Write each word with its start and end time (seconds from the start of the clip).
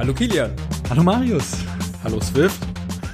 Hallo 0.00 0.14
Kilian. 0.14 0.50
Hallo 0.88 1.02
Marius. 1.02 1.58
Hallo 2.02 2.18
Swift. 2.22 2.58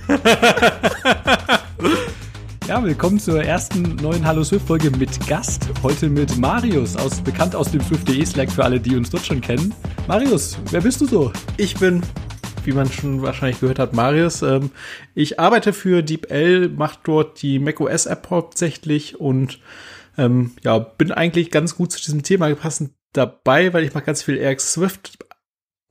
ja, 2.69 2.81
willkommen 2.81 3.19
zur 3.19 3.43
ersten 3.43 3.97
neuen 3.97 4.25
Hallo 4.25 4.45
Swift 4.45 4.69
Folge 4.69 4.93
mit 4.93 5.27
Gast. 5.27 5.69
Heute 5.83 6.09
mit 6.09 6.39
Marius, 6.39 6.97
aus, 6.97 7.21
bekannt 7.21 7.57
aus 7.57 7.73
dem 7.73 7.81
Swift.de 7.81 8.25
Slack 8.25 8.53
für 8.53 8.63
alle, 8.63 8.79
die 8.79 8.95
uns 8.95 9.11
dort 9.11 9.27
schon 9.27 9.41
kennen. 9.41 9.75
Marius, 10.07 10.59
wer 10.71 10.81
bist 10.81 11.01
du 11.01 11.07
so? 11.07 11.33
Ich 11.57 11.77
bin, 11.77 12.03
wie 12.65 12.71
man 12.71 12.89
schon 12.89 13.21
wahrscheinlich 13.21 13.59
gehört 13.59 13.81
hat, 13.81 13.93
Marius. 13.93 14.43
Ähm, 14.43 14.71
ich 15.17 15.41
arbeite 15.41 15.73
für 15.73 16.05
DeepL, 16.05 16.69
mache 16.69 17.01
dort 17.03 17.43
die 17.43 17.59
macOS 17.59 18.07
App 18.07 18.31
hauptsächlich 18.31 19.19
und 19.19 19.59
ähm, 20.17 20.53
ja, 20.63 20.79
bin 20.79 21.11
eigentlich 21.11 21.51
ganz 21.51 21.75
gut 21.75 21.91
zu 21.91 21.99
diesem 21.99 22.23
Thema 22.23 22.55
passend 22.55 22.93
dabei, 23.13 23.73
weil 23.73 23.83
ich 23.83 23.93
mache 23.93 24.05
ganz 24.05 24.23
viel 24.23 24.41
RX 24.41 24.75
Swift, 24.75 25.19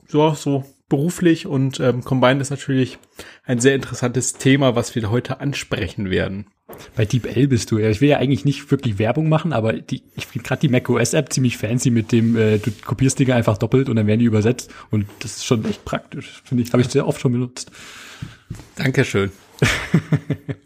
so, 0.07 0.33
so 0.33 0.63
beruflich 0.89 1.47
und 1.47 1.79
ähm, 1.79 2.03
Combine 2.03 2.39
ist 2.41 2.51
natürlich 2.51 2.99
ein 3.43 3.59
sehr 3.59 3.75
interessantes 3.75 4.33
Thema, 4.33 4.75
was 4.75 4.95
wir 4.95 5.09
heute 5.09 5.39
ansprechen 5.39 6.09
werden. 6.09 6.47
Bei 6.95 7.05
DeepL 7.05 7.47
bist 7.47 7.71
du 7.71 7.77
ja. 7.77 7.89
Ich 7.89 8.01
will 8.01 8.09
ja 8.09 8.17
eigentlich 8.17 8.45
nicht 8.45 8.69
wirklich 8.71 8.97
Werbung 8.97 9.29
machen, 9.29 9.53
aber 9.53 9.73
die, 9.73 10.03
ich 10.15 10.25
finde 10.25 10.47
gerade 10.47 10.61
die 10.61 10.69
macOS-App 10.69 11.31
ziemlich 11.31 11.57
fancy 11.57 11.91
mit 11.91 12.11
dem, 12.11 12.35
äh, 12.35 12.57
du 12.57 12.71
kopierst 12.71 13.19
Dinge 13.19 13.35
einfach 13.35 13.57
doppelt 13.57 13.87
und 13.87 13.95
dann 13.95 14.07
werden 14.07 14.19
die 14.19 14.25
übersetzt. 14.25 14.71
Und 14.89 15.05
das 15.19 15.37
ist 15.37 15.45
schon 15.45 15.63
echt 15.65 15.85
praktisch, 15.85 16.41
finde 16.43 16.63
ich. 16.63 16.73
Habe 16.73 16.81
ich 16.81 16.89
sehr 16.89 17.07
oft 17.07 17.21
schon 17.21 17.33
benutzt. 17.33 17.71
Dankeschön. 18.75 19.31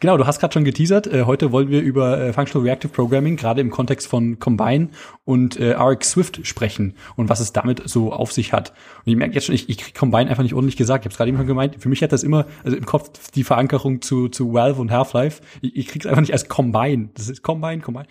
Genau, 0.00 0.16
du 0.16 0.26
hast 0.26 0.40
gerade 0.40 0.52
schon 0.54 0.64
geteasert. 0.64 1.06
Äh, 1.06 1.22
heute 1.24 1.52
wollen 1.52 1.70
wir 1.70 1.80
über 1.80 2.18
äh, 2.20 2.32
Functional 2.32 2.66
Reactive 2.66 2.92
Programming, 2.92 3.36
gerade 3.36 3.60
im 3.60 3.70
Kontext 3.70 4.06
von 4.06 4.38
Combine 4.38 4.88
und 5.24 5.58
äh, 5.58 5.72
RX 5.72 6.10
Swift 6.10 6.46
sprechen 6.46 6.94
und 7.16 7.28
was 7.28 7.40
es 7.40 7.52
damit 7.52 7.88
so 7.88 8.12
auf 8.12 8.32
sich 8.32 8.52
hat. 8.52 8.72
Und 9.04 9.12
ich 9.12 9.16
merke 9.16 9.34
jetzt 9.34 9.46
schon, 9.46 9.54
ich, 9.54 9.68
ich 9.68 9.78
krieg 9.78 9.94
Combine 9.94 10.28
einfach 10.28 10.42
nicht 10.42 10.54
ordentlich 10.54 10.76
gesagt. 10.76 11.04
Ich 11.04 11.06
habe 11.06 11.12
es 11.12 11.16
gerade 11.16 11.28
eben 11.28 11.38
schon 11.38 11.46
gemeint. 11.46 11.76
Für 11.78 11.88
mich 11.88 12.02
hat 12.02 12.12
das 12.12 12.22
immer, 12.22 12.46
also 12.64 12.76
im 12.76 12.86
Kopf 12.86 13.10
die 13.34 13.44
Verankerung 13.44 14.02
zu, 14.02 14.28
zu 14.28 14.52
Valve 14.52 14.80
und 14.80 14.90
Half-Life. 14.90 15.42
Ich, 15.60 15.76
ich 15.76 15.86
krieg's 15.88 16.06
einfach 16.06 16.20
nicht 16.20 16.32
als 16.32 16.48
Combine. 16.48 17.08
Das 17.14 17.28
ist 17.28 17.42
Combine, 17.42 17.80
Combine. 17.80 18.06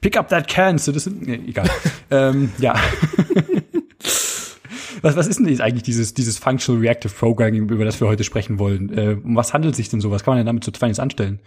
Pick 0.00 0.16
up 0.16 0.28
that 0.28 0.48
can. 0.48 0.78
So, 0.78 0.92
das 0.92 1.04
sind, 1.04 1.26
nee, 1.26 1.40
egal. 1.48 1.68
ähm, 2.10 2.52
ja. 2.58 2.74
Was, 5.02 5.16
was 5.16 5.26
ist 5.26 5.38
denn 5.38 5.48
jetzt 5.48 5.60
eigentlich 5.60 5.82
dieses, 5.82 6.14
dieses 6.14 6.38
Functional 6.38 6.80
Reactive 6.80 7.12
Programming, 7.12 7.68
über 7.68 7.84
das 7.84 8.00
wir 8.00 8.08
heute 8.08 8.24
sprechen 8.24 8.58
wollen? 8.58 8.96
Äh, 8.96 9.16
um 9.22 9.36
was 9.36 9.52
handelt 9.52 9.76
sich 9.76 9.88
denn 9.88 10.00
so? 10.00 10.10
Was 10.10 10.24
kann 10.24 10.32
man 10.32 10.38
denn 10.38 10.46
damit 10.46 10.64
so 10.64 10.72
Feines 10.72 10.98
anstellen? 10.98 11.40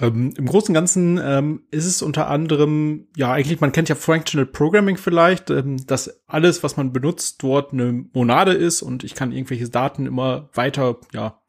Ähm, 0.00 0.34
Im 0.36 0.46
Großen 0.46 0.68
und 0.68 0.74
Ganzen 0.74 1.20
ähm, 1.22 1.62
ist 1.70 1.86
es 1.86 2.02
unter 2.02 2.28
anderem, 2.28 3.06
ja, 3.16 3.32
eigentlich, 3.32 3.60
man 3.60 3.72
kennt 3.72 3.88
ja 3.88 3.94
Functional 3.94 4.46
Programming 4.46 4.96
vielleicht, 4.96 5.50
ähm, 5.50 5.86
dass 5.86 6.20
alles, 6.26 6.62
was 6.62 6.76
man 6.76 6.92
benutzt, 6.92 7.42
dort 7.42 7.72
eine 7.72 8.04
Monade 8.12 8.52
ist 8.52 8.82
und 8.82 9.04
ich 9.04 9.14
kann 9.14 9.32
irgendwelche 9.32 9.68
Daten 9.68 10.06
immer 10.06 10.50
weiter, 10.52 10.98
ja, 11.14 11.40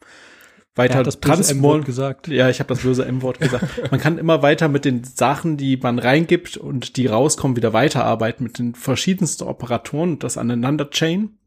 weiter 0.77 1.03
das 1.03 1.15
M-Wort 1.15 1.85
gesagt. 1.85 2.27
Ja, 2.27 2.49
ich 2.49 2.59
habe 2.59 2.69
das 2.69 2.83
böse 2.83 3.05
M-Wort 3.05 3.39
gesagt. 3.39 3.65
Man 3.91 3.99
kann 3.99 4.17
immer 4.17 4.41
weiter 4.41 4.67
mit 4.67 4.85
den 4.85 5.03
Sachen, 5.03 5.57
die 5.57 5.77
man 5.77 5.99
reingibt 5.99 6.57
und 6.57 6.97
die 6.97 7.07
rauskommen, 7.07 7.57
wieder 7.57 7.73
weiterarbeiten 7.73 8.43
mit 8.43 8.59
den 8.59 8.75
verschiedensten 8.75 9.43
Operatoren 9.43 10.11
und 10.13 10.23
das 10.23 10.37
aneinander 10.37 10.89
chain. 10.89 11.37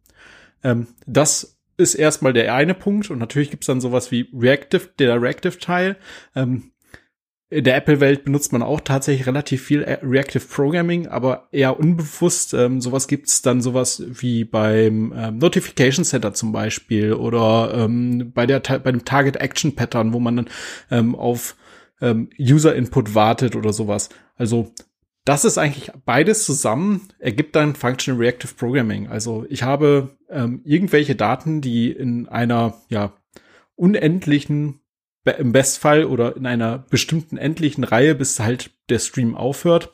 Ähm, 0.62 0.88
das 1.06 1.58
ist 1.76 1.94
erstmal 1.94 2.32
der 2.32 2.54
eine 2.54 2.74
Punkt 2.74 3.10
und 3.10 3.18
natürlich 3.18 3.50
gibt's 3.50 3.66
dann 3.66 3.80
sowas 3.80 4.10
wie 4.10 4.28
Reactive, 4.34 4.90
der 4.98 5.20
Reactive-Teil. 5.20 5.96
Ähm, 6.36 6.72
in 7.50 7.64
der 7.64 7.76
Apple-Welt 7.76 8.24
benutzt 8.24 8.52
man 8.52 8.62
auch 8.62 8.80
tatsächlich 8.80 9.26
relativ 9.26 9.64
viel 9.64 9.82
Reactive 9.82 10.44
Programming, 10.46 11.08
aber 11.08 11.48
eher 11.50 11.80
unbewusst. 11.80 12.54
Ähm, 12.54 12.80
sowas 12.80 13.08
gibt's 13.08 13.42
dann 13.42 13.60
sowas 13.60 14.02
wie 14.06 14.44
beim 14.44 15.12
ähm, 15.16 15.38
Notification 15.38 16.04
Center 16.04 16.32
zum 16.32 16.52
Beispiel 16.52 17.12
oder 17.12 17.72
ähm, 17.74 18.30
bei 18.32 18.46
der 18.46 18.60
bei 18.60 18.92
dem 18.92 19.04
Target 19.04 19.36
Action 19.36 19.74
Pattern, 19.74 20.12
wo 20.12 20.20
man 20.20 20.36
dann 20.36 20.50
ähm, 20.92 21.16
auf 21.16 21.56
ähm, 22.00 22.30
User 22.38 22.74
Input 22.76 23.16
wartet 23.16 23.56
oder 23.56 23.72
sowas. 23.72 24.10
Also 24.36 24.72
das 25.24 25.44
ist 25.44 25.58
eigentlich 25.58 25.90
beides 26.04 26.44
zusammen 26.44 27.08
ergibt 27.18 27.56
dann 27.56 27.74
Functional 27.74 28.20
Reactive 28.20 28.54
Programming. 28.54 29.08
Also 29.08 29.44
ich 29.48 29.64
habe 29.64 30.16
ähm, 30.30 30.60
irgendwelche 30.64 31.16
Daten, 31.16 31.60
die 31.60 31.90
in 31.90 32.28
einer 32.28 32.74
ja 32.88 33.12
unendlichen 33.74 34.80
im 35.38 35.52
Bestfall 35.52 36.04
oder 36.04 36.36
in 36.36 36.46
einer 36.46 36.78
bestimmten 36.78 37.36
endlichen 37.36 37.84
Reihe, 37.84 38.14
bis 38.14 38.38
halt 38.40 38.70
der 38.88 38.98
Stream 38.98 39.36
aufhört, 39.36 39.92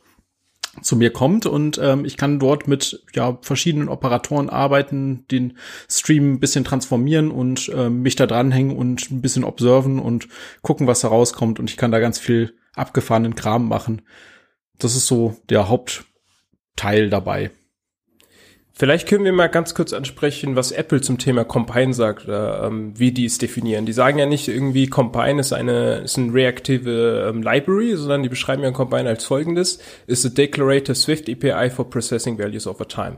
zu 0.82 0.96
mir 0.96 1.10
kommt 1.10 1.46
und 1.46 1.78
ähm, 1.82 2.04
ich 2.04 2.16
kann 2.16 2.38
dort 2.38 2.68
mit 2.68 3.02
ja 3.14 3.38
verschiedenen 3.40 3.88
Operatoren 3.88 4.50
arbeiten, 4.50 5.26
den 5.30 5.56
Stream 5.88 6.34
ein 6.34 6.40
bisschen 6.40 6.64
transformieren 6.64 7.30
und 7.30 7.70
ähm, 7.74 8.02
mich 8.02 8.16
da 8.16 8.26
dranhängen 8.26 8.76
und 8.76 9.10
ein 9.10 9.22
bisschen 9.22 9.44
observen 9.44 9.98
und 9.98 10.28
gucken, 10.62 10.86
was 10.86 11.00
da 11.00 11.08
rauskommt 11.08 11.58
und 11.58 11.70
ich 11.70 11.76
kann 11.76 11.92
da 11.92 11.98
ganz 11.98 12.18
viel 12.18 12.54
abgefahrenen 12.74 13.34
Kram 13.34 13.68
machen. 13.68 14.02
Das 14.78 14.94
ist 14.96 15.06
so 15.06 15.36
der 15.48 15.68
Hauptteil 15.68 17.08
dabei. 17.08 17.50
Vielleicht 18.78 19.08
können 19.08 19.24
wir 19.24 19.32
mal 19.32 19.46
ganz 19.46 19.74
kurz 19.74 19.94
ansprechen, 19.94 20.54
was 20.54 20.70
Apple 20.70 21.00
zum 21.00 21.16
Thema 21.16 21.44
Combine 21.44 21.94
sagt, 21.94 22.26
ähm, 22.28 22.92
wie 22.94 23.10
die 23.10 23.24
es 23.24 23.38
definieren. 23.38 23.86
Die 23.86 23.94
sagen 23.94 24.18
ja 24.18 24.26
nicht 24.26 24.48
irgendwie, 24.48 24.86
Combine 24.86 25.40
ist 25.40 25.54
eine 25.54 26.00
ist 26.00 26.18
eine 26.18 26.34
reaktive 26.34 27.26
ähm, 27.26 27.42
Library, 27.42 27.96
sondern 27.96 28.22
die 28.22 28.28
beschreiben 28.28 28.62
ja 28.62 28.70
Combine 28.72 29.08
als 29.08 29.24
folgendes: 29.24 29.78
is 30.06 30.26
a 30.26 30.28
declarative 30.28 30.94
Swift 30.94 31.26
API 31.30 31.70
for 31.70 31.88
processing 31.88 32.38
values 32.38 32.66
over 32.66 32.86
time. 32.86 33.16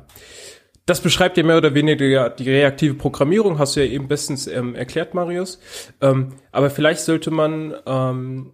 Das 0.87 1.01
beschreibt 1.01 1.37
ja 1.37 1.43
mehr 1.43 1.57
oder 1.57 1.75
weniger 1.75 2.31
die 2.31 2.49
reaktive 2.49 2.95
Programmierung, 2.95 3.59
hast 3.59 3.75
du 3.75 3.85
ja 3.85 3.91
eben 3.91 4.07
bestens 4.07 4.47
ähm, 4.47 4.77
erklärt, 4.77 5.13
Marius. 5.15 5.59
Ähm, 6.01 6.35
aber 6.53 6.71
vielleicht 6.71 7.01
sollte 7.01 7.33
man 7.33 7.75
ähm, 7.85 8.53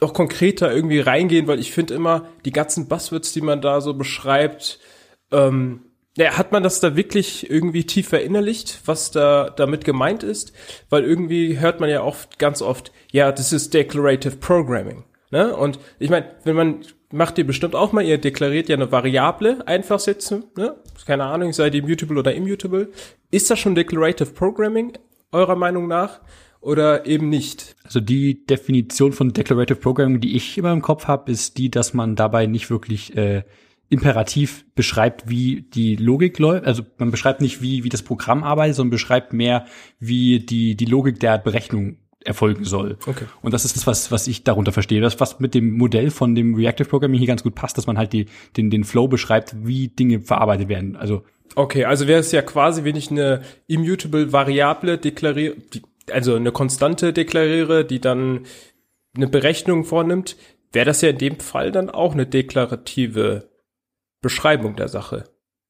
noch 0.00 0.14
konkreter 0.14 0.74
irgendwie 0.74 1.00
reingehen, 1.00 1.46
weil 1.46 1.60
ich 1.60 1.72
finde 1.72 1.92
immer, 1.92 2.26
die 2.46 2.52
ganzen 2.52 2.88
Buzzwords, 2.88 3.34
die 3.34 3.42
man 3.42 3.60
da 3.60 3.82
so 3.82 3.92
beschreibt, 3.92 4.80
ähm, 5.30 5.82
ja, 6.20 6.38
hat 6.38 6.52
man 6.52 6.62
das 6.62 6.80
da 6.80 6.96
wirklich 6.96 7.50
irgendwie 7.50 7.84
tief 7.84 8.08
verinnerlicht, 8.08 8.80
was 8.86 9.10
da 9.10 9.50
damit 9.50 9.84
gemeint 9.84 10.22
ist? 10.22 10.52
Weil 10.88 11.04
irgendwie 11.04 11.58
hört 11.58 11.80
man 11.80 11.90
ja 11.90 12.02
oft, 12.02 12.38
ganz 12.38 12.62
oft, 12.62 12.92
ja, 13.10 13.32
das 13.32 13.52
ist 13.52 13.74
Declarative 13.74 14.36
Programming. 14.36 15.04
Ne? 15.30 15.56
Und 15.56 15.78
ich 15.98 16.10
meine, 16.10 16.26
wenn 16.44 16.56
man 16.56 16.84
macht 17.12 17.38
ihr 17.38 17.46
bestimmt 17.46 17.74
auch 17.74 17.92
mal, 17.92 18.04
ihr 18.04 18.18
deklariert 18.18 18.68
ja 18.68 18.76
eine 18.76 18.92
Variable 18.92 19.66
einfach 19.66 19.98
setzen, 19.98 20.44
ne? 20.56 20.76
Keine 21.06 21.24
Ahnung, 21.24 21.52
sei 21.52 21.70
die 21.70 21.78
immutable 21.78 22.18
oder 22.18 22.34
immutable. 22.34 22.90
Ist 23.30 23.50
das 23.50 23.58
schon 23.58 23.74
Declarative 23.74 24.30
Programming, 24.30 24.92
eurer 25.32 25.56
Meinung 25.56 25.88
nach? 25.88 26.20
Oder 26.60 27.06
eben 27.06 27.30
nicht? 27.30 27.74
Also 27.84 28.00
die 28.00 28.44
Definition 28.44 29.12
von 29.12 29.32
Declarative 29.32 29.78
Programming, 29.78 30.20
die 30.20 30.36
ich 30.36 30.58
immer 30.58 30.72
im 30.72 30.82
Kopf 30.82 31.06
habe, 31.06 31.32
ist 31.32 31.56
die, 31.56 31.70
dass 31.70 31.94
man 31.94 32.16
dabei 32.16 32.46
nicht 32.46 32.70
wirklich 32.70 33.16
äh, 33.16 33.44
imperativ 33.90 34.64
beschreibt, 34.74 35.28
wie 35.28 35.62
die 35.62 35.96
Logik 35.96 36.38
läuft. 36.38 36.64
Also 36.64 36.84
man 36.96 37.10
beschreibt 37.10 37.40
nicht, 37.40 37.60
wie, 37.60 37.84
wie 37.84 37.88
das 37.88 38.02
Programm 38.02 38.44
arbeitet, 38.44 38.76
sondern 38.76 38.92
beschreibt 38.92 39.32
mehr, 39.32 39.66
wie 39.98 40.40
die, 40.40 40.76
die 40.76 40.84
Logik 40.86 41.20
der 41.20 41.38
Berechnung 41.38 41.96
erfolgen 42.24 42.64
soll. 42.64 42.98
Okay. 43.06 43.24
Und 43.42 43.52
das 43.52 43.64
ist 43.64 43.76
das, 43.76 43.86
was, 43.86 44.12
was 44.12 44.28
ich 44.28 44.44
darunter 44.44 44.72
verstehe. 44.72 45.00
Das, 45.00 45.18
was 45.20 45.40
mit 45.40 45.54
dem 45.54 45.76
Modell 45.76 46.10
von 46.10 46.34
dem 46.34 46.54
Reactive 46.54 46.88
Programming 46.88 47.18
hier 47.18 47.26
ganz 47.26 47.42
gut 47.42 47.54
passt, 47.54 47.78
dass 47.78 47.86
man 47.86 47.98
halt 47.98 48.12
die, 48.12 48.26
den, 48.56 48.70
den 48.70 48.84
Flow 48.84 49.08
beschreibt, 49.08 49.54
wie 49.66 49.88
Dinge 49.88 50.20
verarbeitet 50.20 50.68
werden. 50.68 50.96
Also 50.96 51.24
Okay, 51.56 51.84
also 51.84 52.06
wäre 52.06 52.20
es 52.20 52.30
ja 52.30 52.42
quasi, 52.42 52.84
wenn 52.84 52.94
ich 52.94 53.10
eine 53.10 53.42
immutable 53.66 54.32
Variable 54.32 54.98
deklariere, 54.98 55.56
also 56.12 56.36
eine 56.36 56.52
Konstante 56.52 57.12
deklariere, 57.12 57.84
die 57.84 58.00
dann 58.00 58.42
eine 59.16 59.26
Berechnung 59.26 59.84
vornimmt, 59.84 60.36
wäre 60.72 60.86
das 60.86 61.00
ja 61.00 61.08
in 61.08 61.18
dem 61.18 61.40
Fall 61.40 61.72
dann 61.72 61.90
auch 61.90 62.12
eine 62.12 62.26
deklarative 62.26 63.49
Beschreibung 64.20 64.76
der 64.76 64.88
Sache. 64.88 65.24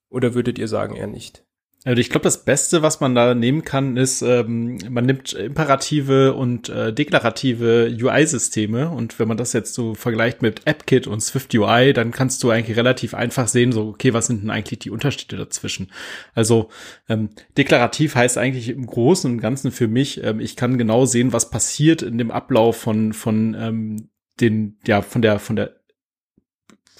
Oder 0.09 0.35
würdet 0.35 0.59
ihr 0.59 0.69
sagen 0.69 0.97
eher 0.97 1.07
nicht? 1.07 1.45
Also 1.85 1.99
ich 1.99 2.11
glaube, 2.11 2.25
das 2.25 2.45
Beste, 2.45 2.83
was 2.83 3.01
man 3.01 3.15
da 3.15 3.35
nehmen 3.35 3.65
kann, 3.65 3.97
ist, 3.97 4.21
ähm, 4.21 4.79
man 4.91 5.07
nimmt 5.07 5.33
imperative 5.33 6.35
und 6.35 6.69
äh, 6.69 6.93
deklarative 6.93 7.91
UI-Systeme 7.91 8.91
und 8.91 9.19
wenn 9.19 9.29
man 9.29 9.39
das 9.39 9.55
jetzt 9.55 9.73
so 9.73 9.95
vergleicht 9.95 10.43
mit 10.43 10.67
AppKit 10.67 11.07
und 11.07 11.23
Swift 11.23 11.55
UI, 11.55 11.95
dann 11.95 12.11
kannst 12.11 12.43
du 12.43 12.51
eigentlich 12.51 12.77
relativ 12.77 13.15
einfach 13.15 13.49
sehen, 13.49 13.73
so, 13.73 13.89
okay, 13.89 14.13
was 14.13 14.27
sind 14.27 14.43
denn 14.43 14.51
eigentlich 14.51 14.81
die 14.81 14.91
Unterschiede 14.91 15.39
dazwischen? 15.39 15.91
Also 16.35 16.69
ähm, 17.09 17.31
deklarativ 17.57 18.15
heißt 18.15 18.37
eigentlich 18.37 18.69
im 18.69 18.85
Großen 18.85 19.31
und 19.31 19.41
Ganzen 19.41 19.73
für 19.73 19.89
mich, 19.89 20.23
ähm, 20.23 20.39
ich 20.39 20.57
kann 20.57 20.77
genau 20.77 21.07
sehen, 21.07 21.33
was 21.33 21.49
passiert 21.49 22.03
in 22.03 22.19
dem 22.19 22.31
Ablauf 22.31 22.77
von, 22.77 23.15
von 23.15 23.57
ähm, 23.59 24.11
den, 24.39 24.79
ja, 24.87 25.01
von 25.01 25.23
der, 25.23 25.39
von 25.39 25.57
der 25.57 25.80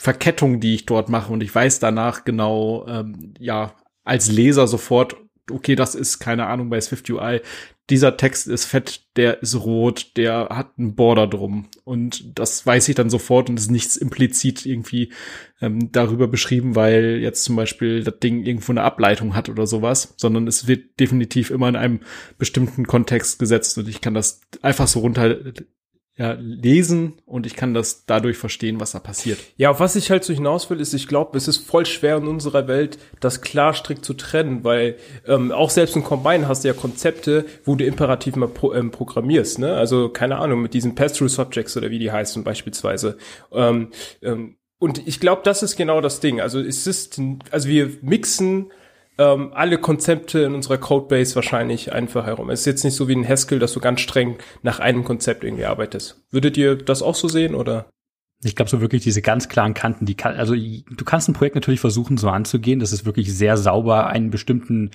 Verkettung, 0.01 0.61
die 0.61 0.75
ich 0.75 0.87
dort 0.87 1.11
mache 1.11 1.31
und 1.31 1.43
ich 1.43 1.55
weiß 1.55 1.79
danach 1.79 2.25
genau, 2.25 2.87
ähm, 2.89 3.35
ja, 3.39 3.75
als 4.03 4.33
Leser 4.33 4.67
sofort, 4.67 5.15
okay, 5.51 5.77
das 5.77 5.95
ist 5.95 6.19
keine 6.21 6.47
Ahnung 6.47 6.71
bei 6.71 6.81
Swift 6.81 7.11
UI. 7.11 7.43
Dieser 7.91 8.17
Text 8.17 8.49
ist 8.49 8.65
fett, 8.65 9.03
der 9.17 9.43
ist 9.43 9.57
rot, 9.57 10.17
der 10.17 10.49
hat 10.53 10.71
einen 10.79 10.95
Border 10.95 11.27
drum. 11.27 11.69
Und 11.85 12.39
das 12.39 12.65
weiß 12.65 12.89
ich 12.89 12.95
dann 12.95 13.11
sofort 13.11 13.51
und 13.51 13.59
ist 13.59 13.71
nichts 13.71 13.99
implizit 13.99 14.65
irgendwie 14.65 15.13
ähm, 15.61 15.93
darüber 15.93 16.29
beschrieben, 16.29 16.77
weil 16.77 17.19
jetzt 17.21 17.45
zum 17.45 17.57
Beispiel 17.57 18.03
das 18.03 18.21
Ding 18.21 18.47
irgendwo 18.47 18.73
eine 18.73 18.85
Ableitung 18.85 19.35
hat 19.35 19.51
oder 19.51 19.67
sowas, 19.67 20.15
sondern 20.17 20.47
es 20.47 20.67
wird 20.67 20.99
definitiv 20.99 21.51
immer 21.51 21.69
in 21.69 21.77
einem 21.77 22.01
bestimmten 22.39 22.87
Kontext 22.87 23.39
gesetzt 23.39 23.77
und 23.77 23.87
ich 23.87 24.01
kann 24.01 24.15
das 24.15 24.41
einfach 24.63 24.89
so 24.89 25.01
runter 25.01 25.37
ja, 26.21 26.37
lesen 26.39 27.15
und 27.25 27.47
ich 27.47 27.57
kann 27.57 27.73
das 27.73 28.05
dadurch 28.05 28.37
verstehen, 28.37 28.79
was 28.79 28.93
da 28.93 28.99
passiert. 28.99 29.39
Ja, 29.57 29.81
was 29.81 29.97
ich 29.97 30.11
halt 30.11 30.23
so 30.23 30.35
hinaus 30.35 30.69
will, 30.69 30.79
ist, 30.79 30.93
ich 30.93 31.09
glaube, 31.09 31.39
es 31.39 31.49
ist 31.49 31.67
voll 31.67 31.87
schwer 31.87 32.19
in 32.19 32.29
unserer 32.29 32.69
Welt, 32.69 32.99
das 33.21 33.41
klar 33.41 33.73
strikt 33.73 34.05
zu 34.05 34.13
trennen, 34.13 34.63
weil 34.63 34.97
ähm, 35.27 35.51
auch 35.51 35.71
selbst 35.71 35.97
im 35.97 36.05
Combine 36.05 36.47
hast 36.47 36.63
du 36.63 36.69
ja 36.69 36.75
Konzepte, 36.75 37.47
wo 37.65 37.75
du 37.75 37.87
imperativ 37.87 38.37
mal 38.37 38.49
pro, 38.49 38.75
ähm, 38.75 38.91
programmierst, 38.91 39.61
ne? 39.61 39.75
Also 39.77 40.11
keine 40.11 40.37
Ahnung, 40.37 40.61
mit 40.61 40.75
diesen 40.75 40.95
Pass-Through-Subjects 40.95 41.79
oder 41.79 41.89
wie 41.89 41.99
die 41.99 42.13
heißen 42.13 42.45
beispielsweise. 42.45 43.17
Ähm, 43.51 43.89
ähm, 44.21 44.57
und 44.79 45.09
ich 45.09 45.21
glaube, 45.21 45.41
das 45.43 45.63
ist 45.63 45.77
genau 45.77 46.03
das 46.03 46.21
Ding. 46.21 46.43
Also 46.43 46.61
es 46.61 46.87
ist, 46.87 47.19
also 47.51 47.67
wir 47.67 47.93
mixen 48.03 48.71
ähm, 49.21 49.53
alle 49.53 49.77
Konzepte 49.77 50.41
in 50.41 50.55
unserer 50.55 50.79
Codebase 50.79 51.35
wahrscheinlich 51.35 51.93
einfach 51.93 52.25
herum. 52.25 52.49
Es 52.49 52.61
ist 52.61 52.67
jetzt 52.67 52.85
nicht 52.85 52.95
so 52.95 53.07
wie 53.07 53.15
ein 53.15 53.29
Haskell, 53.29 53.59
dass 53.59 53.75
du 53.75 53.81
ganz 53.81 54.01
streng 54.01 54.39
nach 54.63 54.81
einem 54.81 55.05
Konzept 55.05 55.45
irgendwie 55.45 55.67
arbeitest. 55.67 56.25
Würdet 56.31 56.57
ihr 56.57 56.75
das 56.75 57.03
auch 57.03 57.15
so 57.15 57.29
sehen 57.29 57.55
oder? 57.55 57.91
Ich 58.43 58.57
glaube 58.57 58.71
so 58.71 58.81
wirklich 58.81 59.03
diese 59.03 59.21
ganz 59.21 59.51
klaren 59.51 59.75
Kanten, 59.75 60.07
die 60.07 60.15
kann, 60.15 60.37
also 60.37 60.55
du 60.55 61.05
kannst 61.05 61.29
ein 61.29 61.35
Projekt 61.35 61.55
natürlich 61.55 61.81
versuchen 61.81 62.17
so 62.17 62.31
anzugehen, 62.31 62.81
dass 62.81 62.93
es 62.93 63.05
wirklich 63.05 63.37
sehr 63.37 63.59
sauber 63.59 64.07
einen 64.07 64.31
bestimmten 64.31 64.93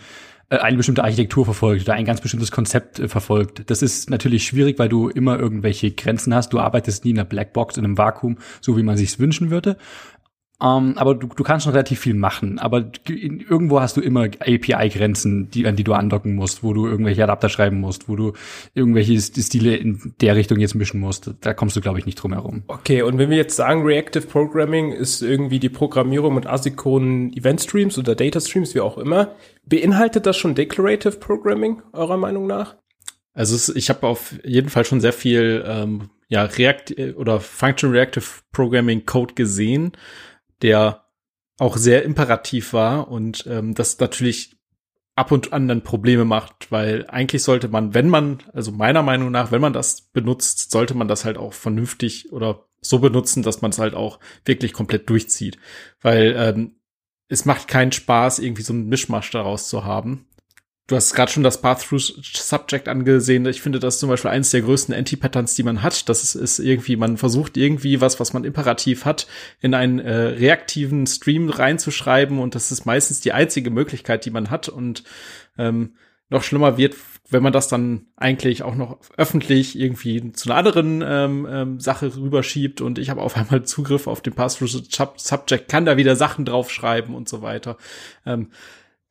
äh, 0.50 0.57
eine 0.57 0.77
bestimmte 0.77 1.04
Architektur 1.04 1.45
verfolgt 1.45 1.83
oder 1.83 1.94
ein 1.94 2.06
ganz 2.06 2.22
bestimmtes 2.22 2.51
Konzept 2.51 3.00
äh, 3.00 3.07
verfolgt. 3.07 3.69
Das 3.69 3.81
ist 3.81 4.10
natürlich 4.10 4.45
schwierig, 4.45 4.77
weil 4.77 4.89
du 4.89 5.10
immer 5.10 5.39
irgendwelche 5.39 5.92
Grenzen 5.92 6.33
hast. 6.36 6.54
Du 6.54 6.60
arbeitest 6.60 7.04
nie 7.04 7.12
in 7.12 7.19
einer 7.19 7.25
Blackbox, 7.25 7.77
in 7.77 7.86
einem 7.86 7.98
Vakuum, 7.98 8.38
so 8.62 8.77
wie 8.77 8.83
man 8.83 8.98
sich's 8.98 9.19
wünschen 9.19 9.50
würde. 9.50 9.77
Um, 10.57 10.92
ähm, 10.92 10.98
aber 10.98 11.16
du, 11.16 11.28
du 11.28 11.44
kannst 11.44 11.66
schon 11.66 11.74
relativ 11.74 12.00
viel 12.00 12.13
machen. 12.13 12.60
Aber 12.60 12.90
in, 13.10 13.42
irgendwo 13.42 13.81
hast 13.81 13.98
du 13.98 14.02
immer 14.02 14.24
API-Grenzen, 14.24 15.50
die, 15.50 15.68
an 15.68 15.75
die 15.75 15.84
du 15.84 15.92
andocken 15.92 16.34
musst, 16.34 16.63
wo 16.63 16.72
du 16.72 16.88
irgendwelche 16.88 17.24
Adapter 17.24 17.50
schreiben 17.50 17.81
musst, 17.81 18.07
wo 18.07 18.16
du 18.16 18.31
irgendwelche 18.74 19.19
Stile 19.19 19.75
in 19.75 20.13
der 20.22 20.38
Richtung 20.38 20.60
jetzt 20.60 20.74
mischen 20.74 21.02
musst. 21.02 21.30
Da 21.42 21.54
kommst 21.54 21.75
du, 21.75 21.81
glaube 21.81 22.00
ich, 22.00 22.06
nicht 22.06 22.16
drum 22.16 22.31
herum. 22.31 22.63
Okay, 22.68 23.02
und 23.02 23.18
wenn 23.18 23.30
wir 23.30 23.38
jetzt 23.38 23.57
sagen, 23.57 23.84
Reactive 23.84 24.28
Programming 24.28 24.94
ist 24.94 25.22
irgendwie 25.22 25.60
die 25.60 25.69
Programmierung 25.69 26.36
mit 26.36 26.48
asynchronen 26.48 27.34
Event-Streams 27.34 27.98
oder 27.98 28.16
Data-Streams, 28.16 28.75
wie 28.75 28.80
auch 28.80 28.98
immer, 28.98 29.36
beinhaltet 29.66 30.25
das 30.25 30.38
schon 30.38 30.56
Declarative 30.56 31.18
Programming, 31.18 31.81
eurer 31.92 32.18
Meinung 32.18 32.48
nach? 32.48 32.78
Also 33.34 33.56
es, 33.56 33.68
ich 33.68 33.90
habe 33.90 34.08
auf 34.08 34.36
jeden 34.46 34.69
Fall 34.69 34.86
schon 34.86 35.01
sehr 35.01 35.12
viel 35.12 35.66
ähm, 35.68 36.10
ja, 36.30 36.44
React 36.44 37.16
oder 37.18 37.42
Function 37.42 37.92
Reactive 37.92 38.25
Programming 38.54 39.06
Code 39.06 39.34
gesehen 39.34 39.92
der 40.62 41.06
auch 41.57 41.78
sehr 41.78 42.04
imperativ 42.04 42.74
war 42.74 43.07
und 43.10 43.46
ähm, 43.48 43.74
das 43.75 44.00
natürlich 44.00 44.57
ab 45.16 45.31
und 45.31 45.54
an 45.54 45.68
dann 45.68 45.81
Probleme 45.81 46.25
macht, 46.25 46.72
weil 46.72 47.06
eigentlich 47.07 47.44
sollte 47.44 47.69
man, 47.69 47.94
wenn 47.94 48.10
man, 48.10 48.44
also 48.54 48.72
meiner 48.72 49.02
Meinung 49.02 49.31
nach, 49.31 49.52
wenn 49.52 49.62
man 49.62 49.74
das 49.74 50.02
benutzt, 50.02 50.72
sollte 50.72 50.94
man 50.94 51.07
das 51.07 51.24
halt 51.24 51.38
auch 51.38 51.54
vernünftig 51.54 52.34
oder 52.34 52.66
so 52.81 53.00
benutzen, 53.00 53.42
dass 53.42 53.62
man 53.62 53.72
es 53.72 53.80
halt 53.80 53.96
auch 53.96 54.19
wirklich 54.44 54.74
komplett 54.74 55.10
durchzieht. 55.10 55.57
Weil 56.02 56.36
ähm, 56.38 56.75
es 57.30 57.46
macht 57.46 57.68
keinen 57.68 57.94
Spaß, 57.94 58.40
irgendwie 58.40 58.62
so 58.62 58.74
einen 58.74 58.88
Mischmasch 58.88 59.31
daraus 59.31 59.69
zu 59.69 59.86
haben. 59.86 60.28
Du 60.88 60.96
hast 60.96 61.16
gerade 61.16 61.32
schon 61.32 61.42
das 61.42 61.62
Path-Through-Subject 61.62 62.88
angesehen. 62.88 63.44
Ich 63.48 63.60
finde, 63.60 63.80
das 63.80 63.96
ist 63.96 64.00
zum 64.02 64.10
Beispiel 64.10 64.30
eines 64.30 64.52
der 64.52 64.62
größten 64.62 64.94
Anti-Patterns, 64.94 65.56
die 65.56 65.64
man 65.64 65.82
hat. 65.82 66.08
Das 66.10 66.36
ist, 66.36 66.60
irgendwie, 66.60 66.96
man 66.96 67.18
versucht 67.18 67.58
irgendwie 67.58 68.02
was, 68.02 68.20
was 68.20 68.34
man 68.34 68.44
imperativ 68.44 69.04
hat, 69.04 69.26
in 69.62 69.74
einen 69.74 69.98
äh, 69.98 70.14
reaktiven 70.14 71.08
Stream 71.08 71.50
reinzuschreiben 71.50 72.38
und 72.38 72.54
das 72.54 72.72
ist 72.72 72.86
meistens 72.86 73.20
die 73.20 73.32
einzige 73.32 73.72
Möglichkeit, 73.72 74.26
die 74.26 74.30
man 74.30 74.52
hat 74.52 74.70
und 74.70 75.04
ähm, 75.58 75.96
noch 76.30 76.44
schlimmer 76.44 76.78
wird, 76.78 76.96
wenn 77.30 77.42
man 77.42 77.54
das 77.54 77.68
dann 77.68 78.06
eigentlich 78.16 78.62
auch 78.62 78.76
noch 78.76 79.00
öffentlich 79.18 79.80
irgendwie 79.80 80.34
zu 80.34 80.50
einer 80.50 80.58
anderen 80.58 81.04
ähm, 81.04 81.48
ähm, 81.50 81.80
Sache 81.80 82.16
rüberschiebt 82.16 82.82
und 82.82 83.00
ich 83.00 83.10
habe 83.10 83.22
auf 83.22 83.36
einmal 83.38 83.64
Zugriff 83.64 84.06
auf 84.06 84.22
den 84.22 84.34
Pass-Through-Subject, 84.34 85.68
kann 85.68 85.86
da 85.86 85.98
wieder 85.98 86.16
Sachen 86.16 86.46
draufschreiben 86.46 87.16
und 87.16 87.28
so 87.28 87.42
weiter. 87.42 87.78
Ähm, 88.24 88.52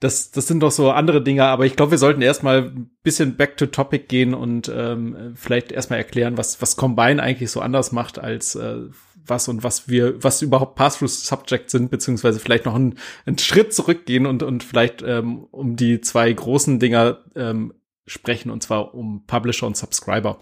das, 0.04 0.30
das 0.30 0.46
sind 0.46 0.60
doch 0.60 0.70
so 0.70 0.90
andere 0.90 1.22
Dinge, 1.22 1.44
aber 1.44 1.64
ich 1.64 1.76
glaube, 1.76 1.92
wir 1.92 1.98
sollten 1.98 2.20
erstmal 2.20 2.64
ein 2.64 2.90
bisschen 3.02 3.36
back 3.36 3.56
to 3.56 3.66
topic 3.66 4.06
gehen 4.06 4.34
und 4.34 4.70
ähm, 4.74 5.32
vielleicht 5.34 5.72
erstmal 5.72 5.98
erklären, 5.98 6.36
was, 6.36 6.60
was 6.60 6.76
Combine 6.76 7.22
eigentlich 7.22 7.50
so 7.50 7.60
anders 7.60 7.90
macht 7.90 8.18
als 8.18 8.54
äh, 8.54 8.82
was 9.26 9.48
und 9.48 9.64
was 9.64 9.88
wir, 9.88 10.22
was 10.22 10.42
überhaupt 10.42 10.74
Pass-Through-Subjects 10.76 11.72
sind, 11.72 11.90
beziehungsweise 11.90 12.38
vielleicht 12.38 12.66
noch 12.66 12.74
einen, 12.74 12.98
einen 13.24 13.38
Schritt 13.38 13.72
zurückgehen 13.72 14.26
und, 14.26 14.42
und 14.42 14.62
vielleicht 14.62 15.02
ähm, 15.02 15.44
um 15.50 15.76
die 15.76 16.02
zwei 16.02 16.30
großen 16.30 16.78
Dinger 16.78 17.20
ähm, 17.34 17.72
sprechen, 18.06 18.50
und 18.50 18.62
zwar 18.62 18.94
um 18.94 19.24
Publisher 19.26 19.66
und 19.66 19.78
Subscriber 19.78 20.38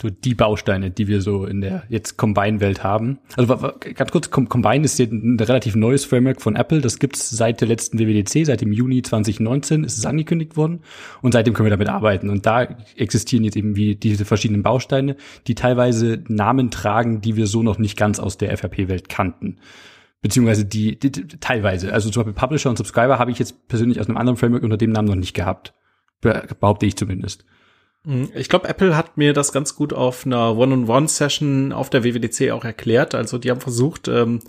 so 0.00 0.10
die 0.10 0.34
Bausteine, 0.34 0.90
die 0.90 1.08
wir 1.08 1.20
so 1.20 1.44
in 1.44 1.60
der 1.60 1.82
jetzt 1.88 2.16
Combine-Welt 2.16 2.84
haben. 2.84 3.18
Also 3.36 3.56
ganz 3.94 4.12
kurz, 4.12 4.30
Combine 4.30 4.84
ist 4.84 5.00
ein 5.00 5.38
relativ 5.40 5.74
neues 5.74 6.04
Framework 6.04 6.40
von 6.40 6.54
Apple. 6.54 6.80
Das 6.80 7.00
gibt's 7.00 7.30
seit 7.30 7.60
der 7.60 7.68
letzten 7.68 7.98
WWDC, 7.98 8.46
seit 8.46 8.60
dem 8.60 8.72
Juni 8.72 9.02
2019 9.02 9.82
ist 9.82 9.98
es 9.98 10.06
angekündigt 10.06 10.56
worden 10.56 10.80
und 11.20 11.32
seitdem 11.32 11.54
können 11.54 11.66
wir 11.66 11.76
damit 11.76 11.88
arbeiten. 11.88 12.30
Und 12.30 12.46
da 12.46 12.62
existieren 12.96 13.44
jetzt 13.44 13.56
eben 13.56 13.74
wie 13.74 13.96
diese 13.96 14.24
verschiedenen 14.24 14.62
Bausteine, 14.62 15.16
die 15.48 15.56
teilweise 15.56 16.22
Namen 16.28 16.70
tragen, 16.70 17.20
die 17.20 17.34
wir 17.34 17.48
so 17.48 17.64
noch 17.64 17.78
nicht 17.78 17.96
ganz 17.96 18.20
aus 18.20 18.38
der 18.38 18.56
FRP-Welt 18.56 19.08
kannten 19.08 19.58
beziehungsweise 20.20 20.64
die, 20.64 20.98
die, 20.98 21.12
die, 21.12 21.26
teilweise. 21.38 21.92
Also 21.92 22.10
zum 22.10 22.24
Beispiel 22.24 22.40
Publisher 22.40 22.70
und 22.70 22.76
Subscriber 22.76 23.20
habe 23.20 23.30
ich 23.30 23.38
jetzt 23.38 23.68
persönlich 23.68 24.00
aus 24.00 24.08
einem 24.08 24.16
anderen 24.16 24.36
Framework 24.36 24.64
unter 24.64 24.76
dem 24.76 24.90
Namen 24.90 25.06
noch 25.06 25.14
nicht 25.14 25.34
gehabt. 25.34 25.74
Behaupte 26.20 26.86
ich 26.86 26.96
zumindest. 26.96 27.44
Mhm. 28.04 28.30
Ich 28.34 28.48
glaube, 28.48 28.68
Apple 28.68 28.96
hat 28.96 29.16
mir 29.16 29.32
das 29.32 29.52
ganz 29.52 29.74
gut 29.74 29.92
auf 29.92 30.24
einer 30.24 30.56
One-on-One-Session 30.56 31.72
auf 31.72 31.90
der 31.90 32.04
WWDC 32.04 32.52
auch 32.52 32.64
erklärt. 32.64 33.14
Also 33.14 33.38
die 33.38 33.50
haben 33.50 33.60
versucht 33.60 34.08
ähm, 34.08 34.40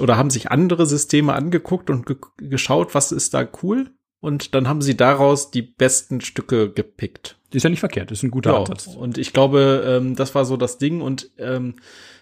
oder 0.00 0.16
haben 0.16 0.30
sich 0.30 0.50
andere 0.50 0.86
Systeme 0.86 1.34
angeguckt 1.34 1.90
und 1.90 2.06
ge 2.06 2.16
geschaut, 2.38 2.94
was 2.94 3.12
ist 3.12 3.34
da 3.34 3.46
cool. 3.62 3.90
Und 4.20 4.54
dann 4.54 4.68
haben 4.68 4.82
sie 4.82 4.96
daraus 4.96 5.50
die 5.50 5.62
besten 5.62 6.20
Stücke 6.20 6.70
gepickt. 6.70 7.36
Ist 7.52 7.62
ja 7.62 7.70
nicht 7.70 7.80
verkehrt, 7.80 8.12
ist 8.12 8.22
ein 8.22 8.30
guter 8.30 8.52
ja, 8.52 8.58
Ansatz. 8.58 8.86
Und 8.86 9.18
ich 9.18 9.32
glaube, 9.32 9.82
ähm, 9.86 10.14
das 10.14 10.34
war 10.34 10.44
so 10.44 10.56
das 10.56 10.78
Ding. 10.78 11.00
Und 11.00 11.30
ähm, 11.38 11.76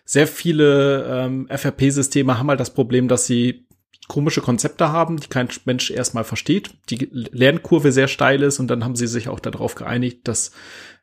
sehr 0.04 0.26
viele 0.26 1.04
ähm, 1.04 1.49
FRP-Systeme 1.50 2.38
haben 2.38 2.49
halt 2.49 2.61
das 2.61 2.73
Problem, 2.73 3.09
dass 3.09 3.26
sie 3.26 3.66
komische 4.09 4.41
Konzepte 4.41 4.91
haben, 4.91 5.19
die 5.19 5.29
kein 5.29 5.49
Mensch 5.65 5.91
erstmal 5.91 6.25
versteht, 6.25 6.71
die 6.91 7.09
Lernkurve 7.12 7.93
sehr 7.93 8.09
steil 8.09 8.43
ist 8.43 8.59
und 8.59 8.69
dann 8.69 8.83
haben 8.85 8.97
sie 8.97 9.07
sich 9.07 9.29
auch 9.29 9.38
darauf 9.38 9.75
geeinigt, 9.75 10.27
dass 10.27 10.50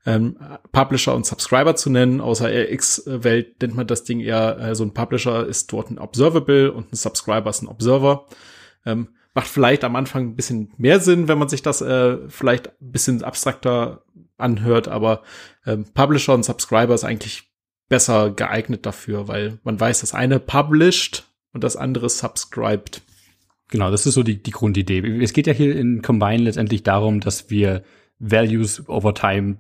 ähm, 0.06 0.38
Publisher 0.72 1.16
und 1.16 1.26
Subscriber 1.26 1.76
zu 1.76 1.90
nennen. 1.90 2.20
Außer 2.20 2.50
RX-Welt 2.50 3.62
nennt 3.62 3.76
man 3.76 3.88
das 3.88 4.04
Ding 4.04 4.20
eher, 4.20 4.60
äh, 4.60 4.76
so 4.76 4.84
ein 4.84 4.94
Publisher 4.94 5.46
ist 5.46 5.72
dort 5.72 5.90
ein 5.90 6.00
Observable 6.00 6.72
und 6.72 6.92
ein 6.92 6.96
Subscriber 6.96 7.50
ist 7.50 7.62
ein 7.62 7.68
Observer. 7.68 8.26
Ähm, 8.86 9.10
macht 9.34 9.48
vielleicht 9.48 9.84
am 9.84 9.96
Anfang 9.96 10.30
ein 10.30 10.36
bisschen 10.36 10.74
mehr 10.78 11.00
Sinn, 11.00 11.28
wenn 11.28 11.38
man 11.38 11.50
sich 11.50 11.62
das 11.62 11.82
äh, 11.82 12.18
vielleicht 12.30 12.70
ein 12.82 12.92
bisschen 12.92 13.24
abstrakter 13.24 14.04
anhört, 14.38 14.88
aber 14.88 15.24
ähm, 15.66 15.86
Publisher 15.94 16.34
und 16.34 16.44
Subscriber 16.44 16.94
ist 16.94 17.04
eigentlich 17.04 17.52
besser 17.88 18.32
geeignet 18.32 18.86
dafür, 18.86 19.28
weil 19.28 19.60
man 19.64 19.80
weiß, 19.80 20.02
das 20.02 20.14
eine 20.14 20.40
published 20.40 21.24
und 21.56 21.64
das 21.64 21.78
andere 21.78 22.10
subscribed. 22.10 23.02
Genau, 23.70 23.90
das 23.90 24.06
ist 24.06 24.14
so 24.14 24.22
die, 24.22 24.44
die 24.44 24.52
Grundidee. 24.52 25.00
Es 25.24 25.34
geht 25.34 25.48
ja 25.48 25.54
hier 25.54 25.76
in 25.76 26.02
Combine 26.04 26.44
letztendlich 26.44 26.84
darum, 26.84 27.22
dass 27.22 27.50
wir 27.50 27.84
Values 28.20 28.88
over 28.88 29.16
time 29.16 29.58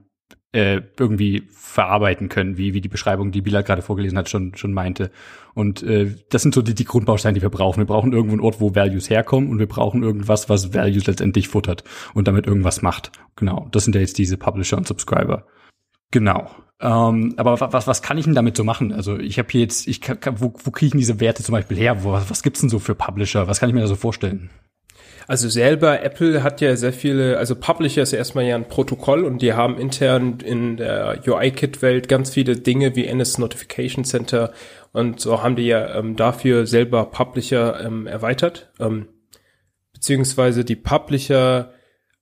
äh, 0.51 0.81
irgendwie 0.99 1.47
verarbeiten 1.51 2.29
können, 2.29 2.57
wie, 2.57 2.73
wie 2.73 2.81
die 2.81 2.89
Beschreibung, 2.89 3.31
die 3.31 3.41
Bila 3.41 3.61
gerade 3.61 3.81
vorgelesen 3.81 4.17
hat, 4.17 4.29
schon, 4.29 4.55
schon 4.55 4.73
meinte. 4.73 5.09
Und 5.53 5.83
äh, 5.83 6.13
das 6.29 6.43
sind 6.43 6.53
so 6.53 6.61
die, 6.61 6.75
die 6.75 6.85
Grundbausteine, 6.85 7.35
die 7.35 7.41
wir 7.41 7.49
brauchen. 7.49 7.79
Wir 7.79 7.87
brauchen 7.87 8.11
irgendwo 8.11 8.33
einen 8.33 8.43
Ort, 8.43 8.59
wo 8.59 8.75
Values 8.75 9.09
herkommen 9.09 9.49
und 9.49 9.59
wir 9.59 9.67
brauchen 9.67 10.03
irgendwas, 10.03 10.49
was 10.49 10.73
Values 10.73 11.07
letztendlich 11.07 11.47
futtert 11.47 11.83
und 12.13 12.27
damit 12.27 12.45
irgendwas 12.45 12.81
macht. 12.81 13.11
Genau, 13.35 13.67
das 13.71 13.85
sind 13.85 13.95
ja 13.95 14.01
jetzt 14.01 14.17
diese 14.17 14.37
Publisher 14.37 14.77
und 14.77 14.87
Subscriber. 14.87 15.47
Genau. 16.11 16.49
Ähm, 16.81 17.33
aber 17.37 17.59
was, 17.59 17.87
was 17.87 18.01
kann 18.01 18.17
ich 18.17 18.25
denn 18.25 18.35
damit 18.35 18.57
so 18.57 18.63
machen? 18.63 18.91
Also 18.91 19.17
ich 19.17 19.39
habe 19.39 19.47
hier 19.49 19.61
jetzt, 19.61 19.87
ich 19.87 20.01
kann, 20.01 20.17
wo, 20.39 20.53
wo 20.63 20.71
kriege 20.71 20.87
ich 20.87 20.91
denn 20.91 20.99
diese 20.99 21.19
Werte 21.19 21.43
zum 21.43 21.53
Beispiel 21.53 21.77
her? 21.77 22.03
Wo, 22.03 22.11
was 22.11 22.43
gibt's 22.43 22.61
denn 22.61 22.69
so 22.69 22.79
für 22.79 22.95
Publisher? 22.95 23.47
Was 23.47 23.59
kann 23.59 23.69
ich 23.69 23.75
mir 23.75 23.81
da 23.81 23.87
so 23.87 23.95
vorstellen? 23.95 24.49
Also 25.27 25.49
selber, 25.49 26.03
Apple 26.03 26.43
hat 26.43 26.61
ja 26.61 26.75
sehr 26.75 26.93
viele, 26.93 27.39
also 27.39 27.55
Publisher 27.55 28.03
ist 28.03 28.11
ja 28.11 28.19
erstmal 28.19 28.45
ja 28.45 28.55
ein 28.55 28.67
Protokoll 28.67 29.23
und 29.23 29.41
die 29.41 29.53
haben 29.53 29.79
intern 29.79 30.39
in 30.39 30.77
der 30.77 31.23
UI-Kit-Welt 31.25 32.07
ganz 32.07 32.29
viele 32.29 32.57
Dinge 32.57 32.95
wie 32.95 33.05
NS 33.05 33.39
Notification 33.39 34.05
Center 34.05 34.51
und 34.91 35.19
so 35.19 35.41
haben 35.41 35.55
die 35.55 35.65
ja 35.65 35.95
ähm, 35.95 36.15
dafür 36.15 36.67
selber 36.67 37.05
Publisher 37.05 37.83
ähm, 37.83 38.05
erweitert. 38.05 38.71
Ähm, 38.79 39.07
beziehungsweise 39.93 40.63
die 40.63 40.75
Publisher 40.75 41.71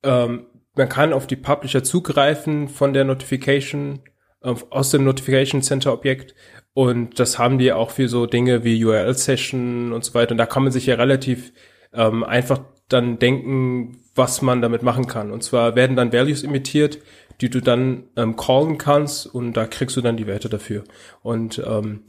ähm, 0.03 0.45
man 0.75 0.89
kann 0.89 1.13
auf 1.13 1.27
die 1.27 1.35
Publisher 1.35 1.83
zugreifen 1.83 2.67
von 2.67 2.93
der 2.93 3.03
Notification, 3.03 4.01
aus 4.43 4.91
dem 4.91 5.03
Notification 5.03 5.61
Center 5.61 5.93
Objekt. 5.93 6.35
Und 6.73 7.19
das 7.19 7.39
haben 7.39 7.59
die 7.59 7.71
auch 7.71 7.91
für 7.91 8.07
so 8.07 8.25
Dinge 8.25 8.63
wie 8.63 8.83
URL 8.83 9.13
Session 9.13 9.93
und 9.93 10.03
so 10.03 10.13
weiter. 10.13 10.31
Und 10.31 10.37
da 10.37 10.45
kann 10.45 10.63
man 10.63 10.71
sich 10.71 10.85
ja 10.85 10.95
relativ 10.95 11.53
ähm, 11.93 12.23
einfach 12.23 12.59
dann 12.89 13.19
denken, 13.19 13.99
was 14.15 14.41
man 14.41 14.61
damit 14.61 14.83
machen 14.83 15.07
kann. 15.07 15.31
Und 15.31 15.43
zwar 15.43 15.75
werden 15.75 15.95
dann 15.95 16.13
Values 16.13 16.43
imitiert, 16.43 16.99
die 17.41 17.49
du 17.49 17.61
dann 17.61 18.03
ähm, 18.15 18.35
callen 18.35 18.77
kannst 18.77 19.25
und 19.25 19.53
da 19.53 19.65
kriegst 19.65 19.97
du 19.97 20.01
dann 20.01 20.17
die 20.17 20.27
Werte 20.27 20.49
dafür. 20.49 20.83
Und 21.21 21.61
ähm, 21.65 22.03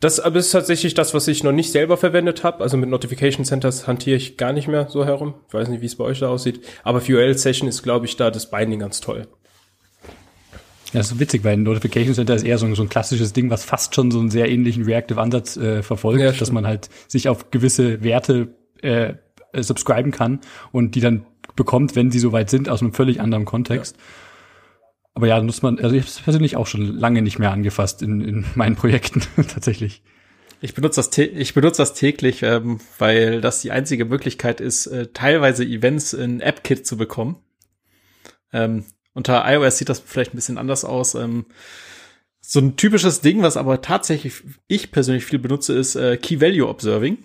das 0.00 0.18
ist 0.18 0.50
tatsächlich 0.50 0.92
das, 0.92 1.14
was 1.14 1.28
ich 1.28 1.44
noch 1.44 1.52
nicht 1.52 1.72
selber 1.72 1.96
verwendet 1.96 2.44
habe. 2.44 2.62
Also 2.62 2.76
mit 2.76 2.90
Notification 2.90 3.46
Centers 3.46 3.86
hantiere 3.86 4.16
ich 4.16 4.36
gar 4.36 4.52
nicht 4.52 4.68
mehr 4.68 4.88
so 4.90 5.06
herum. 5.06 5.34
Ich 5.48 5.54
weiß 5.54 5.68
nicht, 5.68 5.80
wie 5.80 5.86
es 5.86 5.96
bei 5.96 6.04
euch 6.04 6.20
da 6.20 6.28
aussieht. 6.28 6.60
Aber 6.82 7.00
für 7.00 7.16
URL 7.16 7.38
Session 7.38 7.68
ist, 7.68 7.82
glaube 7.82 8.04
ich, 8.04 8.16
da 8.16 8.30
das 8.30 8.50
Binding 8.50 8.80
ganz 8.80 9.00
toll. 9.00 9.26
Ja, 10.94 11.00
das 11.00 11.10
ist 11.10 11.18
witzig, 11.18 11.42
weil 11.42 11.54
ein 11.54 11.64
Notification 11.64 12.14
Center 12.14 12.36
ist 12.36 12.44
eher 12.44 12.56
so 12.56 12.66
ein, 12.66 12.76
so 12.76 12.82
ein 12.82 12.88
klassisches 12.88 13.32
Ding, 13.32 13.50
was 13.50 13.64
fast 13.64 13.96
schon 13.96 14.12
so 14.12 14.20
einen 14.20 14.30
sehr 14.30 14.48
ähnlichen 14.48 14.84
Reactive-Ansatz 14.84 15.56
äh, 15.56 15.82
verfolgt, 15.82 16.20
ja, 16.20 16.30
dass 16.30 16.52
man 16.52 16.66
halt 16.66 16.88
sich 17.08 17.28
auf 17.28 17.50
gewisse 17.50 18.04
Werte 18.04 18.54
äh, 18.80 19.14
subscriben 19.52 20.12
kann 20.12 20.40
und 20.70 20.94
die 20.94 21.00
dann 21.00 21.26
bekommt, 21.56 21.96
wenn 21.96 22.12
sie 22.12 22.20
soweit 22.20 22.48
sind, 22.48 22.68
aus 22.68 22.80
einem 22.80 22.92
völlig 22.92 23.20
anderen 23.20 23.44
Kontext. 23.44 23.96
Ja. 23.96 24.02
Aber 25.14 25.26
ja, 25.26 25.40
nutzt 25.42 25.64
man, 25.64 25.80
also 25.80 25.96
ich 25.96 26.02
habe 26.02 26.10
es 26.10 26.20
persönlich 26.20 26.56
auch 26.56 26.68
schon 26.68 26.86
lange 26.86 27.22
nicht 27.22 27.40
mehr 27.40 27.50
angefasst 27.50 28.00
in, 28.00 28.20
in 28.20 28.44
meinen 28.54 28.76
Projekten 28.76 29.22
tatsächlich. 29.36 30.02
Ich 30.60 30.74
benutze 30.74 31.00
das, 31.00 31.18
ich 31.18 31.54
benutze 31.54 31.82
das 31.82 31.94
täglich, 31.94 32.44
ähm, 32.44 32.78
weil 32.98 33.40
das 33.40 33.60
die 33.62 33.72
einzige 33.72 34.04
Möglichkeit 34.04 34.60
ist, 34.60 34.86
äh, 34.86 35.08
teilweise 35.12 35.64
Events 35.64 36.12
in 36.12 36.40
AppKit 36.40 36.86
zu 36.86 36.96
bekommen. 36.96 37.36
Ähm, 38.52 38.84
unter 39.14 39.44
iOS 39.46 39.78
sieht 39.78 39.88
das 39.88 40.00
vielleicht 40.00 40.34
ein 40.34 40.36
bisschen 40.36 40.58
anders 40.58 40.84
aus. 40.84 41.14
Ähm, 41.14 41.46
so 42.40 42.60
ein 42.60 42.76
typisches 42.76 43.22
Ding, 43.22 43.42
was 43.42 43.56
aber 43.56 43.80
tatsächlich 43.80 44.42
ich 44.68 44.92
persönlich 44.92 45.24
viel 45.24 45.38
benutze, 45.38 45.72
ist 45.72 45.94
äh, 45.96 46.16
Key 46.18 46.40
Value 46.40 46.68
Observing. 46.68 47.18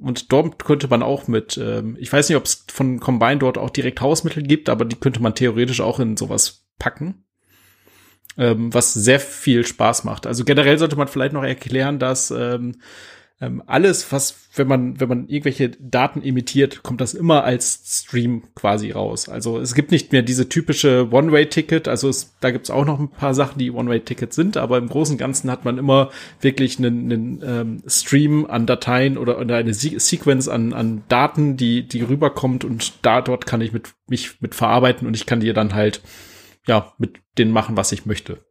Und 0.00 0.30
dort 0.30 0.64
könnte 0.64 0.88
man 0.88 1.02
auch 1.02 1.26
mit, 1.26 1.56
ähm, 1.56 1.96
ich 1.98 2.12
weiß 2.12 2.28
nicht, 2.28 2.36
ob 2.36 2.44
es 2.44 2.64
von 2.68 3.00
Combine 3.00 3.38
dort 3.38 3.58
auch 3.58 3.70
direkt 3.70 4.00
Hausmittel 4.00 4.42
gibt, 4.42 4.68
aber 4.68 4.84
die 4.84 4.96
könnte 4.96 5.20
man 5.20 5.34
theoretisch 5.34 5.80
auch 5.80 5.98
in 5.98 6.16
sowas 6.16 6.66
packen 6.78 7.24
ähm, 8.38 8.72
was 8.72 8.94
sehr 8.94 9.20
viel 9.20 9.66
Spaß 9.66 10.04
macht. 10.04 10.26
Also 10.26 10.44
generell 10.44 10.78
sollte 10.78 10.96
man 10.96 11.08
vielleicht 11.08 11.32
noch 11.32 11.42
erklären, 11.42 11.98
dass 11.98 12.30
ähm, 12.30 12.76
ähm, 13.40 13.62
alles, 13.66 14.10
was, 14.10 14.48
wenn 14.56 14.66
man, 14.66 14.98
wenn 14.98 15.08
man 15.08 15.28
irgendwelche 15.28 15.70
Daten 15.70 16.22
imitiert, 16.22 16.82
kommt 16.82 17.00
das 17.00 17.14
immer 17.14 17.44
als 17.44 17.82
Stream 17.86 18.42
quasi 18.56 18.90
raus. 18.90 19.28
Also 19.28 19.58
es 19.58 19.74
gibt 19.74 19.92
nicht 19.92 20.10
mehr 20.10 20.22
diese 20.22 20.48
typische 20.48 21.08
One-Way-Ticket, 21.12 21.86
also 21.86 22.08
es, 22.08 22.34
da 22.40 22.50
gibt's 22.50 22.70
auch 22.70 22.84
noch 22.84 22.98
ein 22.98 23.10
paar 23.10 23.34
Sachen, 23.34 23.58
die 23.58 23.70
One-Way-Tickets 23.70 24.34
sind, 24.34 24.56
aber 24.56 24.78
im 24.78 24.88
Großen 24.88 25.14
und 25.14 25.18
Ganzen 25.18 25.50
hat 25.52 25.64
man 25.64 25.78
immer 25.78 26.10
wirklich 26.40 26.78
einen, 26.78 27.12
einen 27.12 27.42
ähm, 27.44 27.82
Stream 27.86 28.44
an 28.46 28.66
Dateien 28.66 29.16
oder, 29.16 29.38
oder 29.38 29.56
eine 29.56 29.72
Se 29.72 30.00
Sequence 30.00 30.48
an, 30.48 30.72
an 30.72 31.04
Daten, 31.08 31.56
die, 31.56 31.86
die 31.86 32.02
rüberkommt 32.02 32.64
und 32.64 32.94
da 33.02 33.20
dort 33.20 33.46
kann 33.46 33.60
ich 33.60 33.72
mit, 33.72 33.94
mich 34.08 34.40
mit 34.40 34.56
verarbeiten 34.56 35.06
und 35.06 35.14
ich 35.14 35.26
kann 35.26 35.40
dir 35.40 35.54
dann 35.54 35.74
halt 35.74 36.02
ja, 36.66 36.92
mit 36.98 37.20
denen 37.38 37.52
machen, 37.52 37.76
was 37.76 37.92
ich 37.92 38.04
möchte. 38.04 38.44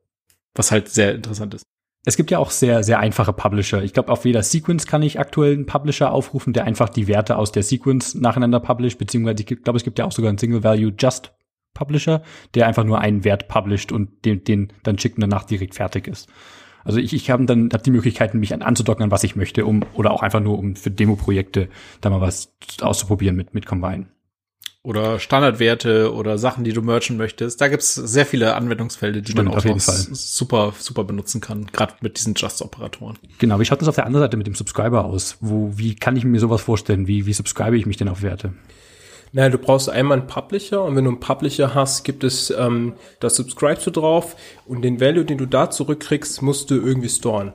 Was 0.56 0.72
halt 0.72 0.90
sehr 0.90 1.14
interessant 1.14 1.54
ist. 1.54 1.66
Es 2.08 2.16
gibt 2.16 2.32
ja 2.32 2.40
auch 2.40 2.52
sehr, 2.52 2.84
sehr 2.84 3.00
einfache 3.00 3.34
Publisher. 3.34 3.84
Ich 3.84 3.92
glaube, 3.92 4.14
auf 4.14 4.24
jeder 4.24 4.42
Sequence 4.42 4.88
kann 4.88 5.04
ich 5.04 5.20
aktuell 5.20 5.52
einen 5.52 5.66
Publisher 5.66 6.14
aufrufen, 6.14 6.54
der 6.54 6.64
einfach 6.64 6.88
die 6.88 7.10
Werte 7.10 7.38
aus 7.38 7.52
der 7.52 7.64
Sequence 7.64 8.16
nacheinander 8.16 8.62
publisht, 8.62 8.98
beziehungsweise 8.98 9.44
ich 9.44 9.62
glaube, 9.62 9.76
es 9.76 9.84
gibt 9.84 10.00
ja 10.00 10.06
auch 10.06 10.14
sogar 10.14 10.30
einen 10.30 10.38
Single 10.38 10.64
Value 10.64 10.94
Just 10.98 11.34
Publisher, 11.74 12.22
der 12.56 12.66
einfach 12.66 12.86
nur 12.86 13.02
einen 13.02 13.26
Wert 13.26 13.50
publisht 13.50 13.92
und 13.92 14.24
den, 14.24 14.46
den 14.46 14.72
dann 14.84 14.98
schickt 14.98 15.18
und 15.18 15.22
danach 15.22 15.44
direkt 15.44 15.76
fertig 15.76 16.08
ist. 16.08 16.30
Also 16.86 17.00
ich, 17.00 17.12
ich 17.12 17.30
habe 17.30 17.44
dann 17.44 17.72
hab 17.74 17.84
die 17.84 17.92
Möglichkeiten, 17.92 18.40
mich 18.40 18.54
an, 18.54 18.62
anzudocken 18.62 19.04
an 19.04 19.12
was 19.12 19.26
ich 19.26 19.36
möchte, 19.36 19.66
um 19.66 19.84
oder 19.94 20.12
auch 20.12 20.24
einfach 20.24 20.40
nur 20.40 20.58
um 20.58 20.78
für 20.78 20.92
Demo-Projekte 20.92 21.68
da 22.00 22.10
mal 22.10 22.22
was 22.22 22.56
auszuprobieren 22.80 23.36
mit 23.36 23.54
mit 23.54 23.66
Combine 23.66 24.08
oder 24.88 25.20
Standardwerte 25.20 26.14
oder 26.14 26.38
Sachen, 26.38 26.64
die 26.64 26.72
du 26.72 26.82
merchen 26.82 27.18
möchtest. 27.18 27.60
Da 27.60 27.68
gibt's 27.68 27.94
sehr 27.94 28.26
viele 28.26 28.56
Anwendungsfelder, 28.56 29.20
die 29.20 29.34
Stimmt, 29.34 29.50
man 29.50 29.58
auch 29.58 29.80
super, 29.82 30.74
super 30.80 31.04
benutzen 31.04 31.42
kann, 31.42 31.66
gerade 31.74 31.96
mit 32.00 32.18
diesen 32.18 32.36
Just-Operatoren. 32.36 33.18
Genau, 33.38 33.60
wie 33.60 33.66
schaut 33.66 33.82
das 33.82 33.90
auf 33.90 33.96
der 33.96 34.06
anderen 34.06 34.24
Seite 34.24 34.38
mit 34.38 34.48
dem 34.48 34.56
Subscriber 34.56 35.04
aus? 35.04 35.36
Wo, 35.42 35.74
wie 35.76 35.96
kann 35.96 36.16
ich 36.16 36.24
mir 36.24 36.40
sowas 36.40 36.62
vorstellen? 36.62 37.06
Wie, 37.06 37.26
wie 37.26 37.34
subscribe 37.34 37.76
ich 37.76 37.86
mich 37.86 37.98
denn 37.98 38.08
auf 38.08 38.22
Werte? 38.22 38.54
Naja, 39.34 39.50
du 39.50 39.58
brauchst 39.58 39.90
einmal 39.90 40.20
einen 40.20 40.28
Publisher 40.28 40.82
und 40.82 40.96
wenn 40.96 41.04
du 41.04 41.12
einen 41.12 41.20
Publisher 41.20 41.76
hast, 41.76 42.06
gibt 42.06 42.24
es 42.24 42.50
ähm, 42.50 42.94
das 43.20 43.36
Subscribe 43.36 43.82
du 43.84 43.92
drauf 43.92 44.38
und 44.66 44.84
den 44.84 45.02
Value, 45.02 45.26
den 45.26 45.38
du 45.38 45.48
da 45.48 45.70
zurückkriegst, 45.70 46.42
musst 46.42 46.72
du 46.72 46.76
irgendwie 46.76 47.10
storen. 47.10 47.52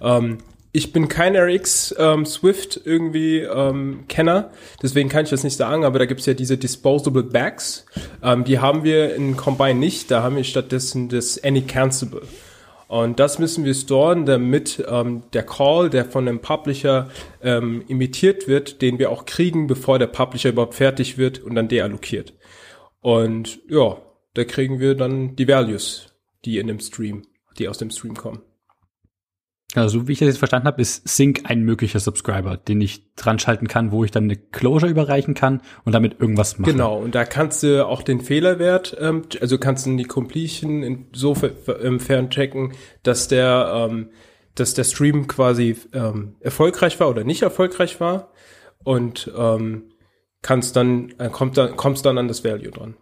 Ähm, 0.00 0.38
ich 0.72 0.92
bin 0.92 1.08
kein 1.08 1.36
RX 1.36 1.94
ähm, 1.98 2.24
Swift 2.24 2.80
irgendwie 2.84 3.40
ähm, 3.40 4.04
Kenner, 4.08 4.50
deswegen 4.82 5.08
kann 5.08 5.24
ich 5.24 5.30
das 5.30 5.42
nicht 5.42 5.56
sagen, 5.56 5.84
aber 5.84 5.98
da 5.98 6.06
gibt's 6.06 6.26
ja 6.26 6.34
diese 6.34 6.56
Disposable 6.56 7.24
Bags. 7.24 7.86
Ähm, 8.22 8.44
die 8.44 8.60
haben 8.60 8.84
wir 8.84 9.14
in 9.14 9.36
Combine 9.36 9.74
nicht, 9.74 10.10
da 10.10 10.22
haben 10.22 10.36
wir 10.36 10.44
stattdessen 10.44 11.08
das 11.08 11.42
Any 11.42 11.62
Cancelable. 11.62 12.22
Und 12.86 13.20
das 13.20 13.38
müssen 13.38 13.64
wir 13.64 13.74
storen, 13.74 14.26
damit 14.26 14.84
ähm, 14.88 15.22
der 15.32 15.44
Call, 15.44 15.90
der 15.90 16.04
von 16.04 16.26
dem 16.26 16.40
Publisher 16.40 17.08
ähm, 17.40 17.84
imitiert 17.86 18.48
wird, 18.48 18.82
den 18.82 18.98
wir 18.98 19.10
auch 19.12 19.26
kriegen, 19.26 19.68
bevor 19.68 20.00
der 20.00 20.08
Publisher 20.08 20.48
überhaupt 20.48 20.74
fertig 20.74 21.16
wird 21.16 21.38
und 21.38 21.54
dann 21.54 21.68
deallokiert. 21.68 22.32
Und 23.00 23.60
ja, 23.68 23.96
da 24.34 24.44
kriegen 24.44 24.80
wir 24.80 24.96
dann 24.96 25.36
die 25.36 25.46
Values, 25.46 26.14
die 26.44 26.58
in 26.58 26.66
dem 26.66 26.80
Stream, 26.80 27.22
die 27.58 27.68
aus 27.68 27.78
dem 27.78 27.90
Stream 27.90 28.16
kommen. 28.16 28.42
Also, 29.74 30.08
wie 30.08 30.12
ich 30.12 30.18
das 30.18 30.26
jetzt 30.26 30.38
verstanden 30.38 30.66
habe, 30.66 30.82
ist 30.82 31.06
Sync 31.08 31.42
ein 31.44 31.62
möglicher 31.62 32.00
Subscriber, 32.00 32.56
den 32.56 32.80
ich 32.80 33.14
dran 33.14 33.38
schalten 33.38 33.68
kann, 33.68 33.92
wo 33.92 34.04
ich 34.04 34.10
dann 34.10 34.24
eine 34.24 34.36
Closure 34.36 34.90
überreichen 34.90 35.34
kann 35.34 35.62
und 35.84 35.92
damit 35.92 36.20
irgendwas 36.20 36.58
machen. 36.58 36.72
Genau, 36.72 36.98
und 36.98 37.14
da 37.14 37.24
kannst 37.24 37.62
du 37.62 37.86
auch 37.86 38.02
den 38.02 38.20
Fehlerwert, 38.20 38.96
ähm, 38.98 39.22
also 39.40 39.58
kannst 39.58 39.86
du 39.86 39.96
die 39.96 40.04
Completion 40.04 40.82
insofern 40.82 41.52
ähm, 41.80 42.30
checken, 42.30 42.72
dass 43.04 43.28
der, 43.28 43.88
ähm, 43.90 44.10
dass 44.56 44.74
der 44.74 44.84
Stream 44.84 45.28
quasi 45.28 45.76
ähm, 45.92 46.34
erfolgreich 46.40 46.98
war 46.98 47.08
oder 47.08 47.22
nicht 47.22 47.42
erfolgreich 47.42 48.00
war 48.00 48.32
und 48.82 49.30
ähm, 49.36 49.92
kannst 50.42 50.74
dann, 50.74 51.14
äh, 51.18 51.28
kommt 51.28 51.56
dann, 51.56 51.76
kommst 51.76 52.04
dann 52.04 52.18
an 52.18 52.26
das 52.26 52.44
Value 52.44 52.72
dran. 52.72 52.96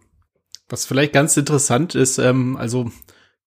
Was 0.68 0.84
vielleicht 0.84 1.14
ganz 1.14 1.34
interessant 1.37 1.94
ist, 1.94 2.18
ähm, 2.18 2.56
also 2.56 2.90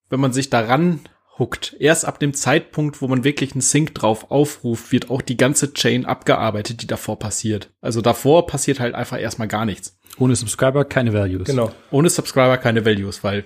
wenn 0.10 0.20
man 0.20 0.34
sich 0.34 0.50
daran 0.50 1.02
hookt. 1.42 1.76
Erst 1.80 2.06
ab 2.06 2.20
dem 2.20 2.34
Zeitpunkt, 2.34 3.02
wo 3.02 3.08
man 3.08 3.26
wirklich 3.26 3.52
einen 3.52 3.62
Sync 3.62 3.96
drauf 3.96 4.32
aufruft, 4.32 4.92
wird 4.92 5.10
auch 5.10 5.22
die 5.22 5.36
ganze 5.36 5.74
Chain 5.74 6.06
abgearbeitet, 6.06 6.82
die 6.82 6.88
davor 6.88 7.20
passiert. 7.20 7.72
Also 7.82 8.02
davor 8.02 8.48
passiert 8.48 8.80
halt 8.80 8.96
einfach 8.96 9.20
erstmal 9.20 9.50
gar 9.50 9.66
nichts. 9.66 10.00
Ohne 10.18 10.36
Subscriber 10.36 10.86
keine 10.86 11.14
Values. 11.14 11.46
Genau. 11.46 11.72
Ohne 11.90 12.10
Subscriber 12.10 12.58
keine 12.58 12.86
Values, 12.86 13.24
weil 13.24 13.44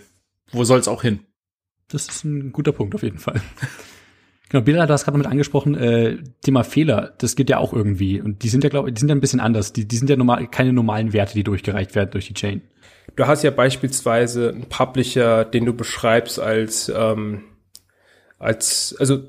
wo 0.52 0.64
soll's 0.64 0.88
auch 0.88 1.02
hin? 1.02 1.22
Das 1.88 2.08
ist 2.08 2.24
ein 2.24 2.52
guter 2.52 2.72
Punkt 2.72 2.94
auf 2.94 3.04
jeden 3.04 3.20
Fall. 3.20 3.42
Genau, 4.50 4.64
Bilder, 4.64 4.86
du 4.86 4.94
hast 4.94 5.06
gerade 5.06 5.18
mit 5.18 5.25
angesprochen, 5.25 5.75
äh, 5.75 6.18
Thema 6.44 6.64
Fehler, 6.64 7.16
das 7.18 7.36
geht 7.36 7.50
ja 7.50 7.58
auch 7.58 7.74
irgendwie. 7.74 8.22
Und 8.22 8.44
die 8.44 8.50
sind 8.50 8.64
ja, 8.64 8.70
glaube 8.70 8.90
ich, 8.90 8.94
die 8.94 9.00
sind 9.00 9.10
ja 9.10 9.16
ein 9.16 9.20
bisschen 9.20 9.40
anders. 9.40 9.74
Die, 9.74 9.88
die 9.88 9.98
sind 9.98 10.08
ja 10.08 10.16
normal, 10.16 10.48
keine 10.48 10.72
normalen 10.72 11.14
Werte, 11.14 11.34
die 11.34 11.44
durchgereicht 11.44 11.96
werden 11.96 12.12
durch 12.12 12.28
die 12.28 12.36
Chain. 12.36 12.62
Du 13.16 13.25
hast 13.25 13.44
ja 13.44 13.50
beispielsweise 13.50 14.50
einen 14.50 14.70
Publisher, 14.70 15.46
den 15.46 15.66
du 15.66 15.74
beschreibst 15.74 16.40
als 16.40 16.92
ähm, 16.96 17.42
als, 18.46 18.96
also 19.00 19.24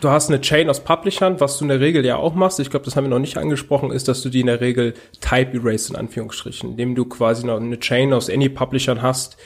du 0.00 0.08
hast 0.10 0.28
eine 0.28 0.40
Chain 0.40 0.68
aus 0.68 0.80
Publishern, 0.80 1.40
was 1.40 1.58
du 1.58 1.64
in 1.64 1.68
der 1.68 1.80
Regel 1.80 2.04
ja 2.04 2.16
auch 2.16 2.34
machst. 2.34 2.60
Ich 2.60 2.70
glaube, 2.70 2.84
das 2.84 2.96
haben 2.96 3.04
wir 3.04 3.10
noch 3.10 3.18
nicht 3.18 3.36
angesprochen, 3.36 3.90
ist, 3.90 4.08
dass 4.08 4.22
du 4.22 4.28
die 4.28 4.40
in 4.40 4.46
der 4.46 4.60
Regel 4.60 4.94
Type 5.20 5.56
Erase 5.56 5.90
in 5.90 5.96
Anführungsstrichen, 5.96 6.70
indem 6.70 6.94
du 6.94 7.04
quasi 7.04 7.46
noch 7.46 7.60
eine 7.60 7.78
Chain 7.78 8.12
aus 8.12 8.28
any 8.28 8.48
Publishern 8.48 9.02
hast, 9.02 9.36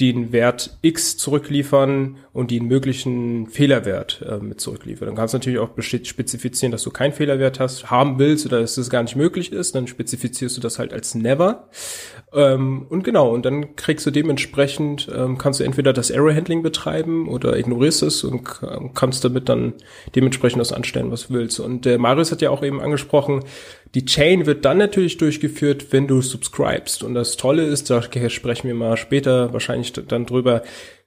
die 0.00 0.14
einen 0.14 0.32
Wert 0.32 0.78
X 0.80 1.16
zurückliefern 1.16 2.18
und 2.32 2.50
die 2.52 2.60
einen 2.60 2.68
möglichen 2.68 3.48
Fehlerwert 3.48 4.24
äh, 4.28 4.38
mit 4.38 4.60
zurückliefern. 4.60 5.06
Dann 5.06 5.16
kannst 5.16 5.34
du 5.34 5.38
natürlich 5.38 5.58
auch 5.58 5.70
spezifizieren, 5.80 6.70
dass 6.70 6.84
du 6.84 6.90
keinen 6.90 7.12
Fehlerwert 7.12 7.58
hast, 7.58 7.90
haben 7.90 8.18
willst 8.18 8.46
oder 8.46 8.60
dass 8.60 8.76
das 8.76 8.90
gar 8.90 9.02
nicht 9.02 9.16
möglich 9.16 9.52
ist. 9.52 9.74
Dann 9.74 9.88
spezifizierst 9.88 10.56
du 10.56 10.60
das 10.60 10.78
halt 10.78 10.92
als 10.92 11.16
Never. 11.16 11.68
Ähm, 12.34 12.86
und 12.88 13.04
genau, 13.04 13.30
und 13.30 13.46
dann 13.46 13.76
kriegst 13.76 14.04
du 14.04 14.10
dementsprechend, 14.10 15.08
ähm, 15.14 15.38
kannst 15.38 15.60
du 15.60 15.64
entweder 15.64 15.92
das 15.92 16.10
Error 16.10 16.34
Handling 16.34 16.62
betreiben 16.62 17.28
oder 17.28 17.56
ignorierst 17.56 18.02
es 18.02 18.24
und 18.24 18.44
kannst 18.94 19.24
damit 19.24 19.48
dann 19.48 19.74
dementsprechend 20.14 20.60
das 20.60 20.72
anstellen, 20.72 21.10
was 21.10 21.28
du 21.28 21.34
willst. 21.34 21.58
Und 21.60 21.84
der 21.84 21.98
Marius 21.98 22.30
hat 22.30 22.42
ja 22.42 22.50
auch 22.50 22.62
eben 22.62 22.80
angesprochen, 22.80 23.44
die 23.94 24.04
Chain 24.04 24.44
wird 24.44 24.64
dann 24.64 24.78
natürlich 24.78 25.16
durchgeführt, 25.16 25.92
wenn 25.92 26.06
du 26.06 26.20
subscribest. 26.20 27.02
Und 27.02 27.14
das 27.14 27.36
Tolle 27.36 27.64
ist, 27.64 27.88
da 27.88 28.02
sprechen 28.02 28.68
wir 28.68 28.74
mal 28.74 28.96
später 28.98 29.52
wahrscheinlich 29.54 29.92
dann 29.92 30.26
drüber, 30.26 30.62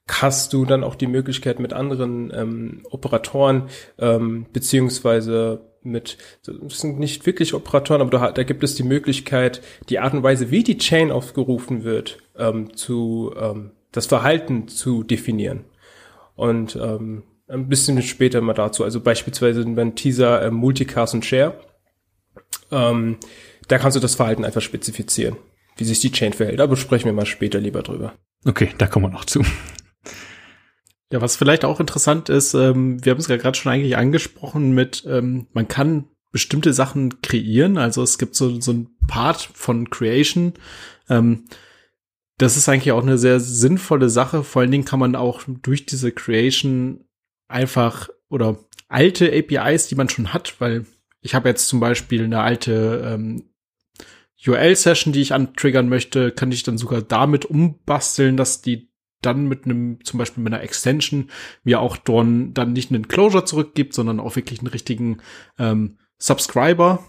hast 0.08 0.52
du 0.52 0.64
dann 0.64 0.82
auch 0.82 0.96
die 0.96 1.06
Möglichkeit 1.06 1.60
mit 1.60 1.72
anderen 1.72 2.32
ähm, 2.34 2.82
Operatoren 2.90 3.68
ähm, 3.98 4.46
beziehungsweise 4.52 5.71
mit, 5.84 6.18
das 6.44 6.80
sind 6.80 6.98
nicht 6.98 7.26
wirklich 7.26 7.54
Operatoren, 7.54 8.00
aber 8.00 8.10
da, 8.10 8.32
da 8.32 8.42
gibt 8.42 8.62
es 8.62 8.74
die 8.74 8.82
Möglichkeit, 8.82 9.62
die 9.88 9.98
Art 9.98 10.14
und 10.14 10.22
Weise, 10.22 10.50
wie 10.50 10.62
die 10.62 10.78
Chain 10.78 11.10
aufgerufen 11.10 11.84
wird, 11.84 12.18
ähm, 12.36 12.74
zu, 12.76 13.34
ähm, 13.38 13.72
das 13.92 14.06
Verhalten 14.06 14.68
zu 14.68 15.02
definieren. 15.02 15.64
Und 16.34 16.76
ähm, 16.76 17.24
ein 17.48 17.68
bisschen 17.68 18.00
später 18.02 18.40
mal 18.40 18.54
dazu, 18.54 18.84
also 18.84 19.00
beispielsweise 19.00 19.64
beim 19.64 19.94
Teaser 19.94 20.42
äh, 20.42 20.50
Multicast 20.50 21.14
und 21.14 21.24
Share, 21.24 21.60
ähm, 22.70 23.18
da 23.68 23.78
kannst 23.78 23.96
du 23.96 24.00
das 24.00 24.14
Verhalten 24.14 24.44
einfach 24.44 24.62
spezifizieren, 24.62 25.36
wie 25.76 25.84
sich 25.84 26.00
die 26.00 26.12
Chain 26.12 26.32
verhält. 26.32 26.60
Aber 26.60 26.76
sprechen 26.76 27.06
wir 27.06 27.12
mal 27.12 27.26
später 27.26 27.60
lieber 27.60 27.82
drüber. 27.82 28.14
Okay, 28.44 28.70
da 28.78 28.86
kommen 28.86 29.06
wir 29.06 29.10
noch 29.10 29.24
zu. 29.24 29.44
Ja, 31.12 31.20
was 31.20 31.36
vielleicht 31.36 31.66
auch 31.66 31.78
interessant 31.78 32.30
ist, 32.30 32.54
ähm, 32.54 33.04
wir 33.04 33.10
haben 33.12 33.18
es 33.18 33.28
ja 33.28 33.36
gerade 33.36 33.56
schon 33.56 33.70
eigentlich 33.70 33.98
angesprochen 33.98 34.72
mit, 34.72 35.04
ähm, 35.06 35.46
man 35.52 35.68
kann 35.68 36.08
bestimmte 36.32 36.72
Sachen 36.72 37.20
kreieren. 37.20 37.76
Also 37.76 38.02
es 38.02 38.16
gibt 38.16 38.34
so, 38.34 38.58
so 38.62 38.72
ein 38.72 38.88
Part 39.06 39.50
von 39.52 39.90
Creation. 39.90 40.54
Ähm, 41.10 41.44
das 42.38 42.56
ist 42.56 42.66
eigentlich 42.70 42.92
auch 42.92 43.02
eine 43.02 43.18
sehr 43.18 43.40
sinnvolle 43.40 44.08
Sache. 44.08 44.42
Vor 44.42 44.62
allen 44.62 44.70
Dingen 44.70 44.86
kann 44.86 44.98
man 44.98 45.14
auch 45.14 45.42
durch 45.46 45.84
diese 45.84 46.12
Creation 46.12 47.04
einfach 47.46 48.08
oder 48.30 48.58
alte 48.88 49.30
APIs, 49.30 49.88
die 49.88 49.94
man 49.94 50.08
schon 50.08 50.32
hat, 50.32 50.54
weil 50.60 50.86
ich 51.20 51.34
habe 51.34 51.50
jetzt 51.50 51.68
zum 51.68 51.78
Beispiel 51.78 52.24
eine 52.24 52.40
alte 52.40 53.02
ähm, 53.04 53.50
URL-Session, 54.46 55.12
die 55.12 55.20
ich 55.20 55.34
antriggern 55.34 55.90
möchte, 55.90 56.32
kann 56.32 56.50
ich 56.50 56.62
dann 56.62 56.78
sogar 56.78 57.02
damit 57.02 57.44
umbasteln, 57.44 58.38
dass 58.38 58.62
die 58.62 58.91
dann 59.22 59.46
mit 59.46 59.64
einem, 59.64 60.04
zum 60.04 60.18
Beispiel 60.18 60.42
mit 60.42 60.52
einer 60.52 60.62
Extension, 60.62 61.30
mir 61.64 61.80
auch 61.80 61.96
dann, 61.96 62.52
dann 62.54 62.72
nicht 62.72 62.90
einen 62.90 63.08
Closure 63.08 63.44
zurückgibt, 63.44 63.94
sondern 63.94 64.20
auch 64.20 64.36
wirklich 64.36 64.60
einen 64.60 64.68
richtigen 64.68 65.18
ähm, 65.58 65.98
Subscriber. 66.18 67.02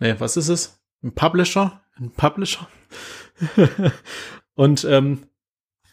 Nee, 0.00 0.14
was 0.18 0.36
ist 0.36 0.48
es? 0.48 0.80
Ein 1.02 1.12
Publisher? 1.12 1.82
Ein 1.96 2.10
Publisher? 2.10 2.68
und 4.54 4.84
ähm, 4.84 5.26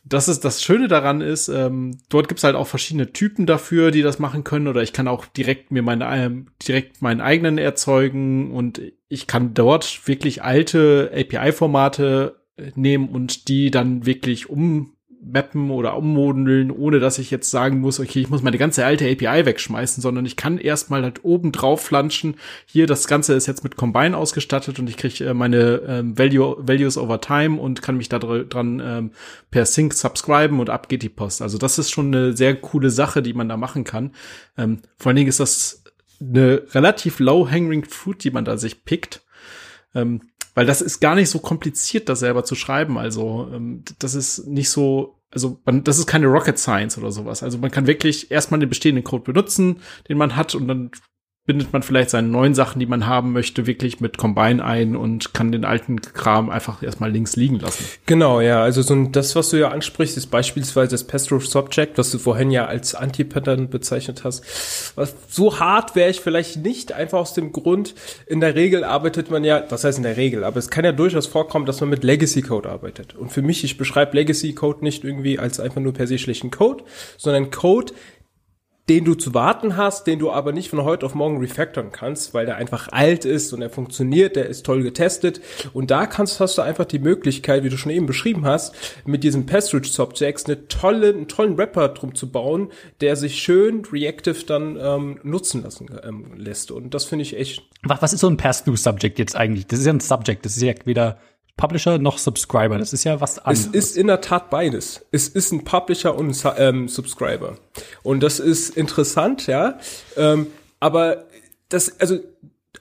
das 0.05 0.27
ist 0.27 0.43
das 0.43 0.61
Schöne 0.61 0.89
daran 0.89 1.21
ist, 1.21 1.47
ähm, 1.47 1.97
dort 2.09 2.27
gibt's 2.27 2.43
halt 2.43 2.55
auch 2.55 2.67
verschiedene 2.67 3.13
Typen 3.13 3.45
dafür, 3.45 3.89
die 3.91 4.01
das 4.01 4.19
machen 4.19 4.43
können. 4.43 4.67
Oder 4.67 4.83
ich 4.83 4.91
kann 4.91 5.07
auch 5.07 5.25
direkt 5.25 5.71
mir 5.71 5.81
meine 5.81 6.05
ähm, 6.11 6.47
direkt 6.67 7.01
meinen 7.01 7.21
eigenen 7.21 7.57
erzeugen 7.57 8.51
und 8.51 8.81
ich 9.07 9.27
kann 9.27 9.53
dort 9.53 10.07
wirklich 10.07 10.43
alte 10.43 11.11
API-Formate 11.15 12.43
nehmen 12.75 13.09
und 13.09 13.47
die 13.47 13.71
dann 13.71 14.05
wirklich 14.05 14.49
um 14.49 14.95
mappen 15.25 15.71
oder 15.71 15.95
ummodeln, 15.97 16.71
ohne 16.71 16.99
dass 16.99 17.19
ich 17.19 17.31
jetzt 17.31 17.49
sagen 17.49 17.79
muss, 17.79 17.99
okay, 17.99 18.19
ich 18.19 18.29
muss 18.29 18.41
meine 18.41 18.57
ganze 18.57 18.85
alte 18.85 19.05
API 19.05 19.45
wegschmeißen, 19.45 20.01
sondern 20.01 20.25
ich 20.25 20.35
kann 20.35 20.57
erstmal 20.57 21.03
halt 21.03 21.23
oben 21.23 21.51
drauf 21.51 21.81
flanschen. 21.81 22.35
Hier, 22.65 22.87
das 22.87 23.07
Ganze 23.07 23.33
ist 23.33 23.47
jetzt 23.47 23.63
mit 23.63 23.75
Combine 23.75 24.17
ausgestattet 24.17 24.79
und 24.79 24.89
ich 24.89 24.97
kriege 24.97 25.25
äh, 25.25 25.33
meine 25.33 25.81
ähm, 25.87 26.17
Value, 26.17 26.57
Values 26.59 26.97
over 26.97 27.21
Time 27.21 27.59
und 27.59 27.81
kann 27.81 27.97
mich 27.97 28.09
da 28.09 28.19
dran 28.19 28.81
ähm, 28.83 29.11
per 29.51 29.65
Sync 29.65 29.93
subscriben 29.93 30.59
und 30.59 30.69
ab 30.69 30.89
geht 30.89 31.03
die 31.03 31.09
Post. 31.09 31.41
Also 31.41 31.57
das 31.57 31.77
ist 31.79 31.91
schon 31.91 32.07
eine 32.07 32.35
sehr 32.35 32.55
coole 32.55 32.89
Sache, 32.89 33.21
die 33.21 33.33
man 33.33 33.49
da 33.49 33.57
machen 33.57 33.83
kann. 33.83 34.11
Ähm, 34.57 34.79
vor 34.97 35.09
allen 35.09 35.17
Dingen 35.17 35.29
ist 35.29 35.39
das 35.39 35.83
eine 36.19 36.63
relativ 36.71 37.19
low-hanging 37.19 37.85
fruit, 37.85 38.23
die 38.23 38.31
man 38.31 38.45
da 38.45 38.57
sich 38.57 38.85
pickt. 38.85 39.21
Ähm, 39.95 40.21
weil 40.53 40.65
das 40.65 40.81
ist 40.81 40.99
gar 40.99 41.15
nicht 41.15 41.29
so 41.29 41.39
kompliziert, 41.39 42.09
das 42.09 42.19
selber 42.19 42.43
zu 42.43 42.55
schreiben. 42.55 42.97
Also 42.97 43.49
ähm, 43.53 43.83
das 43.99 44.15
ist 44.15 44.47
nicht 44.47 44.69
so, 44.69 45.19
also 45.31 45.59
man, 45.65 45.83
das 45.83 45.97
ist 45.97 46.07
keine 46.07 46.27
Rocket 46.27 46.59
Science 46.59 46.97
oder 46.97 47.11
sowas. 47.11 47.43
Also 47.43 47.57
man 47.57 47.71
kann 47.71 47.87
wirklich 47.87 48.31
erstmal 48.31 48.59
den 48.59 48.69
bestehenden 48.69 49.03
Code 49.03 49.23
benutzen, 49.23 49.81
den 50.09 50.17
man 50.17 50.35
hat, 50.35 50.55
und 50.55 50.67
dann 50.67 50.91
bindet 51.45 51.73
man 51.73 51.83
vielleicht 51.83 52.09
seine 52.09 52.29
neuen 52.29 52.55
Sachen, 52.55 52.79
die 52.79 52.85
man 52.85 53.05
haben 53.05 53.33
möchte, 53.33 53.67
wirklich 53.67 53.99
mit 53.99 54.17
Combine 54.17 54.63
ein 54.63 54.95
und 54.95 55.33
kann 55.33 55.51
den 55.51 55.65
alten 55.65 55.99
Kram 55.99 56.49
einfach 56.49 56.81
erstmal 56.81 57.11
links 57.11 57.35
liegen 57.35 57.59
lassen. 57.59 57.83
Genau, 58.05 58.39
ja. 58.39 58.63
Also 58.63 58.81
so 58.81 58.95
das, 59.07 59.35
was 59.35 59.49
du 59.49 59.59
ja 59.59 59.67
ansprichst, 59.69 60.15
ist 60.15 60.27
beispielsweise 60.27 60.91
das 60.91 61.05
Pastoral 61.05 61.43
Subject, 61.43 61.97
was 61.97 62.11
du 62.11 62.17
vorhin 62.17 62.49
ja 62.49 62.65
als 62.67 62.95
Anti-Pattern 62.95 63.69
bezeichnet 63.69 64.23
hast. 64.23 64.43
So 65.27 65.59
hart 65.59 65.95
wäre 65.95 66.09
ich 66.09 66.21
vielleicht 66.21 66.63
nicht, 66.63 66.93
einfach 66.93 67.19
aus 67.19 67.33
dem 67.33 67.51
Grund, 67.51 67.93
in 68.25 68.39
der 68.39 68.55
Regel 68.55 68.85
arbeitet 68.85 69.29
man 69.29 69.43
ja, 69.43 69.65
was 69.67 69.83
heißt 69.83 69.97
in 69.97 70.03
der 70.03 70.15
Regel, 70.15 70.45
aber 70.45 70.59
es 70.59 70.69
kann 70.69 70.85
ja 70.85 70.93
durchaus 70.93 71.27
vorkommen, 71.27 71.65
dass 71.65 71.81
man 71.81 71.89
mit 71.89 72.05
Legacy 72.05 72.41
Code 72.41 72.69
arbeitet. 72.69 73.15
Und 73.15 73.33
für 73.33 73.41
mich, 73.41 73.65
ich 73.65 73.77
beschreibe 73.77 74.15
Legacy 74.15 74.53
Code 74.53 74.83
nicht 74.83 75.03
irgendwie 75.03 75.39
als 75.39 75.59
einfach 75.59 75.81
nur 75.81 75.93
per 75.93 76.07
se 76.07 76.17
schlechten 76.17 76.51
Code, 76.51 76.85
sondern 77.17 77.51
Code, 77.51 77.91
den 78.89 79.05
du 79.05 79.15
zu 79.15 79.33
warten 79.33 79.77
hast, 79.77 80.07
den 80.07 80.19
du 80.19 80.29
aber 80.31 80.51
nicht 80.51 80.69
von 80.69 80.83
heute 80.83 81.05
auf 81.05 81.15
morgen 81.15 81.37
refactoren 81.37 81.91
kannst, 81.91 82.33
weil 82.33 82.45
der 82.45 82.57
einfach 82.57 82.89
alt 82.91 83.23
ist 83.23 83.53
und 83.53 83.61
er 83.61 83.69
funktioniert, 83.69 84.35
der 84.35 84.47
ist 84.47 84.65
toll 84.65 84.83
getestet. 84.83 85.39
Und 85.71 85.89
da 85.89 86.05
kannst, 86.05 86.41
hast 86.41 86.57
du 86.57 86.61
einfach 86.61 86.83
die 86.83 86.99
Möglichkeit, 86.99 87.63
wie 87.63 87.69
du 87.69 87.77
schon 87.77 87.93
eben 87.93 88.05
beschrieben 88.05 88.45
hast, 88.45 88.75
mit 89.05 89.23
diesem 89.23 89.45
Passage 89.45 89.87
Subjects 89.87 90.45
eine 90.45 90.67
tolle, 90.67 91.09
einen 91.09 91.29
tollen 91.29 91.55
Rapper 91.55 91.89
drum 91.89 92.13
zu 92.13 92.29
bauen, 92.29 92.71
der 92.99 93.15
sich 93.15 93.41
schön 93.41 93.83
reactive 93.85 94.45
dann 94.45 94.77
ähm, 94.77 95.19
nutzen 95.23 95.63
lassen 95.63 95.87
ähm, 96.03 96.33
lässt. 96.35 96.69
Und 96.71 96.93
das 96.93 97.05
finde 97.05 97.23
ich 97.23 97.37
echt. 97.37 97.63
Was, 97.83 98.01
was 98.01 98.13
ist 98.13 98.19
so 98.19 98.27
ein 98.27 98.35
Pass-Through 98.35 98.77
Subject 98.77 99.17
jetzt 99.17 99.35
eigentlich? 99.37 99.65
Das 99.67 99.79
ist 99.79 99.85
ja 99.85 99.93
ein 99.93 100.01
Subject, 100.01 100.45
das 100.45 100.57
ist 100.57 100.61
ja 100.61 100.73
weder 100.83 101.19
Publisher 101.55 101.99
noch 101.99 102.17
Subscriber. 102.17 102.77
Das 102.77 102.93
ist 102.93 103.03
ja 103.03 103.21
was 103.21 103.39
anderes. 103.39 103.69
Es 103.73 103.91
ist 103.91 103.97
in 103.97 104.07
der 104.07 104.21
Tat 104.21 104.49
beides. 104.49 105.05
Es 105.11 105.27
ist 105.27 105.51
ein 105.51 105.63
Publisher 105.63 106.15
und 106.15 106.45
ein 106.45 106.53
ähm, 106.57 106.87
Subscriber. 106.87 107.57
Und 108.01 108.21
das 108.21 108.39
ist 108.39 108.75
interessant, 108.75 109.47
ja. 109.47 109.77
Ähm, 110.17 110.47
aber 110.79 111.25
das, 111.69 111.99
also, 111.99 112.15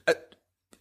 äh, 0.07 0.15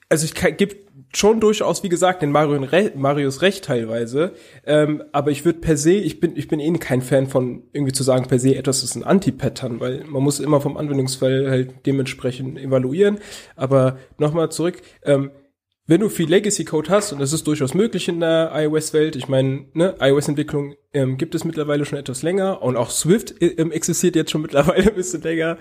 also 0.09 0.25
ich 0.25 0.33
gebe 0.57 0.75
schon 1.13 1.39
durchaus, 1.39 1.83
wie 1.83 1.89
gesagt, 1.89 2.21
den 2.21 2.31
Mario 2.31 2.63
Re 2.63 2.91
Marius 2.95 3.41
recht 3.41 3.65
teilweise. 3.65 4.33
Ähm, 4.65 5.03
aber 5.11 5.31
ich 5.31 5.43
würde 5.43 5.59
per 5.59 5.77
se, 5.77 5.93
ich 5.93 6.19
bin, 6.19 6.35
ich 6.37 6.47
bin 6.47 6.59
eh 6.59 6.71
kein 6.73 7.01
Fan 7.01 7.27
von 7.27 7.63
irgendwie 7.73 7.91
zu 7.91 8.03
sagen, 8.03 8.27
per 8.27 8.39
se 8.39 8.55
etwas 8.55 8.83
ist 8.83 8.95
ein 8.95 9.03
Anti-Pattern, 9.03 9.79
weil 9.79 10.03
man 10.05 10.23
muss 10.23 10.39
immer 10.39 10.61
vom 10.61 10.77
Anwendungsfall 10.77 11.49
halt 11.49 11.85
dementsprechend 11.85 12.57
evaluieren. 12.57 13.19
Aber 13.55 13.97
nochmal 14.17 14.49
zurück, 14.51 14.81
ähm, 15.03 15.31
wenn 15.91 15.99
du 15.99 16.07
viel 16.07 16.29
Legacy-Code 16.29 16.89
hast, 16.89 17.11
und 17.11 17.19
das 17.19 17.33
ist 17.33 17.45
durchaus 17.47 17.73
möglich 17.73 18.07
in 18.07 18.21
der 18.21 18.53
iOS-Welt, 18.55 19.17
ich 19.17 19.27
meine, 19.27 19.65
ne, 19.73 19.93
iOS-Entwicklung 19.99 20.75
ähm, 20.93 21.17
gibt 21.17 21.35
es 21.35 21.43
mittlerweile 21.43 21.83
schon 21.83 21.99
etwas 21.99 22.23
länger 22.23 22.61
und 22.61 22.77
auch 22.77 22.89
Swift 22.89 23.35
ähm, 23.41 23.73
existiert 23.73 24.15
jetzt 24.15 24.31
schon 24.31 24.41
mittlerweile 24.41 24.87
ein 24.87 24.95
bisschen 24.95 25.21
länger. 25.21 25.57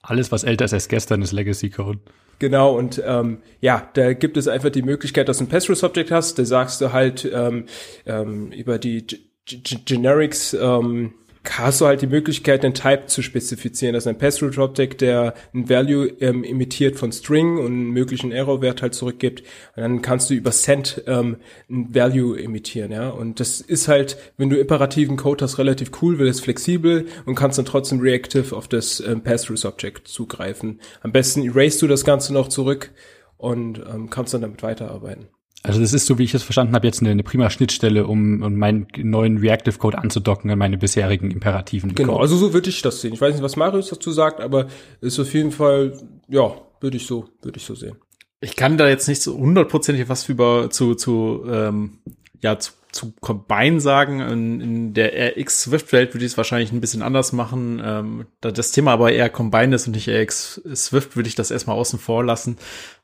Alles, 0.00 0.32
was 0.32 0.44
älter 0.44 0.64
ist 0.64 0.72
als 0.72 0.88
gestern, 0.88 1.20
ist 1.20 1.32
Legacy-Code. 1.32 1.98
Genau, 2.38 2.74
und 2.74 3.02
ähm, 3.04 3.42
ja, 3.60 3.86
da 3.92 4.14
gibt 4.14 4.38
es 4.38 4.48
einfach 4.48 4.70
die 4.70 4.80
Möglichkeit, 4.80 5.28
dass 5.28 5.36
du 5.36 5.44
ein 5.44 5.48
Pass-Through-Subject 5.48 6.10
hast, 6.10 6.38
da 6.38 6.46
sagst 6.46 6.80
du 6.80 6.94
halt 6.94 7.30
ähm, 7.30 7.66
ähm, 8.06 8.52
über 8.52 8.78
die 8.78 9.06
G 9.06 9.18
G 9.44 9.76
Generics 9.84 10.54
ähm, 10.54 11.12
hast 11.58 11.80
du 11.80 11.86
halt 11.86 12.02
die 12.02 12.06
Möglichkeit, 12.06 12.62
den 12.62 12.74
Type 12.74 13.06
zu 13.06 13.22
spezifizieren. 13.22 13.94
Das 13.94 14.04
ist 14.04 14.08
ein 14.08 14.18
Pass-Through-Object, 14.18 15.00
der 15.00 15.34
ein 15.54 15.68
Value 15.68 16.06
ähm, 16.20 16.44
imitiert 16.44 16.96
von 16.96 17.12
String 17.12 17.58
und 17.58 17.66
einen 17.66 17.90
möglichen 17.90 18.32
Error-Wert 18.32 18.82
halt 18.82 18.94
zurückgibt. 18.94 19.40
Und 19.76 19.82
dann 19.82 20.02
kannst 20.02 20.30
du 20.30 20.34
über 20.34 20.52
Send 20.52 21.02
ähm, 21.06 21.36
ein 21.68 21.94
Value 21.94 22.38
imitieren, 22.38 22.92
ja. 22.92 23.10
Und 23.10 23.40
das 23.40 23.60
ist 23.60 23.88
halt, 23.88 24.16
wenn 24.36 24.50
du 24.50 24.58
imperativen 24.58 25.16
Code 25.16 25.44
hast, 25.44 25.58
relativ 25.58 25.90
cool, 26.02 26.18
weil 26.18 26.28
es 26.28 26.40
flexibel 26.40 27.06
und 27.26 27.34
kannst 27.34 27.58
dann 27.58 27.64
trotzdem 27.64 28.00
reactive 28.00 28.56
auf 28.56 28.68
das 28.68 29.00
ähm, 29.00 29.22
Pass-Through-Subject 29.22 30.06
zugreifen. 30.06 30.80
Am 31.02 31.12
besten 31.12 31.42
erase 31.42 31.80
du 31.80 31.86
das 31.86 32.04
Ganze 32.04 32.32
noch 32.32 32.48
zurück 32.48 32.90
und 33.36 33.78
ähm, 33.78 34.10
kannst 34.10 34.34
dann 34.34 34.42
damit 34.42 34.62
weiterarbeiten. 34.62 35.28
Also 35.62 35.80
das 35.80 35.92
ist 35.92 36.06
so, 36.06 36.18
wie 36.18 36.24
ich 36.24 36.32
es 36.32 36.42
verstanden 36.42 36.74
habe, 36.74 36.86
jetzt 36.86 37.00
eine, 37.00 37.10
eine 37.10 37.22
prima 37.22 37.50
Schnittstelle, 37.50 38.06
um, 38.06 38.42
um 38.42 38.54
meinen 38.56 38.86
neuen 38.96 39.38
Reactive 39.38 39.76
Code 39.76 39.98
anzudocken 39.98 40.50
an 40.50 40.58
meine 40.58 40.78
bisherigen 40.78 41.30
Imperativen. 41.30 41.94
Genau, 41.94 42.12
Code. 42.12 42.22
also 42.22 42.36
so 42.36 42.54
würde 42.54 42.70
ich 42.70 42.80
das 42.80 43.00
sehen. 43.00 43.12
Ich 43.12 43.20
weiß 43.20 43.34
nicht, 43.34 43.42
was 43.42 43.56
Marius 43.56 43.88
dazu 43.88 44.10
sagt, 44.10 44.40
aber 44.40 44.68
ist 45.00 45.20
auf 45.20 45.32
jeden 45.34 45.52
Fall, 45.52 45.92
ja, 46.28 46.54
würde 46.80 46.96
ich 46.96 47.06
so, 47.06 47.28
würde 47.42 47.58
ich 47.58 47.64
so 47.64 47.74
sehen. 47.74 47.96
Ich 48.40 48.56
kann 48.56 48.78
da 48.78 48.88
jetzt 48.88 49.06
nicht 49.06 49.20
so 49.20 49.36
hundertprozentig 49.36 50.08
was 50.08 50.26
über 50.30 50.70
zu, 50.70 50.94
zu 50.94 51.44
ähm, 51.46 51.98
ja, 52.40 52.58
zu 52.58 52.72
zu 52.92 53.12
Combine 53.20 53.80
sagen. 53.80 54.20
In, 54.20 54.60
in 54.60 54.94
der 54.94 55.12
RX 55.36 55.62
Swift-Welt 55.62 56.14
würde 56.14 56.24
ich 56.24 56.32
es 56.32 56.36
wahrscheinlich 56.36 56.72
ein 56.72 56.80
bisschen 56.80 57.02
anders 57.02 57.32
machen. 57.32 57.80
Ähm, 57.84 58.26
da 58.40 58.50
das 58.50 58.72
Thema 58.72 58.92
aber 58.92 59.12
eher 59.12 59.30
Combine 59.30 59.74
ist 59.74 59.86
und 59.86 59.94
nicht 59.94 60.08
RX 60.08 60.60
Swift, 60.74 61.16
würde 61.16 61.28
ich 61.28 61.34
das 61.34 61.50
erstmal 61.50 61.76
außen 61.76 61.98
vor 61.98 62.24
lassen. 62.24 62.58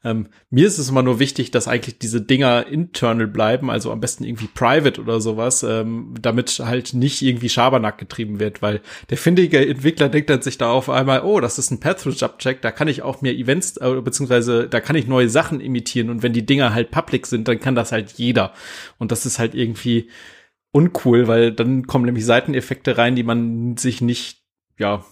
Ähm, 0.06 0.28
mir 0.50 0.68
ist 0.68 0.78
es 0.78 0.88
immer 0.88 1.02
nur 1.02 1.18
wichtig, 1.18 1.50
dass 1.50 1.66
eigentlich 1.66 1.98
diese 1.98 2.22
Dinger 2.22 2.68
internal 2.68 3.26
bleiben, 3.26 3.70
also 3.70 3.90
am 3.90 3.98
besten 3.98 4.22
irgendwie 4.22 4.46
private 4.46 5.00
oder 5.00 5.20
sowas, 5.20 5.64
ähm, 5.64 6.14
damit 6.22 6.60
halt 6.64 6.94
nicht 6.94 7.22
irgendwie 7.22 7.48
Schabernack 7.48 7.98
getrieben 7.98 8.38
wird, 8.38 8.62
weil 8.62 8.82
der 9.10 9.18
findige 9.18 9.66
Entwickler 9.66 10.08
denkt 10.08 10.30
dann 10.30 10.42
sich 10.42 10.58
da 10.58 10.70
auf 10.70 10.88
einmal, 10.88 11.22
oh, 11.22 11.40
das 11.40 11.58
ist 11.58 11.72
ein 11.72 11.80
Path-Through-Subject, 11.80 12.64
da 12.64 12.70
kann 12.70 12.86
ich 12.86 13.02
auch 13.02 13.20
mir 13.20 13.34
Events, 13.34 13.78
äh, 13.78 14.00
beziehungsweise 14.00 14.68
da 14.68 14.80
kann 14.80 14.94
ich 14.94 15.08
neue 15.08 15.28
Sachen 15.28 15.60
imitieren 15.60 16.08
und 16.08 16.22
wenn 16.22 16.32
die 16.32 16.46
Dinger 16.46 16.72
halt 16.72 16.92
public 16.92 17.26
sind, 17.26 17.48
dann 17.48 17.58
kann 17.58 17.74
das 17.74 17.90
halt 17.90 18.12
jeder. 18.12 18.52
Und 18.98 19.10
das 19.10 19.26
ist 19.26 19.40
halt 19.40 19.56
irgendwie 19.56 20.08
uncool, 20.70 21.26
weil 21.26 21.50
dann 21.50 21.88
kommen 21.88 22.04
nämlich 22.04 22.24
Seiteneffekte 22.24 22.96
rein, 22.96 23.16
die 23.16 23.24
man 23.24 23.76
sich 23.76 24.00
nicht, 24.02 24.44
ja, 24.78 25.04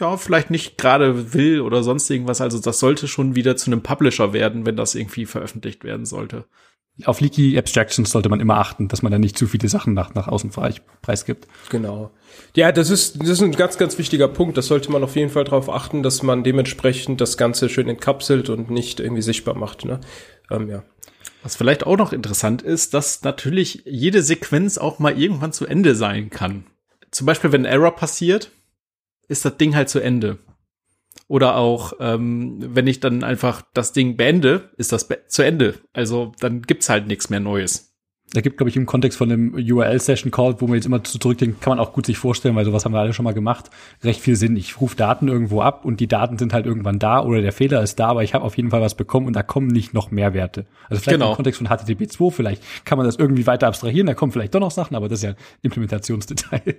ja, 0.00 0.16
vielleicht 0.16 0.50
nicht 0.50 0.76
gerade 0.76 1.34
will 1.34 1.60
oder 1.60 1.82
sonst 1.82 2.10
irgendwas. 2.10 2.40
Also 2.40 2.58
das 2.58 2.80
sollte 2.80 3.06
schon 3.06 3.34
wieder 3.34 3.56
zu 3.56 3.70
einem 3.70 3.82
Publisher 3.82 4.32
werden, 4.32 4.66
wenn 4.66 4.76
das 4.76 4.94
irgendwie 4.94 5.26
veröffentlicht 5.26 5.84
werden 5.84 6.04
sollte. 6.04 6.46
Auf 7.04 7.20
Leaky 7.20 7.58
Abstractions 7.58 8.10
sollte 8.10 8.28
man 8.28 8.38
immer 8.38 8.58
achten, 8.58 8.86
dass 8.86 9.02
man 9.02 9.10
da 9.10 9.18
nicht 9.18 9.36
zu 9.36 9.48
viele 9.48 9.68
Sachen 9.68 9.94
nach, 9.94 10.14
nach 10.14 10.28
außen 10.28 10.50
preisgibt. 11.02 11.48
Genau. 11.68 12.12
Ja, 12.54 12.70
das 12.70 12.88
ist, 12.90 13.20
das 13.20 13.30
ist 13.30 13.42
ein 13.42 13.50
ganz, 13.52 13.78
ganz 13.78 13.98
wichtiger 13.98 14.28
Punkt. 14.28 14.56
Das 14.56 14.66
sollte 14.66 14.92
man 14.92 15.02
auf 15.02 15.16
jeden 15.16 15.30
Fall 15.30 15.42
darauf 15.42 15.68
achten, 15.68 16.04
dass 16.04 16.22
man 16.22 16.44
dementsprechend 16.44 17.20
das 17.20 17.36
Ganze 17.36 17.68
schön 17.68 17.88
entkapselt 17.88 18.48
und 18.48 18.70
nicht 18.70 19.00
irgendwie 19.00 19.22
sichtbar 19.22 19.56
macht. 19.56 19.84
Ne? 19.84 20.00
Ähm, 20.50 20.70
ja. 20.70 20.84
Was 21.42 21.56
vielleicht 21.56 21.84
auch 21.84 21.96
noch 21.96 22.12
interessant 22.12 22.62
ist, 22.62 22.94
dass 22.94 23.22
natürlich 23.22 23.82
jede 23.86 24.22
Sequenz 24.22 24.78
auch 24.78 25.00
mal 25.00 25.20
irgendwann 25.20 25.52
zu 25.52 25.66
Ende 25.66 25.96
sein 25.96 26.30
kann. 26.30 26.64
Zum 27.10 27.26
Beispiel, 27.26 27.50
wenn 27.50 27.62
ein 27.62 27.72
Error 27.72 27.96
passiert, 27.96 28.50
ist 29.28 29.44
das 29.44 29.56
Ding 29.56 29.74
halt 29.74 29.88
zu 29.88 30.00
Ende. 30.00 30.38
Oder 31.26 31.56
auch, 31.56 31.94
ähm, 32.00 32.58
wenn 32.58 32.86
ich 32.86 33.00
dann 33.00 33.24
einfach 33.24 33.62
das 33.72 33.92
Ding 33.92 34.16
beende, 34.16 34.70
ist 34.76 34.92
das 34.92 35.08
be 35.08 35.20
zu 35.26 35.42
Ende. 35.42 35.74
Also 35.92 36.32
dann 36.40 36.62
gibt's 36.62 36.88
halt 36.88 37.06
nichts 37.06 37.30
mehr 37.30 37.40
Neues. 37.40 37.94
Da 38.32 38.40
gibt, 38.40 38.56
glaube 38.56 38.68
ich, 38.68 38.76
im 38.76 38.84
Kontext 38.84 39.16
von 39.18 39.28
dem 39.28 39.54
URL-Session-Call, 39.54 40.60
wo 40.60 40.66
man 40.66 40.74
jetzt 40.74 40.86
immer 40.86 41.04
zurückdenkt, 41.04 41.60
kann 41.60 41.76
man 41.76 41.78
auch 41.78 41.92
gut 41.92 42.04
sich 42.04 42.18
vorstellen, 42.18 42.56
weil 42.56 42.64
sowas 42.64 42.84
haben 42.84 42.92
wir 42.92 42.98
alle 42.98 43.12
schon 43.12 43.24
mal 43.24 43.34
gemacht, 43.34 43.70
recht 44.02 44.20
viel 44.20 44.34
Sinn. 44.34 44.56
Ich 44.56 44.80
rufe 44.80 44.96
Daten 44.96 45.28
irgendwo 45.28 45.60
ab 45.60 45.84
und 45.84 46.00
die 46.00 46.08
Daten 46.08 46.36
sind 46.36 46.52
halt 46.52 46.66
irgendwann 46.66 46.98
da 46.98 47.22
oder 47.22 47.42
der 47.42 47.52
Fehler 47.52 47.80
ist 47.82 48.00
da, 48.00 48.08
aber 48.08 48.24
ich 48.24 48.34
habe 48.34 48.44
auf 48.44 48.56
jeden 48.56 48.70
Fall 48.70 48.80
was 48.80 48.96
bekommen 48.96 49.28
und 49.28 49.34
da 49.34 49.44
kommen 49.44 49.68
nicht 49.68 49.94
noch 49.94 50.10
mehr 50.10 50.34
Werte. 50.34 50.66
Also 50.88 51.00
vielleicht 51.00 51.18
genau. 51.18 51.30
im 51.30 51.36
Kontext 51.36 51.58
von 51.58 51.68
HTTP 51.68 52.10
2, 52.10 52.30
vielleicht 52.30 52.62
kann 52.84 52.98
man 52.98 53.06
das 53.06 53.16
irgendwie 53.16 53.46
weiter 53.46 53.68
abstrahieren, 53.68 54.06
da 54.08 54.14
kommen 54.14 54.32
vielleicht 54.32 54.54
doch 54.54 54.60
noch 54.60 54.72
Sachen, 54.72 54.96
aber 54.96 55.08
das 55.08 55.20
ist 55.20 55.24
ja 55.24 55.34
Implementationsdetail. 55.62 56.76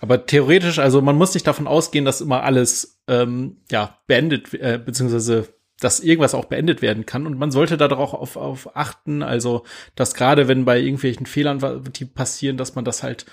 Aber 0.00 0.26
theoretisch, 0.26 0.78
also 0.78 1.02
man 1.02 1.16
muss 1.16 1.34
nicht 1.34 1.46
davon 1.46 1.66
ausgehen, 1.66 2.04
dass 2.04 2.20
immer 2.20 2.42
alles 2.42 3.00
ähm, 3.08 3.58
ja 3.70 3.98
beendet, 4.06 4.54
äh, 4.54 4.80
beziehungsweise 4.84 5.48
dass 5.80 6.00
irgendwas 6.00 6.34
auch 6.34 6.46
beendet 6.46 6.82
werden 6.82 7.06
kann. 7.06 7.26
Und 7.26 7.38
man 7.38 7.50
sollte 7.50 7.76
da 7.76 7.88
auch 7.90 8.14
auf, 8.14 8.36
auf 8.36 8.76
achten, 8.76 9.22
also 9.22 9.64
dass 9.94 10.14
gerade 10.14 10.48
wenn 10.48 10.64
bei 10.64 10.78
irgendwelchen 10.78 11.26
Fehlern, 11.26 11.82
die 11.96 12.04
passieren, 12.04 12.56
dass 12.56 12.74
man 12.74 12.84
das 12.84 13.02
halt 13.02 13.26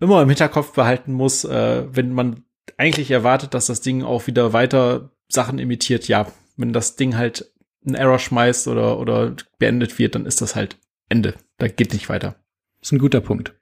immer 0.00 0.22
im 0.22 0.28
Hinterkopf 0.28 0.72
behalten 0.72 1.12
muss, 1.12 1.44
äh, 1.44 1.84
wenn 1.90 2.12
man 2.12 2.44
eigentlich 2.76 3.10
erwartet, 3.10 3.54
dass 3.54 3.66
das 3.66 3.80
Ding 3.80 4.02
auch 4.02 4.26
wieder 4.26 4.52
weiter 4.52 5.10
Sachen 5.28 5.58
imitiert, 5.58 6.08
ja, 6.08 6.30
wenn 6.56 6.72
das 6.72 6.96
Ding 6.96 7.16
halt 7.16 7.50
einen 7.84 7.94
Error 7.94 8.18
schmeißt 8.18 8.68
oder, 8.68 8.98
oder 8.98 9.34
beendet 9.58 9.98
wird, 9.98 10.14
dann 10.14 10.26
ist 10.26 10.40
das 10.40 10.54
halt 10.54 10.76
Ende. 11.08 11.34
Da 11.58 11.68
geht 11.68 11.92
nicht 11.92 12.08
weiter. 12.08 12.36
Das 12.80 12.88
ist 12.88 12.92
ein 12.92 12.98
guter 12.98 13.20
Punkt. 13.20 13.57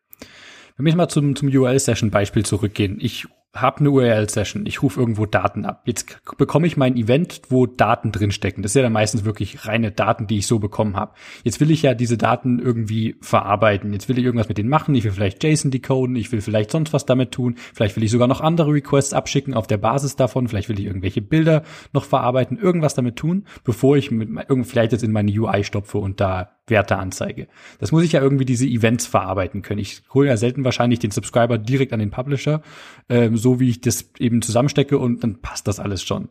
Wenn 0.76 0.86
wir 0.86 0.96
mal 0.96 1.08
zum, 1.08 1.34
zum 1.36 1.48
URL-Session-Beispiel 1.48 2.44
zurückgehen. 2.44 2.98
Ich 3.00 3.26
habe 3.60 3.80
eine 3.80 3.90
URL-Session, 3.90 4.66
ich 4.66 4.82
rufe 4.82 5.00
irgendwo 5.00 5.26
Daten 5.26 5.64
ab. 5.64 5.82
Jetzt 5.84 6.18
bekomme 6.36 6.66
ich 6.66 6.76
mein 6.76 6.96
Event, 6.96 7.42
wo 7.48 7.66
Daten 7.66 8.12
drinstecken. 8.12 8.62
Das 8.62 8.72
ist 8.72 8.76
ja 8.76 8.82
dann 8.82 8.92
meistens 8.92 9.24
wirklich 9.24 9.66
reine 9.66 9.92
Daten, 9.92 10.26
die 10.26 10.38
ich 10.38 10.46
so 10.46 10.58
bekommen 10.58 10.96
habe. 10.96 11.12
Jetzt 11.44 11.60
will 11.60 11.70
ich 11.70 11.82
ja 11.82 11.94
diese 11.94 12.18
Daten 12.18 12.58
irgendwie 12.58 13.16
verarbeiten. 13.20 13.92
Jetzt 13.92 14.08
will 14.08 14.18
ich 14.18 14.24
irgendwas 14.24 14.48
mit 14.48 14.58
denen 14.58 14.68
machen. 14.68 14.94
Ich 14.94 15.04
will 15.04 15.12
vielleicht 15.12 15.42
JSON 15.42 15.70
decoden, 15.70 16.16
ich 16.16 16.32
will 16.32 16.40
vielleicht 16.40 16.70
sonst 16.70 16.92
was 16.92 17.06
damit 17.06 17.32
tun. 17.32 17.56
Vielleicht 17.74 17.96
will 17.96 18.04
ich 18.04 18.10
sogar 18.10 18.28
noch 18.28 18.40
andere 18.40 18.72
Requests 18.72 19.12
abschicken 19.12 19.54
auf 19.54 19.66
der 19.66 19.78
Basis 19.78 20.16
davon. 20.16 20.48
Vielleicht 20.48 20.68
will 20.68 20.78
ich 20.78 20.86
irgendwelche 20.86 21.22
Bilder 21.22 21.62
noch 21.92 22.04
verarbeiten, 22.04 22.58
irgendwas 22.58 22.94
damit 22.94 23.16
tun, 23.16 23.44
bevor 23.64 23.96
ich 23.96 24.10
mit 24.10 24.28
vielleicht 24.64 24.92
jetzt 24.92 25.04
in 25.04 25.12
meine 25.12 25.30
UI 25.30 25.64
stopfe 25.64 25.98
und 25.98 26.20
da 26.20 26.56
Werte 26.68 26.96
anzeige. 26.96 27.46
Das 27.78 27.92
muss 27.92 28.02
ich 28.02 28.12
ja 28.12 28.20
irgendwie 28.20 28.44
diese 28.44 28.66
Events 28.66 29.06
verarbeiten 29.06 29.62
können. 29.62 29.78
Ich 29.78 30.02
hole 30.12 30.28
ja 30.28 30.36
selten 30.36 30.64
wahrscheinlich 30.64 30.98
den 30.98 31.12
Subscriber 31.12 31.58
direkt 31.58 31.92
an 31.92 32.00
den 32.00 32.10
Publisher, 32.10 32.60
ähm, 33.08 33.36
so 33.46 33.60
wie 33.60 33.70
ich 33.70 33.80
das 33.80 34.10
eben 34.18 34.42
zusammenstecke 34.42 34.98
und 34.98 35.22
dann 35.22 35.40
passt 35.40 35.68
das 35.68 35.78
alles 35.78 36.02
schon. 36.02 36.28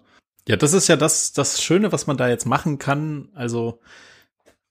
Ja, 0.50 0.58
das 0.58 0.74
ist 0.74 0.90
ja 0.90 0.98
das, 0.98 1.32
das 1.32 1.64
Schöne, 1.64 1.94
was 1.94 2.08
man 2.08 2.18
da 2.18 2.28
jetzt 2.28 2.46
machen 2.46 2.78
kann. 2.78 3.30
Also 3.34 3.80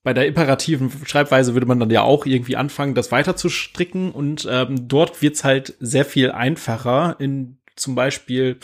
bei 0.03 0.13
der 0.13 0.27
imperativen 0.27 0.91
Schreibweise 1.07 1.55
würde 1.55 1.65
man 1.65 1.79
dann 1.79 1.89
ja 1.89 2.03
auch 2.03 2.27
irgendwie 2.27 2.55
anfangen, 2.55 2.93
das 2.93 3.11
weiter 3.11 3.35
zu 3.35 3.49
stricken 3.49 4.11
und 4.11 4.47
ähm, 4.47 4.87
dort 4.87 5.23
wird's 5.23 5.43
halt 5.43 5.73
sehr 5.79 6.05
viel 6.05 6.29
einfacher 6.29 7.15
in 7.17 7.57
zum 7.75 7.95
Beispiel, 7.95 8.59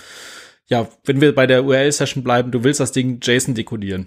ja, 0.68 0.88
wenn 1.04 1.20
wir 1.20 1.34
bei 1.34 1.48
der 1.48 1.66
URL-Session 1.66 2.24
bleiben, 2.24 2.52
du 2.52 2.64
willst 2.64 2.80
das 2.80 2.92
Ding 2.92 3.20
JSON 3.20 3.56
dekodieren 3.56 4.06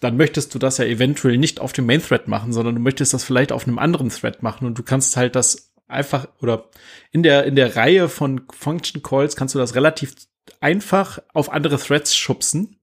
dann 0.00 0.16
möchtest 0.16 0.54
du 0.54 0.58
das 0.58 0.78
ja 0.78 0.84
eventuell 0.84 1.38
nicht 1.38 1.60
auf 1.60 1.72
dem 1.72 1.86
Main 1.86 2.02
Thread 2.02 2.28
machen, 2.28 2.52
sondern 2.52 2.76
du 2.76 2.80
möchtest 2.80 3.14
das 3.14 3.24
vielleicht 3.24 3.50
auf 3.50 3.66
einem 3.66 3.78
anderen 3.78 4.10
Thread 4.10 4.42
machen 4.42 4.66
und 4.66 4.78
du 4.78 4.82
kannst 4.82 5.16
halt 5.16 5.34
das 5.34 5.67
einfach 5.88 6.28
oder 6.40 6.68
in 7.10 7.22
der 7.22 7.44
in 7.44 7.56
der 7.56 7.76
Reihe 7.76 8.08
von 8.08 8.42
Function 8.52 9.02
Calls 9.02 9.36
kannst 9.36 9.54
du 9.54 9.58
das 9.58 9.74
relativ 9.74 10.14
einfach 10.60 11.18
auf 11.34 11.50
andere 11.50 11.78
Threads 11.78 12.16
schubsen 12.16 12.78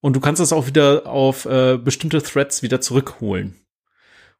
und 0.00 0.14
du 0.14 0.20
kannst 0.20 0.40
das 0.40 0.52
auch 0.52 0.66
wieder 0.66 1.06
auf 1.06 1.44
äh, 1.44 1.76
bestimmte 1.76 2.22
Threads 2.22 2.62
wieder 2.62 2.80
zurückholen. 2.80 3.56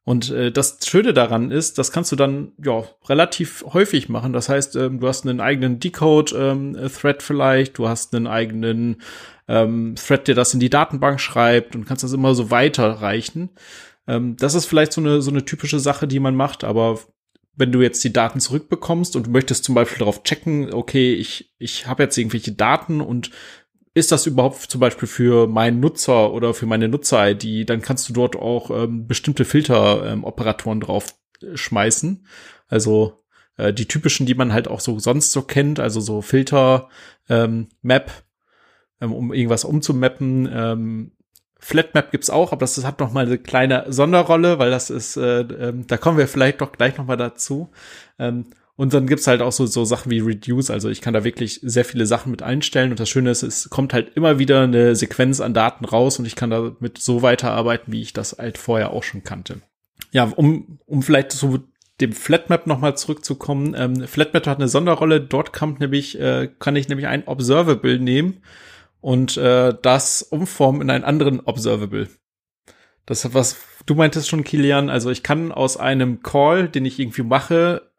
Und 0.03 0.31
äh, 0.31 0.51
das 0.51 0.79
Schöne 0.83 1.13
daran 1.13 1.51
ist, 1.51 1.77
das 1.77 1.91
kannst 1.91 2.11
du 2.11 2.15
dann 2.15 2.53
ja 2.63 2.83
relativ 3.07 3.63
häufig 3.71 4.09
machen. 4.09 4.33
Das 4.33 4.49
heißt, 4.49 4.75
ähm, 4.75 4.99
du 4.99 5.07
hast 5.07 5.27
einen 5.27 5.39
eigenen 5.39 5.79
Decode-Thread 5.79 7.15
ähm, 7.17 7.19
vielleicht, 7.19 7.77
du 7.77 7.87
hast 7.87 8.15
einen 8.15 8.25
eigenen 8.25 9.01
ähm, 9.47 9.95
Thread, 9.95 10.27
der 10.27 10.35
das 10.35 10.55
in 10.55 10.59
die 10.59 10.71
Datenbank 10.71 11.19
schreibt 11.19 11.75
und 11.75 11.85
kannst 11.85 12.03
das 12.03 12.13
immer 12.13 12.33
so 12.33 12.49
weiterreichen. 12.49 13.51
Ähm, 14.07 14.37
das 14.37 14.55
ist 14.55 14.65
vielleicht 14.65 14.93
so 14.93 15.01
eine, 15.01 15.21
so 15.21 15.29
eine 15.29 15.45
typische 15.45 15.79
Sache, 15.79 16.07
die 16.07 16.19
man 16.19 16.35
macht, 16.35 16.63
aber 16.63 16.99
wenn 17.55 17.71
du 17.71 17.81
jetzt 17.81 18.03
die 18.03 18.13
Daten 18.13 18.39
zurückbekommst 18.39 19.15
und 19.15 19.27
du 19.27 19.31
möchtest 19.31 19.63
zum 19.63 19.75
Beispiel 19.75 19.99
darauf 19.99 20.23
checken, 20.23 20.73
okay, 20.73 21.13
ich, 21.13 21.53
ich 21.57 21.87
habe 21.87 22.03
jetzt 22.03 22.17
irgendwelche 22.17 22.53
Daten 22.53 23.01
und 23.01 23.31
ist 23.93 24.11
das 24.11 24.25
überhaupt 24.25 24.61
zum 24.61 24.79
Beispiel 24.79 25.07
für 25.07 25.47
meinen 25.47 25.79
Nutzer 25.79 26.31
oder 26.31 26.53
für 26.53 26.65
meine 26.65 26.87
Nutzer-ID, 26.87 27.69
dann 27.69 27.81
kannst 27.81 28.07
du 28.07 28.13
dort 28.13 28.35
auch 28.35 28.71
ähm, 28.71 29.05
bestimmte 29.05 29.43
Filteroperatoren 29.43 30.77
ähm, 30.77 30.85
drauf 30.85 31.15
äh, 31.41 31.57
schmeißen. 31.57 32.25
Also 32.67 33.21
äh, 33.57 33.73
die 33.73 33.87
typischen, 33.87 34.25
die 34.25 34.35
man 34.35 34.53
halt 34.53 34.69
auch 34.69 34.79
so 34.79 34.97
sonst 34.99 35.33
so 35.33 35.41
kennt, 35.41 35.79
also 35.79 35.99
so 35.99 36.21
Filter, 36.21 36.87
ähm, 37.27 37.67
Map, 37.81 38.11
ähm, 39.01 39.13
um 39.13 39.33
irgendwas 39.33 39.65
umzumappen. 39.65 40.49
Ähm, 40.51 41.11
Flatmap 41.63 42.11
gibt's 42.11 42.31
auch, 42.31 42.51
aber 42.51 42.61
das, 42.61 42.75
das 42.75 42.85
hat 42.85 42.99
noch 42.99 43.13
mal 43.13 43.25
eine 43.25 43.37
kleine 43.37 43.85
Sonderrolle, 43.87 44.57
weil 44.57 44.71
das 44.71 44.89
ist, 44.89 45.15
äh, 45.15 45.41
äh, 45.41 45.73
da 45.87 45.97
kommen 45.97 46.17
wir 46.17 46.27
vielleicht 46.27 46.59
doch 46.59 46.71
gleich 46.71 46.97
noch 46.97 47.05
mal 47.05 47.17
dazu. 47.17 47.69
Ähm, 48.17 48.47
und 48.75 48.95
dann 48.95 49.05
gibt's 49.05 49.27
halt 49.27 49.41
auch 49.41 49.51
so, 49.51 49.67
so 49.67 49.85
Sachen 49.85 50.09
wie 50.09 50.21
Reduce. 50.21 50.71
Also 50.71 50.89
ich 50.89 51.01
kann 51.01 51.13
da 51.13 51.23
wirklich 51.23 51.59
sehr 51.61 51.85
viele 51.85 52.07
Sachen 52.07 52.31
mit 52.31 52.41
einstellen. 52.41 52.89
Und 52.89 52.99
das 52.99 53.09
Schöne 53.09 53.29
ist, 53.29 53.43
es 53.43 53.69
kommt 53.69 53.93
halt 53.93 54.15
immer 54.15 54.39
wieder 54.39 54.63
eine 54.63 54.95
Sequenz 54.95 55.39
an 55.39 55.53
Daten 55.53 55.85
raus 55.85 56.17
und 56.17 56.25
ich 56.25 56.35
kann 56.35 56.49
damit 56.49 56.97
so 56.97 57.21
weiterarbeiten, 57.21 57.93
wie 57.93 58.01
ich 58.01 58.13
das 58.13 58.37
halt 58.39 58.57
vorher 58.57 58.91
auch 58.91 59.03
schon 59.03 59.23
kannte. 59.23 59.61
Ja, 60.11 60.23
um, 60.23 60.79
um 60.87 61.03
vielleicht 61.03 61.31
so 61.31 61.59
dem 61.99 62.13
Flatmap 62.13 62.65
nochmal 62.65 62.97
zurückzukommen. 62.97 63.75
Ähm, 63.77 64.07
Flatmap 64.07 64.47
hat 64.47 64.57
eine 64.57 64.67
Sonderrolle. 64.67 65.21
Dort 65.21 65.53
kommt 65.53 65.79
nämlich, 65.79 66.19
äh, 66.19 66.49
kann 66.57 66.75
ich 66.75 66.89
nämlich 66.89 67.05
ein 67.05 67.27
Observable 67.27 67.99
nehmen 67.99 68.41
und 69.01 69.35
äh, 69.37 69.73
das 69.81 70.21
umformen 70.21 70.81
in 70.81 70.89
einen 70.89 71.03
anderen 71.03 71.41
Observable. 71.41 72.07
Das 73.05 73.33
was 73.33 73.57
du 73.85 73.95
meintest 73.95 74.29
schon, 74.29 74.43
Kilian. 74.43 74.89
Also 74.89 75.09
ich 75.09 75.23
kann 75.23 75.51
aus 75.51 75.75
einem 75.77 76.21
Call, 76.23 76.69
den 76.69 76.85
ich 76.85 76.99
irgendwie 76.99 77.23
mache, 77.23 77.91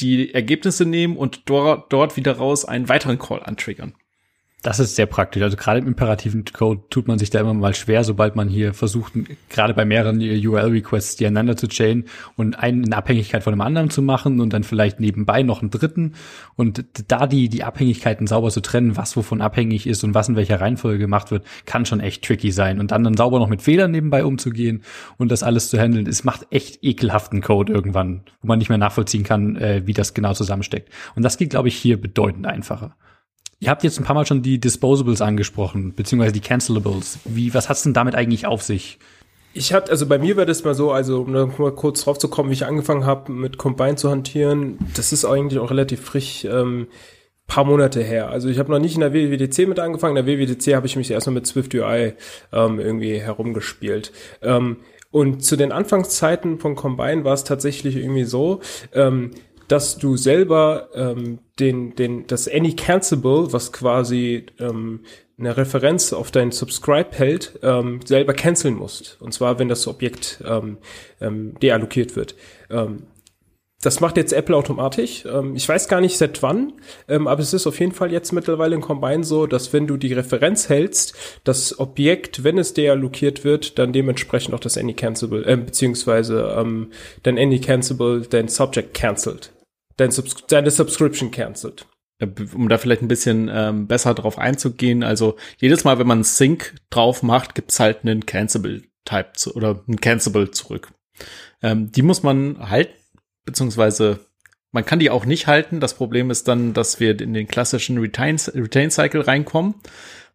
die 0.00 0.32
Ergebnisse 0.32 0.86
nehmen 0.86 1.16
und 1.16 1.48
dort, 1.48 1.92
dort 1.92 2.16
wieder 2.16 2.32
raus 2.38 2.64
einen 2.64 2.88
weiteren 2.88 3.18
Call 3.18 3.42
antriggern. 3.42 3.94
Das 4.62 4.78
ist 4.78 4.94
sehr 4.94 5.06
praktisch. 5.06 5.42
Also 5.42 5.56
gerade 5.56 5.78
im 5.78 5.86
imperativen 5.86 6.44
Code 6.44 6.82
tut 6.90 7.08
man 7.08 7.18
sich 7.18 7.30
da 7.30 7.40
immer 7.40 7.54
mal 7.54 7.74
schwer, 7.74 8.04
sobald 8.04 8.36
man 8.36 8.48
hier 8.48 8.74
versucht, 8.74 9.14
gerade 9.48 9.72
bei 9.72 9.86
mehreren 9.86 10.20
URL-Requests 10.20 11.16
die 11.16 11.26
einander 11.26 11.56
zu 11.56 11.66
chainen 11.66 12.04
und 12.36 12.58
einen 12.58 12.84
in 12.84 12.92
Abhängigkeit 12.92 13.42
von 13.42 13.54
dem 13.54 13.62
anderen 13.62 13.88
zu 13.88 14.02
machen 14.02 14.38
und 14.38 14.52
dann 14.52 14.62
vielleicht 14.62 15.00
nebenbei 15.00 15.42
noch 15.42 15.62
einen 15.62 15.70
dritten. 15.70 16.12
Und 16.56 16.84
da 17.08 17.26
die, 17.26 17.48
die 17.48 17.64
Abhängigkeiten 17.64 18.26
sauber 18.26 18.50
zu 18.50 18.60
trennen, 18.60 18.98
was 18.98 19.16
wovon 19.16 19.40
abhängig 19.40 19.86
ist 19.86 20.04
und 20.04 20.12
was 20.12 20.28
in 20.28 20.36
welcher 20.36 20.60
Reihenfolge 20.60 20.98
gemacht 20.98 21.30
wird, 21.30 21.46
kann 21.64 21.86
schon 21.86 22.00
echt 22.00 22.22
tricky 22.22 22.52
sein. 22.52 22.80
Und 22.80 22.90
dann 22.90 23.02
dann 23.02 23.16
sauber 23.16 23.38
noch 23.38 23.48
mit 23.48 23.62
Fehlern 23.62 23.90
nebenbei 23.90 24.26
umzugehen 24.26 24.82
und 25.16 25.30
das 25.30 25.42
alles 25.42 25.70
zu 25.70 25.78
handeln, 25.78 26.06
es 26.06 26.22
macht 26.24 26.46
echt 26.50 26.84
ekelhaften 26.84 27.40
Code 27.40 27.72
irgendwann, 27.72 28.24
wo 28.42 28.48
man 28.48 28.58
nicht 28.58 28.68
mehr 28.68 28.76
nachvollziehen 28.76 29.24
kann, 29.24 29.56
äh, 29.56 29.86
wie 29.86 29.94
das 29.94 30.12
genau 30.12 30.34
zusammensteckt. 30.34 30.92
Und 31.14 31.22
das 31.22 31.38
geht, 31.38 31.48
glaube 31.48 31.68
ich, 31.68 31.76
hier 31.76 31.98
bedeutend 31.98 32.46
einfacher. 32.46 32.94
Ihr 33.60 33.68
habt 33.68 33.84
jetzt 33.84 34.00
ein 34.00 34.04
paar 34.04 34.14
Mal 34.14 34.26
schon 34.26 34.42
die 34.42 34.58
Disposables 34.58 35.20
angesprochen, 35.20 35.92
beziehungsweise 35.94 36.32
die 36.32 36.40
Cancelables. 36.40 37.18
Wie, 37.26 37.52
was 37.52 37.68
hat's 37.68 37.82
denn 37.82 37.92
damit 37.92 38.14
eigentlich 38.14 38.46
auf 38.46 38.62
sich? 38.62 38.98
Ich 39.52 39.74
hatte, 39.74 39.90
also 39.90 40.06
bei 40.06 40.18
mir 40.18 40.36
war 40.38 40.46
das 40.46 40.64
mal 40.64 40.74
so, 40.74 40.92
also 40.92 41.20
um 41.20 41.34
da 41.34 41.44
mal 41.44 41.72
kurz 41.72 42.04
drauf 42.04 42.18
zu 42.18 42.28
kommen, 42.28 42.48
wie 42.48 42.54
ich 42.54 42.64
angefangen 42.64 43.04
habe, 43.04 43.30
mit 43.32 43.58
Combine 43.58 43.96
zu 43.96 44.10
hantieren, 44.10 44.78
das 44.94 45.12
ist 45.12 45.26
eigentlich 45.26 45.58
auch 45.58 45.70
relativ 45.70 46.00
frisch, 46.00 46.44
ähm, 46.44 46.86
paar 47.46 47.64
Monate 47.64 48.02
her. 48.02 48.30
Also 48.30 48.48
ich 48.48 48.58
habe 48.58 48.70
noch 48.70 48.78
nicht 48.78 48.94
in 48.94 49.00
der 49.00 49.12
WWDC 49.12 49.68
mit 49.68 49.78
angefangen. 49.78 50.16
In 50.16 50.24
der 50.24 50.38
WWDC 50.38 50.74
habe 50.74 50.86
ich 50.86 50.96
mich 50.96 51.10
erstmal 51.10 51.34
mit 51.34 51.46
Swift 51.46 51.74
UI 51.74 52.14
ähm, 52.52 52.78
irgendwie 52.78 53.20
herumgespielt. 53.20 54.12
Ähm, 54.40 54.78
und 55.10 55.44
zu 55.44 55.56
den 55.56 55.72
Anfangszeiten 55.72 56.60
von 56.60 56.76
Combine 56.76 57.24
war 57.24 57.34
es 57.34 57.42
tatsächlich 57.42 57.96
irgendwie 57.96 58.24
so, 58.24 58.60
ähm, 58.94 59.32
dass 59.70 59.98
du 59.98 60.16
selber 60.16 60.88
ähm, 60.94 61.38
den, 61.60 61.94
den, 61.94 62.26
das 62.26 62.48
Any 62.48 62.74
Cancelable, 62.74 63.52
was 63.52 63.72
quasi 63.72 64.46
ähm, 64.58 65.04
eine 65.38 65.56
Referenz 65.56 66.12
auf 66.12 66.32
dein 66.32 66.50
Subscribe 66.50 67.10
hält, 67.12 67.58
ähm, 67.62 68.00
selber 68.04 68.34
canceln 68.34 68.74
musst. 68.74 69.16
Und 69.20 69.32
zwar, 69.32 69.60
wenn 69.60 69.68
das 69.68 69.86
Objekt 69.86 70.42
ähm, 70.44 70.78
ähm, 71.20 71.54
deallokiert 71.60 72.16
wird. 72.16 72.34
Ähm, 72.68 73.04
das 73.80 74.00
macht 74.00 74.16
jetzt 74.16 74.32
Apple 74.32 74.56
automatisch. 74.56 75.24
Ähm, 75.24 75.54
ich 75.54 75.68
weiß 75.68 75.86
gar 75.86 76.00
nicht 76.00 76.18
seit 76.18 76.42
wann, 76.42 76.72
ähm, 77.08 77.28
aber 77.28 77.40
es 77.40 77.54
ist 77.54 77.68
auf 77.68 77.78
jeden 77.78 77.92
Fall 77.92 78.10
jetzt 78.10 78.32
mittlerweile 78.32 78.74
in 78.74 78.82
Combine 78.82 79.22
so, 79.22 79.46
dass 79.46 79.72
wenn 79.72 79.86
du 79.86 79.96
die 79.96 80.12
Referenz 80.12 80.68
hältst, 80.68 81.14
das 81.44 81.78
Objekt, 81.78 82.42
wenn 82.42 82.58
es 82.58 82.74
deallokiert 82.74 83.44
wird, 83.44 83.78
dann 83.78 83.92
dementsprechend 83.92 84.52
auch 84.52 84.60
das 84.60 84.76
Any 84.76 84.94
Cancelable, 84.94 85.46
äh, 85.46 85.56
beziehungsweise 85.56 86.56
ähm, 86.58 86.90
dein 87.22 87.38
Any 87.38 87.60
Cancelable, 87.60 88.22
dein 88.28 88.48
Subject 88.48 88.94
cancelled. 88.94 89.52
Dein 90.00 90.10
Subs 90.10 90.34
deine 90.48 90.70
Subscription 90.70 91.30
cancelled 91.30 91.86
äh, 92.18 92.26
um 92.54 92.68
da 92.68 92.78
vielleicht 92.78 93.02
ein 93.02 93.08
bisschen 93.08 93.50
ähm, 93.52 93.86
besser 93.86 94.14
drauf 94.14 94.38
einzugehen, 94.38 95.02
also 95.02 95.36
jedes 95.58 95.84
Mal, 95.84 95.98
wenn 95.98 96.06
man 96.06 96.24
Sync 96.24 96.74
drauf 96.90 97.22
macht, 97.22 97.54
gibt's 97.54 97.80
halt 97.80 97.98
einen 98.02 98.26
Cancelable 98.26 98.82
Type 99.04 99.32
zu, 99.34 99.54
oder 99.54 99.82
ein 99.88 100.00
Cancelable 100.00 100.50
zurück. 100.50 100.92
Ähm, 101.62 101.92
die 101.92 102.02
muss 102.02 102.22
man 102.22 102.70
halten 102.70 102.94
beziehungsweise 103.44 104.20
man 104.72 104.84
kann 104.84 105.00
die 105.00 105.10
auch 105.10 105.24
nicht 105.24 105.46
halten. 105.46 105.80
Das 105.80 105.94
Problem 105.94 106.30
ist 106.30 106.46
dann, 106.46 106.72
dass 106.72 107.00
wir 107.00 107.20
in 107.20 107.34
den 107.34 107.48
klassischen 107.48 107.98
Retain, 107.98 108.36
Retain 108.54 108.90
Cycle 108.90 109.22
reinkommen. 109.22 109.74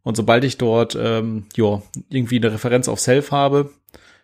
Und 0.04 0.18
sobald 0.18 0.44
ich 0.44 0.58
dort 0.58 0.98
ähm, 1.00 1.46
ja, 1.56 1.82
irgendwie 2.10 2.38
eine 2.38 2.52
Referenz 2.52 2.88
auf 2.88 3.00
Self 3.00 3.32
habe, 3.32 3.72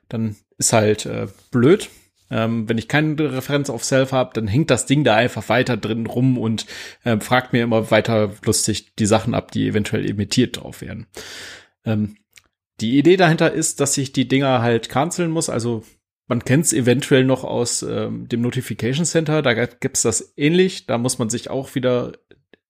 dann 0.09 0.35
ist 0.57 0.73
halt 0.73 1.05
äh, 1.05 1.27
blöd. 1.49 1.89
Ähm, 2.31 2.67
wenn 2.67 2.77
ich 2.77 2.87
keine 2.87 3.15
Referenz 3.33 3.69
auf 3.69 3.83
Self 3.83 4.13
habe, 4.13 4.31
dann 4.33 4.47
hängt 4.47 4.71
das 4.71 4.85
Ding 4.85 5.03
da 5.03 5.15
einfach 5.15 5.49
weiter 5.49 5.77
drin 5.77 6.07
rum 6.07 6.37
und 6.37 6.65
äh, 7.03 7.19
fragt 7.19 7.53
mir 7.53 7.61
immer 7.61 7.91
weiter 7.91 8.33
lustig 8.45 8.95
die 8.95 9.05
Sachen 9.05 9.35
ab, 9.35 9.51
die 9.51 9.67
eventuell 9.67 10.09
imitiert 10.09 10.57
drauf 10.57 10.81
werden. 10.81 11.07
Ähm, 11.85 12.15
die 12.79 12.97
Idee 12.97 13.17
dahinter 13.17 13.51
ist, 13.51 13.79
dass 13.79 13.97
ich 13.97 14.13
die 14.13 14.27
Dinger 14.27 14.61
halt 14.61 14.89
canceln 14.89 15.29
muss, 15.29 15.49
also 15.49 15.83
man 16.31 16.45
kennt 16.45 16.63
es 16.63 16.71
eventuell 16.71 17.25
noch 17.25 17.43
aus 17.43 17.83
ähm, 17.83 18.29
dem 18.29 18.39
Notification 18.39 19.03
Center, 19.03 19.41
da 19.41 19.65
gibt's 19.65 20.01
das 20.01 20.31
ähnlich. 20.37 20.85
Da 20.85 20.97
muss 20.97 21.19
man 21.19 21.29
sich 21.29 21.49
auch 21.49 21.75
wieder 21.75 22.13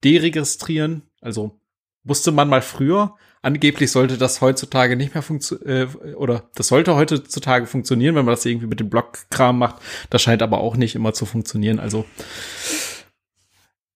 deregistrieren. 0.04 1.04
Also 1.21 1.60
musste 2.04 2.32
man 2.32 2.50
mal 2.50 2.63
früher. 2.63 3.15
Angeblich 3.43 3.91
sollte 3.91 4.17
das 4.17 4.41
heutzutage 4.41 4.95
nicht 4.95 5.15
mehr 5.15 5.23
funktionieren, 5.23 5.89
äh, 6.04 6.13
oder 6.13 6.49
das 6.56 6.67
sollte 6.67 6.95
heutzutage 6.95 7.65
funktionieren, 7.65 8.15
wenn 8.15 8.25
man 8.25 8.34
das 8.34 8.45
irgendwie 8.45 8.67
mit 8.67 8.80
dem 8.80 8.89
Blockkram 8.89 9.58
macht. 9.58 9.82
Das 10.10 10.21
scheint 10.21 10.43
aber 10.43 10.62
auch 10.62 10.75
nicht 10.75 10.95
immer 10.95 11.13
zu 11.13 11.25
funktionieren. 11.25 11.80
Also 11.80 12.06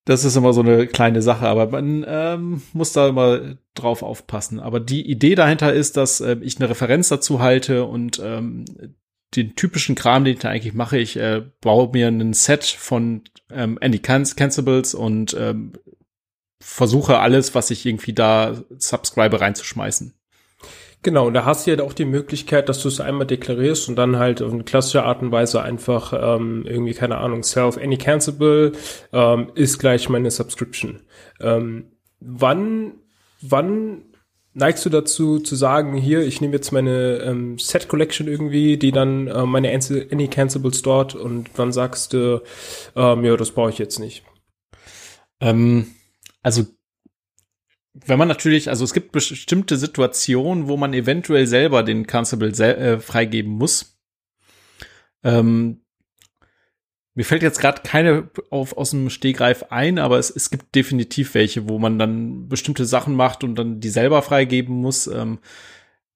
das 0.05 0.23
ist 0.23 0.36
immer 0.36 0.53
so 0.53 0.62
eine 0.62 0.88
kleine 0.88 1.21
Sache, 1.21 1.47
aber 1.47 1.67
man 1.67 2.05
ähm, 2.08 2.62
muss 2.73 2.91
da 2.91 3.10
immer 3.10 3.55
drauf 3.73 4.03
aufpassen. 4.03 4.60
Aber 4.60 4.79
die 4.79 5.10
Idee 5.10 5.36
dahinter 5.36 5.73
ist, 5.73 5.97
dass 5.97 6.21
äh, 6.21 6.38
ich 6.41 6.58
eine 6.60 6.69
Referenz 6.69 7.10
dazu 7.10 7.39
halte 7.39 7.86
und 7.86 8.21
ähm, 8.23 8.65
den 9.36 9.55
typischen 9.55 9.95
Kram, 9.95 10.23
den 10.23 10.36
ich 10.36 10.39
da 10.39 10.49
eigentlich 10.49 10.73
mache. 10.73 10.97
Ich 10.97 11.17
äh, 11.17 11.43
baue 11.62 11.89
mir 11.91 12.08
ein 12.08 12.34
Set 12.34 12.63
von 12.63 13.23
ähm, 13.51 13.77
Andy 13.81 13.99
Canceables 13.99 14.93
und 14.93 15.36
ähm, 15.39 15.73
versuche 16.60 17.20
alles, 17.20 17.56
was 17.56 17.72
ich 17.72 17.86
irgendwie 17.86 18.13
da 18.13 18.56
subscribe, 18.78 19.39
reinzuschmeißen. 19.39 20.13
Genau, 21.06 21.28
und 21.28 21.36
da 21.36 21.46
hast 21.46 21.68
du 21.68 21.72
ja 21.72 21.84
auch 21.84 21.94
die 21.94 22.06
Möglichkeit, 22.06 22.68
dass 22.68 22.82
du 22.82 22.88
es 22.88 23.00
einmal 23.00 23.28
deklarierst 23.28 23.89
und 23.89 23.96
dann 23.96 24.18
halt 24.18 24.41
auf 24.41 24.52
eine 24.52 24.63
klassische 24.63 25.04
Art 25.04 25.22
und 25.22 25.32
Weise 25.32 25.62
einfach 25.62 26.13
ähm, 26.13 26.65
irgendwie, 26.65 26.96
keine 26.96 27.18
Ahnung, 27.18 27.44
self 27.44 27.78
any 27.78 27.98
cancelable 27.98 28.72
ähm, 29.13 29.52
ist 29.54 29.78
gleich 29.78 30.10
meine 30.10 30.32
Subscription. 30.32 31.02
Ähm, 31.39 31.91
wann, 32.20 32.94
wann 33.39 34.02
neigst 34.56 34.84
du 34.86 34.89
dazu 34.89 35.38
zu 35.39 35.56
sagen, 35.56 35.96
hier, 35.96 36.22
ich 36.22 36.41
nehme 36.41 36.56
jetzt 36.56 36.72
meine 36.72 37.18
ähm, 37.18 37.60
Set 37.60 37.88
Collection 37.88 38.28
irgendwie, 38.28 38.78
die 38.78 38.91
dann 38.91 39.28
äh, 39.28 39.46
meine 39.46 39.70
Any 39.70 40.28
Cancellables 40.28 40.82
dort 40.82 41.13
und 41.13 41.52
wann 41.56 41.72
sagst 41.72 42.13
du, 42.13 42.41
ähm, 42.96 43.24
ja, 43.24 43.38
das 43.38 43.52
brauche 43.52 43.70
ich 43.70 43.78
jetzt 43.78 44.00
nicht? 44.00 44.24
Ähm, 45.39 45.94
also 46.45 46.67
wenn 47.95 48.19
man 48.19 48.27
natürlich, 48.27 48.69
also 48.69 48.84
es 48.84 48.93
gibt 48.93 49.12
bestimmte 49.12 49.77
Situationen, 49.77 50.67
wo 50.67 50.77
man 50.77 50.93
eventuell 50.93 51.47
selber 51.47 51.81
den 51.81 52.05
Cancelable 52.05 52.51
äh, 52.51 52.99
freigeben 52.99 53.53
muss. 53.53 53.97
Ähm, 55.23 55.81
mir 57.15 57.25
fällt 57.25 57.41
jetzt 57.41 57.60
gerade 57.60 57.81
keine 57.81 58.29
auf, 58.51 58.77
aus 58.77 58.91
dem 58.91 59.10
Stehgreif 59.10 59.63
ein, 59.71 59.97
aber 59.97 60.19
es, 60.19 60.29
es 60.29 60.51
gibt 60.51 60.75
definitiv 60.75 61.34
welche, 61.34 61.67
wo 61.67 61.79
man 61.79 61.97
dann 61.97 62.47
bestimmte 62.47 62.86
Sachen 62.86 63.15
macht 63.15 63.43
und 63.43 63.55
dann 63.55 63.79
die 63.79 63.89
selber 63.89 64.21
freigeben 64.21 64.75
muss. 64.75 65.08
Ähm, 65.08 65.39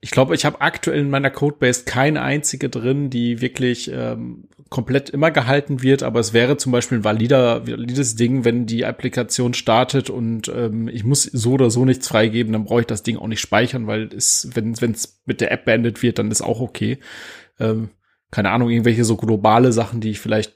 ich 0.02 0.12
glaube, 0.12 0.34
ich 0.36 0.46
habe 0.46 0.62
aktuell 0.62 1.00
in 1.00 1.10
meiner 1.10 1.30
Codebase 1.30 1.84
keine 1.84 2.22
einzige 2.22 2.70
drin, 2.70 3.10
die 3.10 3.42
wirklich 3.42 3.92
ähm, 3.94 4.48
komplett 4.70 5.10
immer 5.10 5.32
gehalten 5.32 5.82
wird, 5.82 6.04
aber 6.04 6.20
es 6.20 6.32
wäre 6.32 6.56
zum 6.58 6.72
Beispiel 6.72 7.00
ein 7.00 7.04
valider, 7.04 7.68
valides 7.68 8.16
Ding, 8.16 8.46
wenn 8.46 8.66
die 8.66 8.86
Applikation 8.86 9.54
startet 9.54 10.10
und 10.10 10.48
ähm, 10.48 10.88
ich 10.88 11.04
muss 11.04 11.24
so 11.24 11.54
oder 11.54 11.70
so 11.70 11.86
nichts 11.86 12.08
freigeben, 12.08 12.54
dann 12.54 12.66
brauche 12.66 12.82
ich 12.82 12.88
das 12.88 13.04
Ding 13.04 13.18
auch 13.18 13.28
nicht 13.28 13.42
speichern, 13.42 13.88
weil 13.88 14.10
es, 14.14 14.50
wenn 14.54 14.72
es 14.72 15.22
mit 15.26 15.42
der 15.42 15.52
App 15.52 15.66
beendet 15.66 16.02
wird, 16.02 16.20
dann 16.20 16.32
ist 16.32 16.42
auch 16.42 16.62
okay. 16.62 17.00
Ähm, 17.60 17.90
keine 18.32 18.52
Ahnung, 18.52 18.70
irgendwelche 18.70 19.04
so 19.04 19.18
globale 19.18 19.74
Sachen, 19.74 20.02
die 20.02 20.12
ich 20.12 20.20
vielleicht 20.20 20.56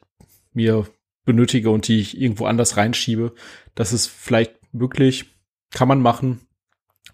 mir 0.54 0.86
benötige 1.26 1.72
und 1.72 1.88
die 1.88 2.00
ich 2.00 2.20
irgendwo 2.20 2.46
anders 2.46 2.78
reinschiebe. 2.78 3.34
Das 3.76 3.94
ist 3.94 4.08
vielleicht 4.08 4.54
möglich, 4.74 5.26
kann 5.72 5.88
man 5.88 6.02
machen. 6.02 6.42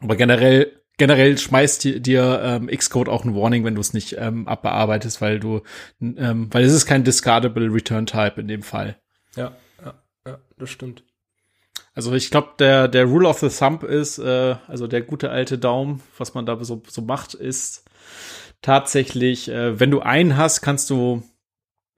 Aber 0.01 0.15
generell, 0.15 0.78
generell 0.99 1.37
schmeißt 1.37 1.83
dir, 1.83 1.99
dir 1.99 2.41
ähm, 2.43 2.67
Xcode 2.67 3.09
auch 3.09 3.25
ein 3.25 3.35
Warning, 3.35 3.65
wenn 3.65 3.73
du 3.73 3.81
es 3.81 3.93
nicht 3.93 4.15
ähm, 4.19 4.47
abbearbeitest, 4.47 5.21
weil 5.21 5.39
du, 5.39 5.61
ähm, 5.99 6.47
weil 6.51 6.63
es 6.63 6.73
ist 6.73 6.85
kein 6.85 7.03
discardable 7.03 7.73
Return 7.73 8.05
Type 8.05 8.39
in 8.39 8.47
dem 8.47 8.61
Fall. 8.61 8.97
Ja, 9.35 9.53
ja, 9.83 9.95
ja, 10.27 10.37
das 10.59 10.69
stimmt. 10.69 11.03
Also 11.95 12.13
ich 12.13 12.29
glaube, 12.29 12.49
der, 12.59 12.87
der 12.87 13.05
Rule 13.05 13.27
of 13.27 13.39
the 13.39 13.49
Thumb 13.49 13.83
ist, 13.83 14.19
äh, 14.19 14.55
also 14.67 14.85
der 14.85 15.01
gute 15.01 15.31
alte 15.31 15.57
Daumen, 15.57 16.03
was 16.17 16.35
man 16.35 16.45
da 16.45 16.63
so, 16.63 16.83
so 16.87 17.01
macht, 17.01 17.33
ist 17.33 17.89
tatsächlich, 18.61 19.49
äh, 19.49 19.79
wenn 19.79 19.91
du 19.91 20.01
einen 20.01 20.37
hast, 20.37 20.61
kannst 20.61 20.89
du 20.89 21.23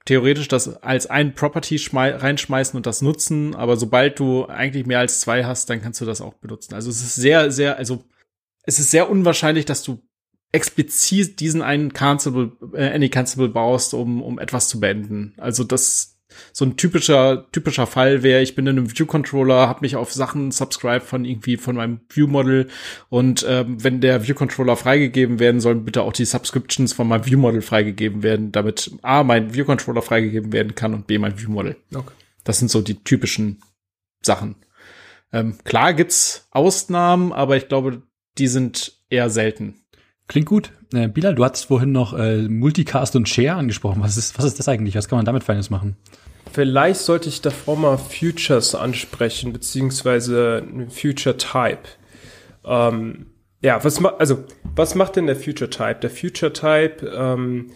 theoretisch 0.06 0.48
das 0.48 0.82
als 0.82 1.08
ein 1.08 1.36
Property 1.36 1.80
reinschmeißen 1.94 2.76
und 2.78 2.86
das 2.86 3.02
nutzen, 3.02 3.56
aber 3.56 3.78
sobald 3.78 4.20
du 4.20 4.48
eigentlich 4.48 4.86
mehr 4.86 5.00
als 5.00 5.20
zwei 5.20 5.46
hast, 5.46 5.70
dann 5.70 5.82
kannst 5.82 6.02
du 6.02 6.06
das 6.06 6.22
auch 6.22 6.34
benutzen. 6.36 6.74
Also 6.74 6.90
es 6.90 7.02
ist 7.02 7.16
sehr, 7.16 7.52
sehr, 7.52 7.78
also 7.78 8.04
es 8.64 8.80
ist 8.80 8.92
sehr 8.92 9.10
unwahrscheinlich, 9.10 9.66
dass 9.66 9.84
du 9.84 10.02
explizit 10.52 11.40
diesen 11.40 11.62
einen 11.62 11.94
Cancelable, 11.94 12.52
äh, 12.74 12.94
any 12.94 13.10
Cancelable 13.10 13.54
baust, 13.54 13.94
um, 13.94 14.22
um 14.22 14.40
etwas 14.40 14.68
zu 14.68 14.80
beenden. 14.80 15.34
Also 15.38 15.64
das 15.64 16.20
so 16.54 16.66
ein 16.66 16.78
typischer 16.78 17.50
typischer 17.52 17.88
Fall 17.88 18.24
wäre, 18.24 18.42
ich 18.42 18.56
bin 18.56 18.68
in 18.68 18.78
einem 18.78 18.98
View 18.98 19.06
Controller, 19.06 19.68
habe 19.68 19.82
mich 19.82 19.96
auf 19.96 20.14
Sachen 20.14 20.52
subscribe 20.52 21.02
von 21.02 21.26
irgendwie 21.26 21.58
von 21.58 21.76
meinem 21.76 22.02
View 22.10 22.28
Model 22.28 22.70
und 23.10 23.46
ähm, 23.48 23.84
wenn 23.84 24.02
der 24.02 24.26
View 24.26 24.36
Controller 24.36 24.78
freigegeben 24.78 25.40
werden, 25.40 25.60
sollen 25.60 25.84
bitte 25.84 26.04
auch 26.04 26.14
die 26.14 26.26
Subscriptions 26.26 26.94
von 26.94 27.08
meinem 27.08 27.26
View 27.26 27.38
Model 27.38 27.62
freigegeben 27.62 28.24
werden, 28.24 28.52
damit 28.52 28.92
a 29.02 29.24
mein 29.24 29.54
View 29.54 29.66
Controller 29.66 30.02
freigegeben 30.02 30.54
werden 30.54 30.76
kann 30.76 30.94
und 30.94 31.08
b 31.08 31.18
mein 31.18 31.40
View 31.40 31.50
Model. 31.50 31.76
Okay. 31.94 32.14
Das 32.44 32.60
sind 32.60 32.72
so 32.72 32.82
die 32.82 33.04
typischen 33.04 33.62
Sachen. 34.22 34.56
Ähm, 35.34 35.58
klar 35.64 35.94
gibt's 35.94 36.48
Ausnahmen, 36.52 37.32
aber 37.32 37.58
ich 37.58 37.68
glaube, 37.68 38.04
die 38.38 38.48
sind 38.48 38.94
eher 39.10 39.30
selten. 39.30 39.76
Klingt 40.28 40.48
gut. 40.48 40.72
Äh, 40.94 41.08
Bilal, 41.08 41.36
du 41.36 41.44
hattest 41.44 41.66
vorhin 41.66 41.92
noch 41.92 42.14
äh, 42.14 42.44
Multicast 42.48 43.16
und 43.16 43.28
Share 43.28 43.56
angesprochen. 43.56 44.02
Was 44.02 44.18
ist, 44.18 44.38
was 44.38 44.46
ist 44.46 44.60
das 44.60 44.68
eigentlich? 44.68 44.96
Was 44.96 45.08
kann 45.08 45.18
man 45.18 45.26
damit 45.26 45.44
Feines 45.44 45.70
machen? 45.70 45.98
Vielleicht 46.52 47.02
sollte 47.02 47.30
ich 47.30 47.42
davor 47.42 47.78
mal 47.78 47.98
Futures 47.98 48.76
ansprechen, 48.76 49.54
beziehungsweise 49.54 50.66
Future 50.90 51.38
Type. 51.38 51.84
Ähm, 52.66 53.28
ja, 53.62 53.84
was 53.84 54.00
macht, 54.00 54.20
also, 54.20 54.44
was 54.76 54.96
macht 54.96 55.16
denn 55.16 55.28
der 55.28 55.36
Future 55.36 55.70
Type? 55.70 56.00
Der 56.02 56.10
Future 56.10 56.52
Type 56.52 57.06
ähm, 57.16 57.72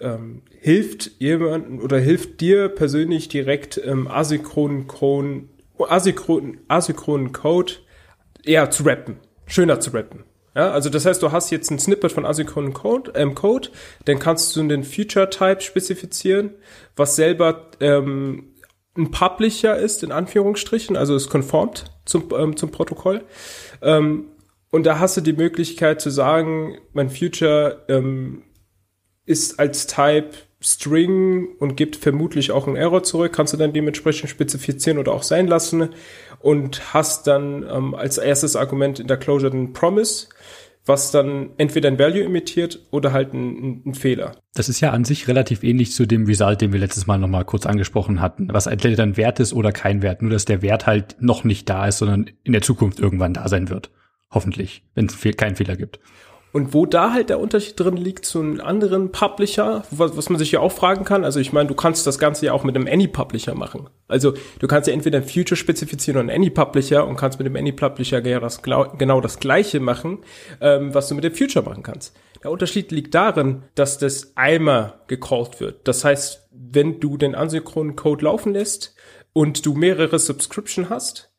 ähm, 0.00 0.42
hilft 0.60 1.12
jemanden 1.18 1.80
oder 1.80 1.98
hilft 1.98 2.40
dir 2.40 2.68
persönlich 2.68 3.28
direkt 3.28 3.80
ähm, 3.84 4.06
asynchronen, 4.08 4.86
asynchronen, 5.78 6.60
asynchronen 6.68 7.32
Code 7.32 7.72
eher 8.44 8.70
zu 8.70 8.84
rappen, 8.84 9.16
schöner 9.50 9.80
zu 9.80 9.90
rappen. 9.90 10.24
Ja, 10.54 10.72
also 10.72 10.90
das 10.90 11.06
heißt, 11.06 11.22
du 11.22 11.30
hast 11.30 11.50
jetzt 11.50 11.70
ein 11.70 11.78
Snippet 11.78 12.10
von 12.10 12.26
asynchronen 12.26 12.72
Code, 12.72 13.12
ähm, 13.14 13.34
Code, 13.34 13.68
dann 14.04 14.18
kannst 14.18 14.56
du 14.56 14.66
den 14.66 14.82
Feature 14.82 15.30
Type 15.30 15.60
spezifizieren, 15.60 16.54
was 16.96 17.14
selber 17.14 17.70
ähm, 17.80 18.54
ein 18.96 19.12
Publisher 19.12 19.76
ist, 19.76 20.02
in 20.02 20.10
Anführungsstrichen, 20.10 20.96
also 20.96 21.14
es 21.14 21.28
konformt 21.28 21.84
zum, 22.04 22.28
ähm, 22.36 22.56
zum 22.56 22.72
Protokoll. 22.72 23.24
Ähm, 23.80 24.26
und 24.70 24.86
da 24.86 24.98
hast 24.98 25.16
du 25.16 25.20
die 25.20 25.32
Möglichkeit 25.32 26.00
zu 26.00 26.10
sagen, 26.10 26.78
mein 26.92 27.10
Future 27.10 27.84
ähm, 27.88 28.42
ist 29.26 29.60
als 29.60 29.86
Type 29.86 30.30
String 30.62 31.48
und 31.58 31.76
gibt 31.76 31.96
vermutlich 31.96 32.50
auch 32.50 32.66
einen 32.66 32.76
Error 32.76 33.02
zurück, 33.02 33.32
kannst 33.32 33.54
du 33.54 33.56
dann 33.56 33.72
dementsprechend 33.72 34.28
spezifizieren 34.28 34.98
oder 34.98 35.12
auch 35.12 35.22
sein 35.22 35.46
lassen 35.46 35.88
und 36.40 36.94
hast 36.94 37.26
dann 37.26 37.64
ähm, 37.70 37.94
als 37.94 38.18
erstes 38.18 38.56
Argument 38.56 38.98
in 38.98 39.06
der 39.06 39.16
Closure 39.16 39.50
den 39.50 39.72
Promise, 39.72 40.28
was 40.86 41.10
dann 41.10 41.50
entweder 41.58 41.88
ein 41.88 41.98
Value 41.98 42.22
imitiert 42.22 42.80
oder 42.90 43.12
halt 43.12 43.34
ein, 43.34 43.94
Fehler. 43.94 44.36
Das 44.54 44.68
ist 44.68 44.80
ja 44.80 44.90
an 44.90 45.04
sich 45.04 45.28
relativ 45.28 45.62
ähnlich 45.62 45.92
zu 45.92 46.06
dem 46.06 46.26
Result, 46.26 46.62
den 46.62 46.72
wir 46.72 46.80
letztes 46.80 47.06
Mal 47.06 47.18
nochmal 47.18 47.44
kurz 47.44 47.66
angesprochen 47.66 48.20
hatten, 48.20 48.48
was 48.50 48.66
entweder 48.66 48.96
dann 48.96 49.16
Wert 49.16 49.40
ist 49.40 49.52
oder 49.52 49.72
kein 49.72 50.02
Wert, 50.02 50.22
nur 50.22 50.30
dass 50.30 50.46
der 50.46 50.62
Wert 50.62 50.86
halt 50.86 51.16
noch 51.20 51.44
nicht 51.44 51.68
da 51.68 51.86
ist, 51.86 51.98
sondern 51.98 52.30
in 52.42 52.52
der 52.52 52.62
Zukunft 52.62 52.98
irgendwann 52.98 53.34
da 53.34 53.48
sein 53.48 53.68
wird. 53.68 53.90
Hoffentlich, 54.30 54.82
wenn 54.94 55.06
es 55.06 55.36
keinen 55.36 55.56
Fehler 55.56 55.76
gibt. 55.76 56.00
Und 56.52 56.74
wo 56.74 56.84
da 56.84 57.12
halt 57.12 57.30
der 57.30 57.38
Unterschied 57.38 57.78
drin 57.78 57.96
liegt 57.96 58.24
zu 58.24 58.40
einem 58.40 58.60
anderen 58.60 59.12
Publisher, 59.12 59.84
was, 59.90 60.16
was 60.16 60.28
man 60.30 60.38
sich 60.38 60.52
ja 60.52 60.60
auch 60.60 60.72
fragen 60.72 61.04
kann, 61.04 61.24
also 61.24 61.38
ich 61.38 61.52
meine, 61.52 61.68
du 61.68 61.74
kannst 61.74 62.06
das 62.06 62.18
Ganze 62.18 62.46
ja 62.46 62.52
auch 62.52 62.64
mit 62.64 62.74
einem 62.74 62.88
Any-Publisher 62.88 63.54
machen. 63.54 63.88
Also 64.08 64.34
du 64.58 64.66
kannst 64.66 64.88
ja 64.88 64.94
entweder 64.94 65.18
ein 65.18 65.24
Future 65.24 65.56
spezifizieren 65.56 66.18
oder 66.18 66.32
einen 66.32 66.42
Any-Publisher 66.42 67.06
und 67.06 67.16
kannst 67.16 67.38
mit 67.38 67.46
dem 67.46 67.56
Any-Publisher 67.56 68.20
genau 68.20 68.40
das, 68.40 68.62
genau 68.62 69.20
das 69.20 69.38
gleiche 69.38 69.80
machen, 69.80 70.18
ähm, 70.60 70.92
was 70.92 71.08
du 71.08 71.14
mit 71.14 71.24
dem 71.24 71.34
Future 71.34 71.64
machen 71.64 71.82
kannst. 71.82 72.16
Der 72.42 72.50
Unterschied 72.50 72.90
liegt 72.90 73.14
darin, 73.14 73.62
dass 73.74 73.98
das 73.98 74.36
einmal 74.36 75.00
gecallt 75.06 75.60
wird. 75.60 75.86
Das 75.86 76.04
heißt, 76.04 76.48
wenn 76.50 77.00
du 77.00 77.16
den 77.16 77.34
asynchronen 77.34 77.96
Code 77.96 78.24
laufen 78.24 78.54
lässt 78.54 78.94
und 79.32 79.64
du 79.66 79.74
mehrere 79.74 80.18
Subscription 80.18 80.88
hast, 80.88 81.29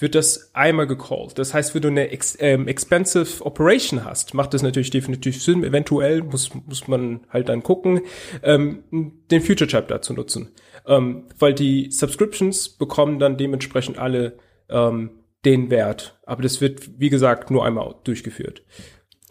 wird 0.00 0.14
das 0.14 0.54
einmal 0.54 0.86
gecallt. 0.86 1.38
Das 1.38 1.54
heißt, 1.54 1.74
wenn 1.74 1.82
du 1.82 1.88
eine 1.88 2.10
ex 2.10 2.36
ähm, 2.40 2.68
expensive 2.68 3.44
Operation 3.44 4.04
hast, 4.04 4.34
macht 4.34 4.54
das 4.54 4.62
natürlich 4.62 4.90
definitiv 4.90 5.42
Sinn. 5.42 5.64
Eventuell 5.64 6.22
muss, 6.22 6.50
muss 6.66 6.88
man 6.88 7.20
halt 7.28 7.48
dann 7.48 7.62
gucken, 7.62 8.00
ähm, 8.42 8.84
den 9.30 9.42
Future 9.42 9.68
Type 9.68 9.86
dazu 9.88 10.12
nutzen. 10.12 10.50
Ähm, 10.86 11.24
weil 11.38 11.54
die 11.54 11.90
Subscriptions 11.90 12.68
bekommen 12.68 13.18
dann 13.18 13.36
dementsprechend 13.36 13.98
alle 13.98 14.38
ähm, 14.68 15.10
den 15.44 15.70
Wert. 15.70 16.18
Aber 16.24 16.42
das 16.42 16.60
wird, 16.60 17.00
wie 17.00 17.10
gesagt, 17.10 17.50
nur 17.50 17.64
einmal 17.64 17.94
durchgeführt. 18.04 18.62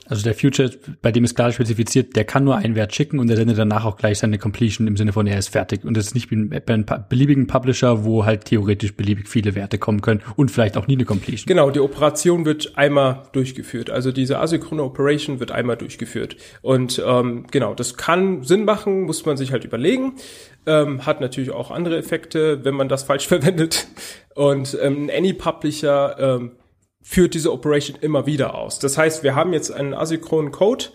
Also 0.09 0.23
der 0.23 0.33
Future, 0.33 0.71
bei 1.03 1.11
dem 1.11 1.23
ist 1.23 1.35
klar 1.35 1.51
spezifiziert, 1.51 2.15
der 2.15 2.25
kann 2.25 2.43
nur 2.43 2.57
einen 2.57 2.75
Wert 2.75 2.95
schicken 2.95 3.19
und 3.19 3.27
der 3.27 3.37
sendet 3.37 3.59
danach 3.59 3.85
auch 3.85 3.95
gleich 3.95 4.17
seine 4.17 4.39
Completion 4.39 4.87
im 4.87 4.97
Sinne 4.97 5.13
von, 5.13 5.27
er 5.27 5.37
ist 5.37 5.49
fertig. 5.49 5.85
Und 5.85 5.95
das 5.95 6.07
ist 6.07 6.15
nicht 6.15 6.29
bei 6.29 6.73
einem 6.73 6.85
beliebigen 7.07 7.45
Publisher, 7.45 8.03
wo 8.03 8.25
halt 8.25 8.45
theoretisch 8.45 8.95
beliebig 8.95 9.29
viele 9.29 9.53
Werte 9.53 9.77
kommen 9.77 10.01
können 10.01 10.21
und 10.35 10.49
vielleicht 10.49 10.77
auch 10.77 10.87
nie 10.87 10.95
eine 10.95 11.05
Completion. 11.05 11.45
Genau, 11.45 11.69
die 11.69 11.79
Operation 11.79 12.43
wird 12.43 12.75
einmal 12.75 13.23
durchgeführt. 13.33 13.91
Also 13.91 14.11
diese 14.11 14.39
asynchrone 14.39 14.83
Operation 14.83 15.39
wird 15.39 15.51
einmal 15.51 15.77
durchgeführt. 15.77 16.37
Und 16.63 17.01
ähm, 17.05 17.45
genau, 17.51 17.75
das 17.75 17.95
kann 17.95 18.43
Sinn 18.43 18.65
machen, 18.65 19.03
muss 19.03 19.25
man 19.27 19.37
sich 19.37 19.51
halt 19.51 19.63
überlegen. 19.63 20.13
Ähm, 20.65 21.05
hat 21.05 21.21
natürlich 21.21 21.51
auch 21.51 21.69
andere 21.69 21.97
Effekte, 21.97 22.65
wenn 22.65 22.73
man 22.73 22.89
das 22.89 23.03
falsch 23.03 23.27
verwendet. 23.29 23.87
Und 24.33 24.77
ähm, 24.81 25.09
Any 25.15 25.33
Publisher 25.33 26.15
ähm, 26.17 26.51
führt 27.01 27.33
diese 27.33 27.51
Operation 27.51 27.97
immer 28.01 28.25
wieder 28.25 28.55
aus. 28.55 28.79
Das 28.79 28.97
heißt, 28.97 29.23
wir 29.23 29.35
haben 29.35 29.53
jetzt 29.53 29.71
einen 29.71 29.93
asynchronen 29.93 30.51
Code, 30.51 30.85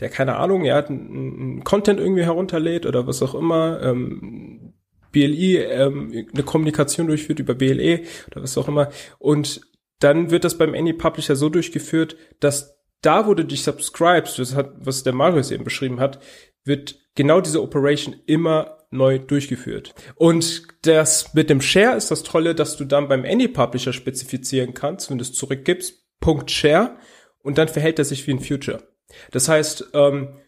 der 0.00 0.08
keine 0.08 0.36
Ahnung, 0.36 0.64
er 0.64 0.76
hat 0.76 0.88
einen 0.88 1.62
Content 1.64 2.00
irgendwie 2.00 2.24
herunterlädt 2.24 2.86
oder 2.86 3.06
was 3.06 3.22
auch 3.22 3.34
immer, 3.34 3.80
ähm, 3.82 4.74
BLE, 5.12 5.64
ähm, 5.64 6.26
eine 6.32 6.42
Kommunikation 6.42 7.08
durchführt 7.08 7.40
über 7.40 7.54
BLE 7.54 8.02
oder 8.30 8.42
was 8.42 8.56
auch 8.56 8.68
immer. 8.68 8.90
Und 9.18 9.60
dann 9.98 10.30
wird 10.30 10.44
das 10.44 10.56
beim 10.56 10.74
Any 10.74 10.92
Publisher 10.92 11.36
so 11.36 11.48
durchgeführt, 11.48 12.16
dass 12.38 12.78
da, 13.02 13.26
wo 13.26 13.34
du 13.34 13.44
dich 13.44 13.62
subscribest, 13.62 14.38
das 14.38 14.54
hat, 14.54 14.72
was 14.78 15.02
der 15.02 15.12
Marius 15.12 15.50
eben 15.50 15.64
beschrieben 15.64 16.00
hat, 16.00 16.20
wird 16.64 16.98
genau 17.14 17.40
diese 17.40 17.62
Operation 17.62 18.16
immer 18.26 18.78
neu 18.90 19.18
durchgeführt. 19.18 19.94
Und 20.16 20.66
das 20.82 21.32
mit 21.34 21.48
dem 21.48 21.60
Share 21.60 21.96
ist 21.96 22.10
das 22.10 22.22
Tolle, 22.22 22.54
dass 22.54 22.76
du 22.76 22.84
dann 22.84 23.08
beim 23.08 23.24
Any 23.24 23.48
Publisher 23.48 23.92
spezifizieren 23.92 24.74
kannst, 24.74 25.10
wenn 25.10 25.18
du 25.18 25.22
es 25.22 25.32
zurückgibst, 25.32 26.04
Punkt 26.20 26.50
Share 26.50 26.96
und 27.42 27.58
dann 27.58 27.68
verhält 27.68 27.98
er 27.98 28.04
sich 28.04 28.26
wie 28.26 28.32
ein 28.32 28.40
Future. 28.40 28.82
Das 29.30 29.48
heißt, 29.48 29.90
ähm, 29.94 30.40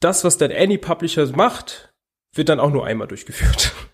das, 0.00 0.24
was 0.24 0.38
dein 0.38 0.52
Any 0.52 0.78
Publisher 0.78 1.26
macht, 1.36 1.94
wird 2.34 2.48
dann 2.48 2.60
auch 2.60 2.70
nur 2.70 2.86
einmal 2.86 3.08
durchgeführt. 3.08 3.72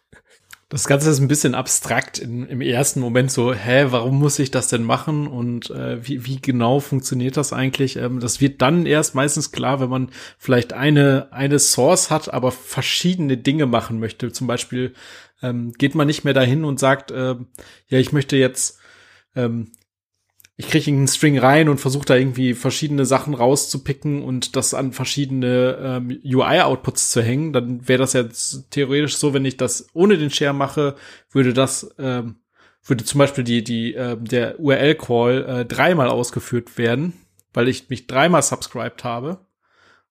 Das 0.71 0.87
Ganze 0.87 1.09
ist 1.09 1.19
ein 1.19 1.29
bisschen 1.29 1.55
abstrakt 1.55 2.19
in, 2.19 2.47
im 2.47 2.61
ersten 2.61 3.01
Moment 3.01 3.33
so, 3.33 3.55
hä, 3.55 3.87
warum 3.89 4.19
muss 4.19 4.39
ich 4.39 4.51
das 4.51 4.69
denn 4.69 4.85
machen 4.85 5.27
und 5.27 5.71
äh, 5.71 6.07
wie, 6.07 6.27
wie 6.27 6.43
genau 6.43 6.79
funktioniert 6.81 7.39
das 7.39 7.55
eigentlich? 7.55 7.97
Ähm, 7.97 8.21
das 8.21 8.43
wird 8.43 8.61
dann 8.61 8.85
erst 8.85 9.15
meistens 9.15 9.51
klar, 9.51 9.81
wenn 9.81 9.89
man 9.89 10.11
vielleicht 10.37 10.75
eine, 10.75 11.29
eine 11.31 11.59
Source 11.59 12.11
hat, 12.11 12.35
aber 12.35 12.53
verschiedene 12.53 13.39
Dinge 13.39 13.65
machen 13.65 13.99
möchte. 13.99 14.31
Zum 14.31 14.47
Beispiel 14.47 14.93
ähm, 15.43 15.73
geht 15.73 15.95
man 15.95 16.07
nicht 16.07 16.25
mehr 16.25 16.35
dahin 16.35 16.67
und 16.67 16.79
sagt, 16.79 17.13
äh, 17.13 17.37
ja, 17.89 17.99
ich 17.99 18.13
möchte 18.13 18.37
jetzt 18.37 18.79
ähm, 19.35 19.73
ich 20.61 20.69
kriege 20.69 20.91
einen 20.91 21.07
String 21.07 21.39
rein 21.39 21.69
und 21.69 21.79
versuche 21.79 22.05
da 22.05 22.17
irgendwie 22.17 22.53
verschiedene 22.53 23.07
Sachen 23.07 23.35
rauszupicken 23.35 24.25
und 24.25 24.57
das 24.57 24.75
an 24.75 24.93
verschiedene 24.93 25.79
ähm, 25.81 26.21
UI-Outputs 26.25 27.13
zu 27.13 27.23
hängen, 27.23 27.53
dann 27.53 27.87
wäre 27.87 28.01
das 28.01 28.13
jetzt 28.13 28.69
theoretisch 28.71 29.17
so, 29.17 29.33
wenn 29.33 29.45
ich 29.45 29.57
das 29.57 29.87
ohne 29.93 30.19
den 30.19 30.31
Share 30.31 30.53
mache, 30.53 30.97
würde 31.31 31.55
das 31.55 31.95
ähm, 31.99 32.41
würde 32.85 33.05
zum 33.05 33.19
Beispiel 33.21 33.45
die 33.45 33.63
die 33.63 33.95
äh, 33.95 34.17
der 34.17 34.59
URL-Call 34.59 35.45
äh, 35.45 35.65
dreimal 35.65 36.09
ausgeführt 36.09 36.77
werden, 36.77 37.13
weil 37.55 37.69
ich 37.69 37.89
mich 37.89 38.09
dreimal 38.09 38.43
subscribed 38.43 39.05
habe. 39.05 39.47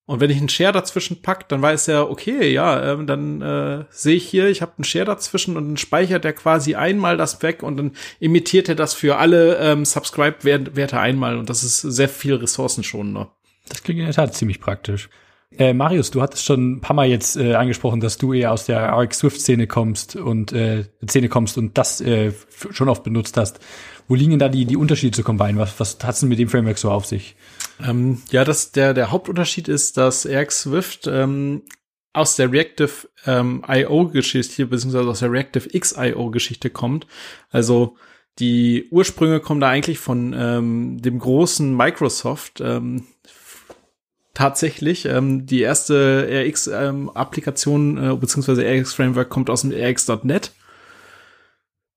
Und 0.08 0.22
wenn 0.22 0.30
ich 0.30 0.38
einen 0.38 0.48
Share 0.48 0.72
dazwischen 0.72 1.22
pack, 1.22 1.50
dann 1.50 1.62
weiß 1.62 1.90
er, 1.90 2.10
okay, 2.10 2.50
ja, 2.50 2.94
ähm, 2.94 3.08
dann 3.08 3.42
äh, 3.42 3.84
sehe 3.90 4.16
ich 4.16 4.26
hier, 4.26 4.48
ich 4.48 4.62
habe 4.62 4.72
einen 4.78 4.86
Share 4.86 5.04
dazwischen 5.04 5.58
und 5.58 5.68
dann 5.68 5.78
speichert 5.78 6.24
er 6.24 6.32
quasi 6.32 6.76
einmal 6.76 7.18
das 7.18 7.44
weg 7.44 7.62
und 7.62 7.76
dann 7.76 7.92
imitiert 8.22 8.70
er 8.70 8.76
das 8.76 8.94
für 8.94 9.18
alle 9.18 9.58
ähm, 9.58 9.84
Subscribe-Werte 9.84 10.98
einmal 10.98 11.38
und 11.38 11.50
das 11.50 11.62
ist 11.62 11.82
sehr 11.82 12.08
viel 12.08 12.36
ressourcenschonender. 12.36 13.34
Das 13.68 13.84
klingt 13.84 14.00
in 14.00 14.06
der 14.06 14.16
Tat 14.16 14.34
ziemlich 14.34 14.62
praktisch. 14.62 15.10
Äh, 15.58 15.74
Marius, 15.74 16.10
du 16.10 16.22
hattest 16.22 16.46
schon 16.46 16.76
ein 16.76 16.82
paar 16.82 16.96
Mal 16.96 17.10
jetzt 17.10 17.36
äh, 17.36 17.56
angesprochen, 17.56 18.00
dass 18.00 18.18
du 18.18 18.32
eher 18.32 18.54
aus 18.54 18.66
der 18.66 18.90
RX 18.90 19.20
Swift 19.20 19.42
Szene 19.42 19.68
kommst 19.68 20.16
und 20.16 20.54
äh, 20.54 20.86
Szene 21.06 21.28
kommst 21.28 21.58
und 21.58 21.78
das 21.78 22.00
äh, 22.00 22.32
schon 22.72 22.88
oft 22.88 23.04
benutzt 23.04 23.36
hast. 23.36 23.60
Wo 24.08 24.16
liegen 24.16 24.32
denn 24.32 24.40
da 24.40 24.48
die, 24.48 24.64
die 24.64 24.78
Unterschiede 24.78 25.16
zu 25.16 25.24
Combine? 25.24 25.60
Was, 25.60 25.78
was 25.82 25.98
hat's 26.02 26.22
denn 26.22 26.30
mit 26.30 26.40
dem 26.40 26.48
Framework 26.48 26.78
so 26.78 26.92
auf 26.92 27.06
sich? 27.06 27.36
Ähm, 27.84 28.22
ja, 28.32 28.44
das, 28.44 28.72
der, 28.72 28.94
der 28.94 29.12
Hauptunterschied 29.12 29.68
ist, 29.68 29.98
dass 29.98 30.26
RX 30.26 30.62
Swift 30.62 31.08
ähm, 31.08 31.64
aus 32.14 32.36
der 32.36 32.52
Reactive 32.52 33.08
ähm, 33.26 33.64
IO-Geschichte, 33.68 34.66
beziehungsweise 34.66 35.10
aus 35.10 35.20
der 35.20 35.32
Reactive 35.32 35.70
X-IO-Geschichte 35.72 36.70
kommt. 36.70 37.06
Also 37.50 37.96
die 38.40 38.88
Ursprünge 38.92 39.40
kommen 39.40 39.62
da 39.62 39.70
eigentlich 39.70 40.00
von 40.00 40.34
ähm, 40.38 41.02
dem 41.02 41.20
großen 41.20 41.76
Microsoft. 41.76 42.62
Ähm, 42.62 43.06
tatsächlich. 44.38 45.06
Ähm, 45.06 45.48
die 45.48 45.62
erste 45.62 46.28
RX-Applikation 46.30 47.98
ähm, 47.98 48.12
äh, 48.12 48.16
beziehungsweise 48.16 48.64
RX-Framework 48.64 49.30
kommt 49.30 49.50
aus 49.50 49.62
dem 49.62 49.72
RX.net. 49.72 50.52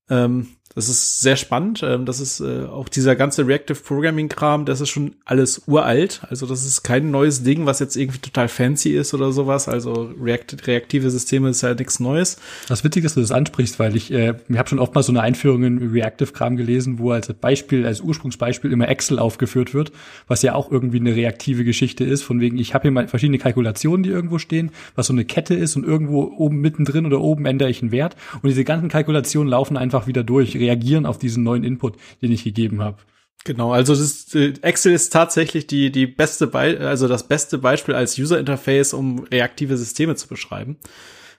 Ähm, 0.08 0.48
das 0.74 0.88
ist 0.88 1.20
sehr 1.20 1.36
spannend. 1.36 1.82
Ähm, 1.82 2.06
das 2.06 2.20
ist 2.20 2.40
äh, 2.40 2.64
auch 2.64 2.88
dieser 2.88 3.16
ganze 3.16 3.46
Reactive 3.46 3.78
Programming 3.80 4.28
Kram, 4.28 4.64
das 4.64 4.80
ist 4.80 4.90
schon 4.90 5.14
alles 5.24 5.62
uralt. 5.66 6.22
Also 6.30 6.46
das 6.46 6.64
ist 6.64 6.82
kein 6.82 7.10
neues 7.10 7.42
Ding, 7.42 7.66
was 7.66 7.80
jetzt 7.80 7.96
irgendwie 7.96 8.20
total 8.20 8.48
fancy 8.48 8.90
ist 8.90 9.12
oder 9.12 9.32
sowas. 9.32 9.68
Also 9.68 10.10
React 10.20 10.66
reaktive 10.66 11.10
Systeme 11.10 11.48
ist 11.48 11.62
ja 11.62 11.74
nichts 11.74 11.98
Neues. 11.98 12.36
Das 12.68 12.84
witzig, 12.84 13.02
dass 13.02 13.14
du 13.14 13.20
das 13.20 13.32
ansprichst, 13.32 13.78
weil 13.80 13.96
ich, 13.96 14.12
äh, 14.12 14.34
ich 14.48 14.58
habe 14.58 14.68
schon 14.68 14.78
oft 14.78 14.94
mal 14.94 15.02
so 15.02 15.10
eine 15.12 15.22
Einführung 15.22 15.64
in 15.64 15.90
Reactive 15.90 16.32
Kram 16.32 16.56
gelesen, 16.56 16.98
wo 17.00 17.10
als 17.10 17.32
Beispiel, 17.32 17.84
als 17.84 18.00
Ursprungsbeispiel 18.00 18.72
immer 18.72 18.88
Excel 18.88 19.18
aufgeführt 19.18 19.74
wird, 19.74 19.90
was 20.28 20.42
ja 20.42 20.54
auch 20.54 20.70
irgendwie 20.70 21.00
eine 21.00 21.16
reaktive 21.16 21.64
Geschichte 21.64 22.04
ist. 22.04 22.22
Von 22.22 22.40
wegen, 22.40 22.58
ich 22.58 22.74
habe 22.74 22.82
hier 22.82 22.90
mal 22.92 23.08
verschiedene 23.08 23.38
Kalkulationen, 23.38 24.04
die 24.04 24.10
irgendwo 24.10 24.38
stehen, 24.38 24.70
was 24.94 25.08
so 25.08 25.12
eine 25.12 25.24
Kette 25.24 25.54
ist 25.54 25.74
und 25.74 25.84
irgendwo 25.84 26.32
oben 26.36 26.60
mittendrin 26.60 27.06
oder 27.06 27.20
oben 27.20 27.44
ändere 27.46 27.70
ich 27.70 27.82
einen 27.82 27.90
Wert 27.90 28.14
und 28.40 28.48
diese 28.48 28.62
ganzen 28.62 28.88
Kalkulationen 28.88 29.48
laufen 29.48 29.76
einfach 29.76 30.06
wieder 30.06 30.22
durch 30.22 30.59
reagieren 30.60 31.06
auf 31.06 31.18
diesen 31.18 31.42
neuen 31.42 31.64
Input, 31.64 31.96
den 32.22 32.30
ich 32.30 32.44
gegeben 32.44 32.82
habe. 32.82 32.98
Genau, 33.44 33.72
also 33.72 33.94
das, 33.94 34.34
äh, 34.34 34.52
Excel 34.60 34.92
ist 34.92 35.10
tatsächlich 35.10 35.66
die 35.66 35.90
die 35.90 36.06
beste 36.06 36.46
Be 36.46 36.78
also 36.80 37.08
das 37.08 37.26
beste 37.26 37.56
Beispiel 37.56 37.94
als 37.94 38.18
User 38.18 38.38
Interface, 38.38 38.92
um 38.92 39.20
reaktive 39.20 39.78
Systeme 39.78 40.14
zu 40.14 40.28
beschreiben, 40.28 40.76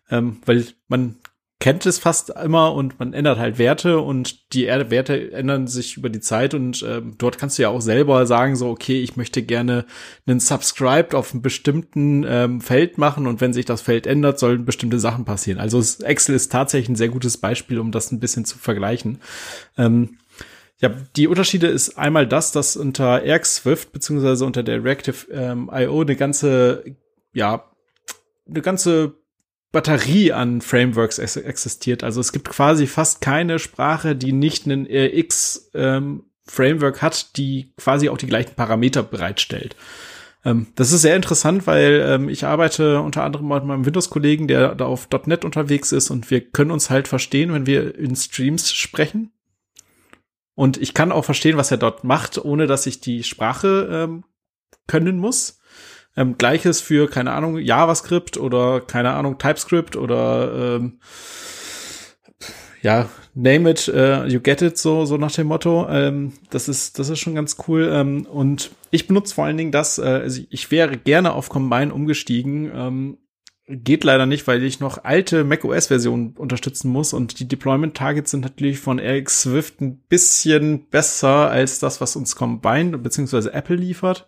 ähm, 0.10 0.38
weil 0.46 0.66
man 0.88 1.18
kennt 1.62 1.86
es 1.86 2.00
fast 2.00 2.32
immer 2.32 2.74
und 2.74 3.00
man 3.00 3.14
ändert 3.14 3.38
halt 3.38 3.60
Werte 3.60 4.00
und 4.00 4.52
die 4.54 4.66
Werte 4.66 5.32
ändern 5.32 5.68
sich 5.68 5.96
über 5.96 6.10
die 6.10 6.20
Zeit 6.20 6.56
und 6.56 6.84
ähm, 6.86 7.14
dort 7.20 7.38
kannst 7.38 7.58
du 7.58 7.62
ja 7.62 7.70
auch 7.70 7.82
selber 7.82 8.26
sagen 8.26 8.56
so 8.56 8.68
okay 8.68 9.00
ich 9.02 9.16
möchte 9.16 9.44
gerne 9.44 9.86
einen 10.26 10.40
Subscribed 10.40 11.14
auf 11.14 11.32
einem 11.32 11.44
bestimmten 11.44 12.26
ähm, 12.28 12.62
Feld 12.62 12.98
machen 12.98 13.28
und 13.28 13.42
wenn 13.42 13.54
sich 13.54 13.66
das 13.66 13.82
Feld 13.82 14.08
ändert 14.08 14.40
sollen 14.40 14.66
bestimmte 14.66 15.00
Sachen 15.00 15.24
passieren. 15.24 15.60
Also 15.60 15.80
Excel 16.04 16.36
ist 16.36 16.52
tatsächlich 16.52 16.90
ein 16.90 16.96
sehr 16.96 17.10
gutes 17.10 17.38
Beispiel 17.38 17.78
um 17.78 17.92
das 17.92 18.12
ein 18.12 18.20
bisschen 18.20 18.44
zu 18.44 18.58
vergleichen. 18.58 19.20
Ähm, 19.78 20.18
ja, 20.80 20.90
die 21.16 21.28
Unterschiede 21.28 21.68
ist 21.68 21.96
einmal 21.96 22.26
das, 22.26 22.52
dass 22.52 22.76
unter 22.76 23.22
Arc 23.24 23.46
Swift 23.46 23.92
beziehungsweise 23.92 24.46
unter 24.46 24.64
der 24.64 24.84
Reactive 24.84 25.32
ähm, 25.32 25.70
IO 25.72 26.02
eine 26.02 26.16
ganze, 26.16 26.84
ja, 27.34 27.72
eine 28.50 28.62
ganze 28.62 29.21
Batterie 29.72 30.34
an 30.34 30.62
Frameworks 30.62 31.18
ex 31.20 31.38
existiert. 31.38 32.04
Also 32.04 32.20
es 32.20 32.32
gibt 32.34 32.50
quasi 32.50 32.88
fast 32.88 33.22
keine 33.22 33.60
Sprache, 33.60 34.16
die 34.16 34.34
nicht 34.34 34.66
einen 34.66 34.86
RX 34.86 35.72
ähm, 35.74 36.26
Framework 36.46 37.02
hat, 37.02 37.38
die 37.38 37.74
quasi 37.78 38.10
auch 38.10 38.18
die 38.18 38.28
gleichen 38.28 38.56
Parameter 38.56 39.04
bereitstellt. 39.04 39.76
Ähm, 40.44 40.68
das 40.76 40.92
ist 40.92 41.02
sehr 41.02 41.16
interessant, 41.16 41.68
weil 41.68 42.04
ähm, 42.06 42.30
ich 42.30 42.46
arbeite 42.46 43.00
unter 43.02 43.24
anderem 43.24 43.48
mit 43.48 43.64
meinem 43.64 43.86
Windows-Kollegen, 43.86 44.48
der 44.48 44.76
da 44.76 44.86
auf 44.86 45.08
.NET 45.26 45.46
unterwegs 45.46 45.92
ist 45.92 46.10
und 46.10 46.30
wir 46.30 46.42
können 46.42 46.72
uns 46.72 46.90
halt 46.90 47.08
verstehen, 47.08 47.54
wenn 47.54 47.66
wir 47.66 47.98
in 47.98 48.16
Streams 48.16 48.74
sprechen. 48.74 49.32
Und 50.54 50.78
ich 50.78 50.94
kann 50.94 51.12
auch 51.12 51.26
verstehen, 51.26 51.58
was 51.58 51.72
er 51.72 51.78
dort 51.78 52.04
macht, 52.04 52.44
ohne 52.44 52.68
dass 52.68 52.86
ich 52.86 53.00
die 53.00 53.24
Sprache 53.24 53.88
ähm, 53.90 54.26
können 54.88 55.18
muss. 55.18 55.61
Ähm, 56.18 56.38
Gleiches 56.38 56.82
für, 56.82 57.10
keine 57.10 57.32
Ahnung, 57.32 57.58
JavaScript 57.58 58.38
oder, 58.38 58.82
keine 58.82 59.12
Ahnung, 59.12 59.38
TypeScript 59.38 59.96
oder 59.96 60.78
ähm, 60.78 61.00
ja, 62.82 63.10
name 63.34 63.70
it, 63.70 63.88
uh, 63.88 64.26
you 64.26 64.40
get 64.40 64.62
it, 64.62 64.78
so, 64.78 65.06
so 65.06 65.18
nach 65.18 65.32
dem 65.32 65.48
Motto. 65.48 65.88
Ähm, 65.90 66.34
das 66.50 66.68
ist, 66.68 67.00
das 67.00 67.10
ist 67.10 67.20
schon 67.20 67.36
ganz 67.36 67.58
cool. 67.68 67.90
Ähm, 67.94 68.26
und 68.26 68.72
ich 68.90 69.08
benutze 69.08 69.36
vor 69.36 69.46
allen 69.46 69.58
Dingen 69.58 69.72
das, 69.72 70.00
äh, 70.00 70.02
also 70.02 70.42
ich 70.50 70.72
wäre 70.72 70.98
gerne 70.98 71.34
auf 71.34 71.50
Combine 71.50 71.94
umgestiegen. 71.94 72.72
Ähm, 72.74 73.18
geht 73.68 74.04
leider 74.04 74.26
nicht, 74.26 74.48
weil 74.48 74.64
ich 74.64 74.80
noch 74.80 75.04
alte 75.04 75.44
macOS-Versionen 75.44 76.36
unterstützen 76.36 76.90
muss 76.92 77.14
und 77.14 77.40
die 77.40 77.48
Deployment-Targets 77.48 78.32
sind 78.32 78.42
natürlich 78.42 78.80
von 78.80 79.00
RX 79.00 79.44
Swift 79.44 79.80
ein 79.80 80.00
bisschen 80.10 80.88
besser 80.90 81.50
als 81.50 81.80
das, 81.80 82.02
was 82.02 82.16
uns 82.16 82.36
Combine 82.36 82.98
bzw. 82.98 83.50
Apple 83.50 83.78
liefert. 83.78 84.28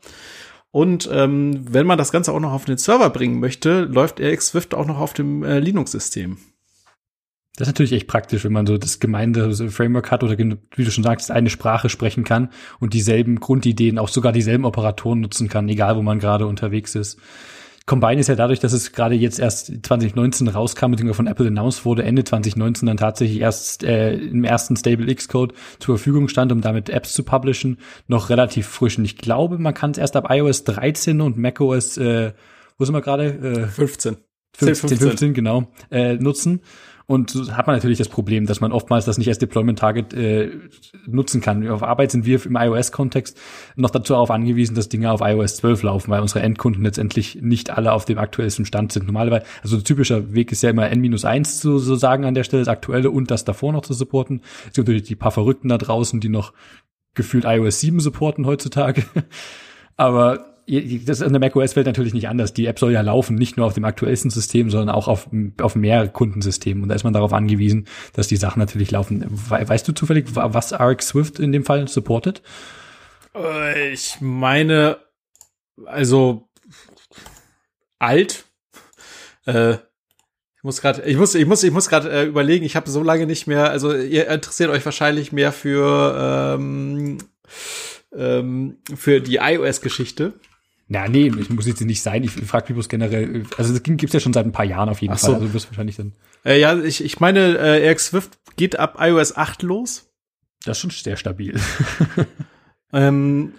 Und 0.74 1.08
ähm, 1.14 1.72
wenn 1.72 1.86
man 1.86 2.00
das 2.00 2.12
Ganze 2.12 2.34
auch 2.34 2.40
noch 2.40 2.52
auf 2.52 2.66
den 2.66 2.80
Server 2.80 3.12
bringen 3.12 3.40
möchte, 3.40 3.82
läuft 3.82 4.20
RX 4.20 4.48
Swift 4.48 4.74
auch 4.74 4.88
noch 4.88 4.98
auf 4.98 5.14
dem 5.14 5.44
äh, 5.44 5.60
Linux-System. 5.60 6.38
Das 7.56 7.68
ist 7.68 7.74
natürlich 7.76 7.94
echt 7.94 8.08
praktisch, 8.08 8.44
wenn 8.44 8.54
man 8.54 8.66
so 8.66 8.80
das 8.80 9.00
gemeinde 9.00 9.54
Framework 9.70 10.10
hat 10.10 10.24
oder 10.24 10.36
wie 10.36 10.84
du 10.84 10.90
schon 10.90 11.04
sagst, 11.04 11.30
eine 11.30 11.52
Sprache 11.52 11.90
sprechen 11.90 12.24
kann 12.24 12.50
und 12.80 12.96
dieselben 12.96 13.40
Grundideen, 13.40 14.00
auch 14.00 14.08
sogar 14.08 14.32
dieselben 14.32 14.66
Operatoren 14.66 15.20
nutzen 15.20 15.48
kann, 15.48 15.70
egal 15.70 15.96
wo 15.96 16.02
man 16.02 16.18
gerade 16.18 16.48
unterwegs 16.48 16.96
ist. 16.96 17.20
Combine 17.86 18.22
ist 18.22 18.28
ja 18.28 18.36
dadurch, 18.36 18.60
dass 18.60 18.72
es 18.72 18.94
gerade 18.94 19.16
jetzt 19.16 19.40
erst 19.40 19.68
2019 19.68 20.48
rauskam, 20.48 20.92
beziehungsweise 20.92 21.18
von 21.18 21.28
Apple 21.28 21.48
announced 21.48 21.84
wurde, 21.84 22.04
Ende 22.04 22.24
2019 22.24 22.88
dann 22.88 22.96
tatsächlich 22.96 23.42
erst 23.42 23.84
äh, 23.84 24.14
im 24.14 24.46
ersten 24.46 24.78
Stable 24.78 25.14
Xcode 25.14 25.54
zur 25.80 25.98
Verfügung 25.98 26.30
stand, 26.30 26.54
um 26.54 26.62
damit 26.62 26.90
Apps 26.90 27.14
zu 27.14 27.24
publishen, 27.24 27.80
noch 28.08 28.30
relativ 28.30 28.68
frisch. 28.68 28.98
Und 28.98 29.04
ich 29.04 29.18
glaube, 29.18 29.58
man 29.58 29.74
kann 29.74 29.92
es 29.92 29.98
erst 29.98 30.16
ab 30.16 30.28
iOS 30.30 30.64
13 30.64 31.20
und 31.20 31.38
macOS, 31.38 31.98
äh, 31.98 32.32
wo 32.78 32.86
sind 32.86 32.96
wir 32.96 33.02
gerade? 33.02 33.26
Äh, 33.26 33.68
15. 33.68 34.18
15, 34.56 34.90
15, 34.90 35.08
15, 35.10 35.34
genau, 35.34 35.68
äh, 35.92 36.14
nutzen. 36.14 36.62
Und 37.06 37.32
so 37.32 37.52
hat 37.52 37.68
man 37.68 37.76
natürlich 37.76 37.98
das 37.98 38.08
Problem, 38.08 38.46
dass 38.46 38.62
man 38.62 38.72
oftmals 38.72 39.06
das 39.06 39.18
nicht 39.18 39.28
als 39.28 39.40
Deployment-Target 39.40 40.14
äh, 40.14 40.52
nutzen 41.06 41.42
kann. 41.42 41.68
Auf 41.68 41.84
Arbeit 41.84 42.12
sind 42.12 42.26
wir 42.26 42.44
im 42.46 42.56
iOS-Kontext 42.56 43.40
noch 43.76 43.90
dazu 43.90 44.14
darauf 44.14 44.32
angewiesen, 44.32 44.76
dass 44.76 44.90
Dinge 44.90 45.12
auf 45.12 45.22
iOS 45.22 45.58
12 45.58 45.84
laufen, 45.84 46.12
weil 46.12 46.22
unsere 46.22 46.42
Endkunden 46.42 46.84
letztendlich 46.84 47.42
nicht 47.42 47.72
alle 47.72 47.92
auf 47.92 48.06
dem 48.06 48.18
aktuellsten 48.18 48.66
Stand 48.66 48.94
sind. 48.94 49.06
Normalerweise, 49.06 49.46
also 49.62 49.80
typischer 49.82 50.34
Weg 50.34 50.52
ist 50.52 50.64
ja 50.64 50.70
immer 50.70 50.90
N-1 50.90 51.60
zu 51.60 51.78
so 51.78 51.96
sagen 51.96 52.24
an 52.24 52.36
der 52.36 52.44
Stelle, 52.44 52.62
das 52.62 52.70
aktuelle 52.70 53.12
und 53.12 53.32
das 53.32 53.44
davor 53.44 53.74
noch 53.74 53.82
zu 53.82 53.94
supporten. 53.94 54.42
Es 54.68 54.74
gibt 54.74 54.88
natürlich 54.88 55.04
die 55.04 55.16
paar 55.16 55.32
Verrückten 55.32 55.68
da 55.68 55.78
draußen, 55.78 56.22
die 56.22 56.30
noch 56.30 56.54
gefühlt 57.16 57.44
iOS 57.46 57.82
7 57.82 58.00
supporten 58.00 58.46
heutzutage. 58.46 59.04
Aber 59.98 60.53
das 60.66 61.20
ist 61.20 61.22
in 61.22 61.34
der 61.34 61.40
macOS-Welt 61.40 61.86
natürlich 61.86 62.14
nicht 62.14 62.28
anders. 62.28 62.54
Die 62.54 62.66
App 62.68 62.80
soll 62.80 62.94
ja 62.94 63.02
laufen, 63.02 63.36
nicht 63.36 63.58
nur 63.58 63.66
auf 63.66 63.74
dem 63.74 63.86
aktuellsten 63.86 64.32
System, 64.32 64.70
sondern 64.70 64.96
auch 64.96 65.08
auf, 65.08 65.30
auf 65.62 65.76
mehr 65.76 66.08
Kundensystemen. 66.08 66.84
Und 66.84 66.90
da 66.90 66.96
ist 66.96 67.04
man 67.04 67.14
darauf 67.14 67.34
angewiesen, 67.34 67.88
dass 68.14 68.28
die 68.28 68.38
Sachen 68.38 68.60
natürlich 68.60 68.92
laufen. 68.92 69.26
Weißt 69.30 69.88
du 69.88 69.92
zufällig, 69.92 70.28
was 70.34 70.74
RX 70.74 71.10
Swift 71.10 71.40
in 71.40 71.52
dem 71.52 71.66
Fall 71.66 71.88
supportet? 71.88 72.42
Äh, 73.36 73.92
ich 73.94 74.18
meine, 74.22 74.98
also 75.86 76.50
alt. 78.00 78.46
Äh, 79.46 79.74
ich 79.74 80.64
muss 80.64 80.82
gerade, 80.82 81.02
ich 81.04 81.18
muss, 81.18 81.36
ich 81.36 81.46
muss, 81.46 81.64
ich 81.64 81.72
muss 81.72 81.90
gerade 81.90 82.10
äh, 82.10 82.26
überlegen. 82.26 82.64
Ich 82.64 82.76
habe 82.76 82.90
so 82.90 83.04
lange 83.04 83.26
nicht 83.26 83.48
mehr. 83.48 83.70
Also 83.70 83.94
ihr 83.94 84.30
interessiert 84.30 84.70
euch 84.70 84.86
wahrscheinlich 84.86 85.34
mehr 85.34 85.52
für 85.52 86.56
ähm, 86.58 87.18
ähm, 88.16 88.78
für 88.96 89.22
die 89.22 89.38
iOS-Geschichte. 89.38 90.34
Na, 90.88 91.08
nee, 91.08 91.32
ich 91.40 91.50
muss 91.50 91.66
jetzt 91.66 91.82
nicht 91.82 92.02
sein. 92.02 92.24
Ich 92.24 92.32
frage 92.32 92.66
mich 92.66 92.76
bloß 92.76 92.90
generell. 92.90 93.46
Also 93.58 93.74
das 93.74 93.84
gibt's 93.84 94.14
ja 94.14 94.20
schon 94.20 94.34
seit 94.34 94.46
ein 94.46 94.52
paar 94.52 94.66
Jahren 94.66 94.90
auf 94.90 95.02
jeden 95.02 95.14
Ach 95.14 95.20
Fall. 95.20 95.30
So. 95.30 95.36
Also 95.36 95.48
du 95.48 95.54
wirst 95.54 95.70
wahrscheinlich 95.70 95.96
dann. 95.96 96.14
Äh, 96.46 96.60
ja, 96.60 96.78
ich, 96.78 97.04
ich 97.04 97.20
meine, 97.20 97.58
äh, 97.58 97.90
RX 97.90 98.08
Swift 98.08 98.38
geht 98.58 98.78
ab 98.78 98.98
iOS 99.00 99.36
8 99.36 99.64
los. 99.64 100.12
Das 100.66 100.78
ist 100.78 100.82
schon 100.82 100.92
sehr 100.92 101.18
stabil. 101.18 101.60
ähm, 102.94 103.54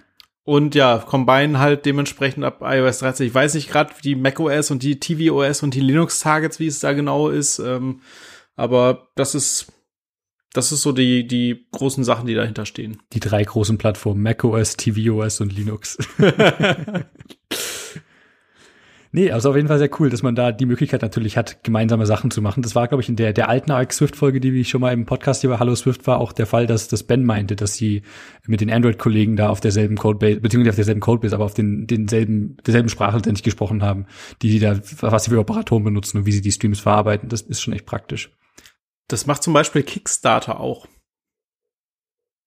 und 0.44 0.74
ja, 0.74 0.98
Combine 0.98 1.58
halt 1.58 1.86
dementsprechend 1.86 2.44
ab 2.44 2.60
iOS 2.62 2.98
13. 2.98 3.26
Ich 3.26 3.34
weiß 3.34 3.54
nicht 3.54 3.70
gerade 3.70 3.94
die 4.04 4.14
macOS 4.14 4.70
und 4.70 4.82
die 4.82 5.00
tvOS 5.00 5.62
und 5.62 5.74
die 5.74 5.80
Linux-Targets, 5.80 6.60
wie 6.60 6.66
es 6.66 6.80
da 6.80 6.92
genau 6.92 7.30
ist. 7.30 7.58
Ähm, 7.58 8.00
aber 8.54 9.08
das 9.14 9.34
ist 9.34 9.72
das 10.54 10.70
ist 10.70 10.82
so 10.82 10.92
die, 10.92 11.26
die 11.26 11.66
großen 11.72 12.04
Sachen, 12.04 12.26
die 12.26 12.34
dahinter 12.34 12.64
stehen. 12.64 12.98
Die 13.12 13.20
drei 13.20 13.42
großen 13.42 13.76
Plattformen, 13.76 14.22
macOS, 14.22 14.76
tvOS 14.76 15.40
und 15.40 15.52
Linux. 15.52 15.98
nee, 19.10 19.32
also 19.32 19.50
auf 19.50 19.56
jeden 19.56 19.66
Fall 19.66 19.80
sehr 19.80 19.90
cool, 19.98 20.10
dass 20.10 20.22
man 20.22 20.36
da 20.36 20.52
die 20.52 20.66
Möglichkeit 20.66 21.02
natürlich 21.02 21.36
hat, 21.36 21.64
gemeinsame 21.64 22.06
Sachen 22.06 22.30
zu 22.30 22.40
machen. 22.40 22.62
Das 22.62 22.76
war, 22.76 22.86
glaube 22.86 23.02
ich, 23.02 23.08
in 23.08 23.16
der, 23.16 23.32
der 23.32 23.48
alten 23.48 23.72
ARC 23.72 23.92
Swift-Folge, 23.92 24.38
die 24.38 24.52
ich 24.60 24.68
schon 24.68 24.80
mal 24.80 24.92
im 24.92 25.06
Podcast 25.06 25.40
hier 25.40 25.50
bei 25.50 25.58
Hallo 25.58 25.74
Swift 25.74 26.06
war, 26.06 26.20
auch 26.20 26.32
der 26.32 26.46
Fall, 26.46 26.68
dass, 26.68 26.86
dass 26.86 27.02
Ben 27.02 27.24
meinte, 27.24 27.56
dass 27.56 27.74
sie 27.74 28.02
mit 28.46 28.60
den 28.60 28.70
Android-Kollegen 28.70 29.34
da 29.34 29.48
auf 29.48 29.60
derselben 29.60 29.96
Codebase, 29.96 30.38
beziehungsweise 30.38 30.70
auf 30.70 30.76
derselben 30.76 31.00
Codebase, 31.00 31.34
aber 31.34 31.46
auf 31.46 31.54
den, 31.54 31.88
denselben, 31.88 32.58
derselben 32.64 32.88
Sprache 32.90 33.16
letztendlich 33.16 33.42
gesprochen 33.42 33.82
haben, 33.82 34.06
die 34.40 34.52
sie 34.52 34.60
da, 34.60 34.78
was 35.00 35.24
sie 35.24 35.30
für 35.30 35.40
Operatoren 35.40 35.82
benutzen 35.82 36.18
und 36.18 36.26
wie 36.26 36.32
sie 36.32 36.42
die 36.42 36.52
Streams 36.52 36.78
verarbeiten. 36.78 37.28
Das 37.28 37.40
ist 37.40 37.60
schon 37.60 37.74
echt 37.74 37.86
praktisch. 37.86 38.30
Das 39.08 39.26
macht 39.26 39.42
zum 39.42 39.52
Beispiel 39.52 39.82
Kickstarter 39.82 40.60
auch. 40.60 40.86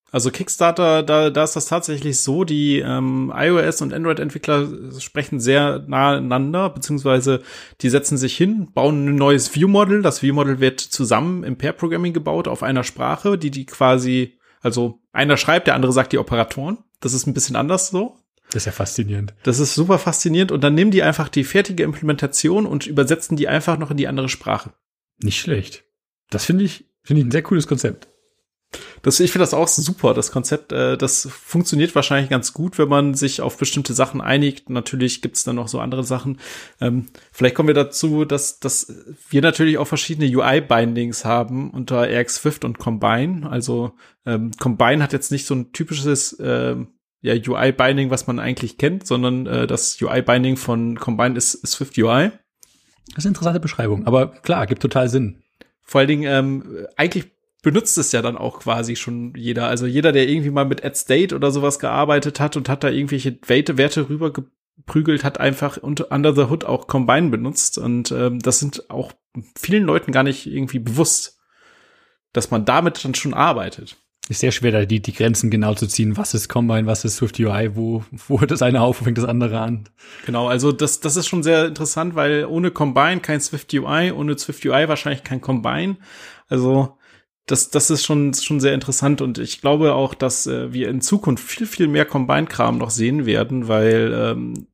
Also 0.09 0.31
Kickstarter, 0.31 1.03
da, 1.03 1.29
da 1.29 1.43
ist 1.43 1.57
das 1.57 1.65
tatsächlich 1.65 2.21
so, 2.21 2.45
die 2.45 2.79
ähm, 2.79 3.31
iOS 3.35 3.81
und 3.81 3.93
Android-Entwickler 3.93 4.67
sprechen 4.99 5.41
sehr 5.41 5.83
nah 5.87 6.11
aneinander, 6.11 6.69
beziehungsweise 6.69 7.43
die 7.81 7.89
setzen 7.89 8.17
sich 8.17 8.37
hin, 8.37 8.71
bauen 8.73 9.09
ein 9.09 9.15
neues 9.15 9.53
View-Model. 9.53 10.01
Das 10.01 10.23
View-Model 10.23 10.61
wird 10.61 10.79
zusammen 10.79 11.43
im 11.43 11.57
Pair-Programming 11.57 12.13
gebaut 12.13 12.47
auf 12.47 12.63
einer 12.63 12.85
Sprache, 12.85 13.37
die 13.37 13.51
die 13.51 13.65
quasi, 13.65 14.39
also 14.61 15.01
einer 15.11 15.35
schreibt, 15.35 15.67
der 15.67 15.75
andere 15.75 15.91
sagt 15.91 16.13
die 16.13 16.19
Operatoren. 16.19 16.77
Das 17.01 17.13
ist 17.13 17.27
ein 17.27 17.33
bisschen 17.33 17.57
anders 17.57 17.89
so. 17.89 18.15
Das 18.51 18.61
ist 18.61 18.67
ja 18.67 18.71
faszinierend. 18.71 19.35
Das 19.43 19.59
ist 19.59 19.75
super 19.75 19.99
faszinierend 19.99 20.53
und 20.53 20.63
dann 20.63 20.73
nehmen 20.73 20.91
die 20.91 21.03
einfach 21.03 21.27
die 21.27 21.43
fertige 21.43 21.83
Implementation 21.83 22.65
und 22.65 22.87
übersetzen 22.87 23.35
die 23.35 23.49
einfach 23.49 23.77
noch 23.77 23.91
in 23.91 23.97
die 23.97 24.07
andere 24.07 24.29
Sprache. 24.29 24.71
Nicht 25.19 25.39
schlecht. 25.39 25.83
Das 26.29 26.45
finde 26.45 26.63
ich, 26.63 26.85
finde 27.03 27.21
ich 27.21 27.27
ein 27.27 27.31
sehr 27.31 27.43
cooles 27.43 27.67
Konzept. 27.67 28.07
Das, 29.01 29.19
ich 29.19 29.31
finde 29.31 29.43
das 29.43 29.53
auch 29.53 29.67
super, 29.67 30.13
das 30.13 30.31
Konzept. 30.31 30.71
Äh, 30.71 30.97
das 30.97 31.27
funktioniert 31.31 31.95
wahrscheinlich 31.95 32.29
ganz 32.29 32.51
gut, 32.53 32.77
wenn 32.77 32.89
man 32.89 33.13
sich 33.13 33.41
auf 33.41 33.57
bestimmte 33.57 33.93
Sachen 33.93 34.19
einigt. 34.19 34.69
Natürlich 34.69 35.21
gibt's 35.21 35.43
dann 35.43 35.55
noch 35.55 35.69
so 35.69 35.79
andere 35.79 36.03
Sachen. 36.03 36.39
Ähm, 36.81 37.07
vielleicht 37.31 37.55
kommen 37.55 37.67
wir 37.67 37.73
dazu, 37.73 38.25
dass, 38.25 38.59
dass 38.59 38.93
wir 39.29 39.41
natürlich 39.41 39.77
auch 39.77 39.87
verschiedene 39.87 40.27
UI-Bindings 40.27 41.23
haben 41.23 41.71
unter 41.71 42.03
RX 42.03 42.35
Swift 42.35 42.65
und 42.65 42.77
Combine. 42.77 43.49
Also 43.49 43.93
ähm, 44.25 44.51
Combine 44.59 45.01
hat 45.01 45.13
jetzt 45.13 45.31
nicht 45.31 45.45
so 45.45 45.55
ein 45.55 45.71
typisches 45.71 46.33
äh, 46.33 46.75
ja, 47.21 47.33
UI-Binding, 47.33 48.09
was 48.09 48.27
man 48.27 48.39
eigentlich 48.39 48.77
kennt, 48.77 49.07
sondern 49.07 49.47
äh, 49.47 49.67
das 49.67 50.01
UI-Binding 50.01 50.57
von 50.57 50.99
Combine 50.99 51.37
ist, 51.37 51.53
ist 51.53 51.71
Swift 51.71 51.97
UI. 51.97 52.31
Das 53.09 53.19
ist 53.19 53.25
eine 53.25 53.29
interessante 53.29 53.59
Beschreibung, 53.61 54.05
aber 54.05 54.27
klar, 54.27 54.67
gibt 54.67 54.81
total 54.81 55.07
Sinn. 55.07 55.41
Vor 55.87 55.99
allen 55.99 56.07
Dingen, 56.09 56.31
ähm, 56.31 56.87
eigentlich 56.97 57.31
benutzt 57.63 57.97
es 57.97 58.11
ja 58.11 58.21
dann 58.21 58.37
auch 58.37 58.59
quasi 58.59 58.95
schon 58.95 59.33
jeder. 59.35 59.67
Also 59.67 59.87
jeder, 59.87 60.11
der 60.11 60.27
irgendwie 60.27 60.51
mal 60.51 60.65
mit 60.65 60.83
Ad 60.85 60.95
State 60.95 61.33
oder 61.33 61.51
sowas 61.51 61.79
gearbeitet 61.79 62.39
hat 62.39 62.57
und 62.57 62.69
hat 62.69 62.83
da 62.83 62.89
irgendwelche 62.89 63.39
Werte, 63.47 63.77
Werte 63.77 64.09
rübergeprügelt, 64.09 65.23
hat 65.23 65.39
einfach 65.39 65.81
under 65.81 66.35
the 66.35 66.43
hood 66.43 66.65
auch 66.65 66.87
Combine 66.87 67.29
benutzt. 67.29 67.77
Und 67.77 68.11
ähm, 68.11 68.39
das 68.39 68.59
sind 68.59 68.89
auch 68.89 69.13
vielen 69.57 69.85
Leuten 69.85 70.11
gar 70.11 70.23
nicht 70.23 70.45
irgendwie 70.45 70.79
bewusst, 70.79 71.39
dass 72.33 72.51
man 72.51 72.65
damit 72.65 73.03
dann 73.03 73.15
schon 73.15 73.33
arbeitet 73.33 73.97
ist 74.29 74.39
sehr 74.39 74.51
schwer, 74.51 74.71
da 74.71 74.85
die, 74.85 75.01
die 75.01 75.13
Grenzen 75.13 75.49
genau 75.49 75.73
zu 75.73 75.87
ziehen. 75.87 76.17
Was 76.17 76.33
ist 76.33 76.49
Combine, 76.49 76.85
was 76.85 77.05
ist 77.05 77.17
Swift 77.17 77.39
UI, 77.39 77.75
wo, 77.75 78.03
wo 78.27 78.39
hört 78.39 78.51
das 78.51 78.61
eine 78.61 78.81
auf, 78.81 78.99
wo 78.99 79.05
fängt 79.05 79.17
das 79.17 79.25
andere 79.25 79.59
an? 79.59 79.87
Genau, 80.25 80.47
also 80.47 80.71
das, 80.71 80.99
das 80.99 81.15
ist 81.15 81.27
schon 81.27 81.43
sehr 81.43 81.65
interessant, 81.65 82.15
weil 82.15 82.45
ohne 82.45 82.71
Combine 82.71 83.19
kein 83.21 83.39
Swift 83.39 83.73
UI, 83.73 84.11
ohne 84.11 84.37
Swift 84.37 84.65
UI 84.65 84.87
wahrscheinlich 84.87 85.23
kein 85.23 85.41
Combine. 85.41 85.97
Also 86.47 86.97
das, 87.45 87.69
das 87.69 87.89
ist 87.89 88.05
schon, 88.05 88.33
schon 88.33 88.59
sehr 88.59 88.73
interessant 88.73 89.21
und 89.21 89.37
ich 89.37 89.61
glaube 89.61 89.93
auch, 89.93 90.13
dass 90.13 90.47
äh, 90.47 90.73
wir 90.73 90.89
in 90.89 91.01
Zukunft 91.01 91.43
viel, 91.43 91.65
viel 91.65 91.87
mehr 91.87 92.05
Combine-Kram 92.05 92.77
noch 92.77 92.89
sehen 92.89 93.25
werden, 93.25 93.69
weil 93.69 94.13
ähm, 94.13 94.67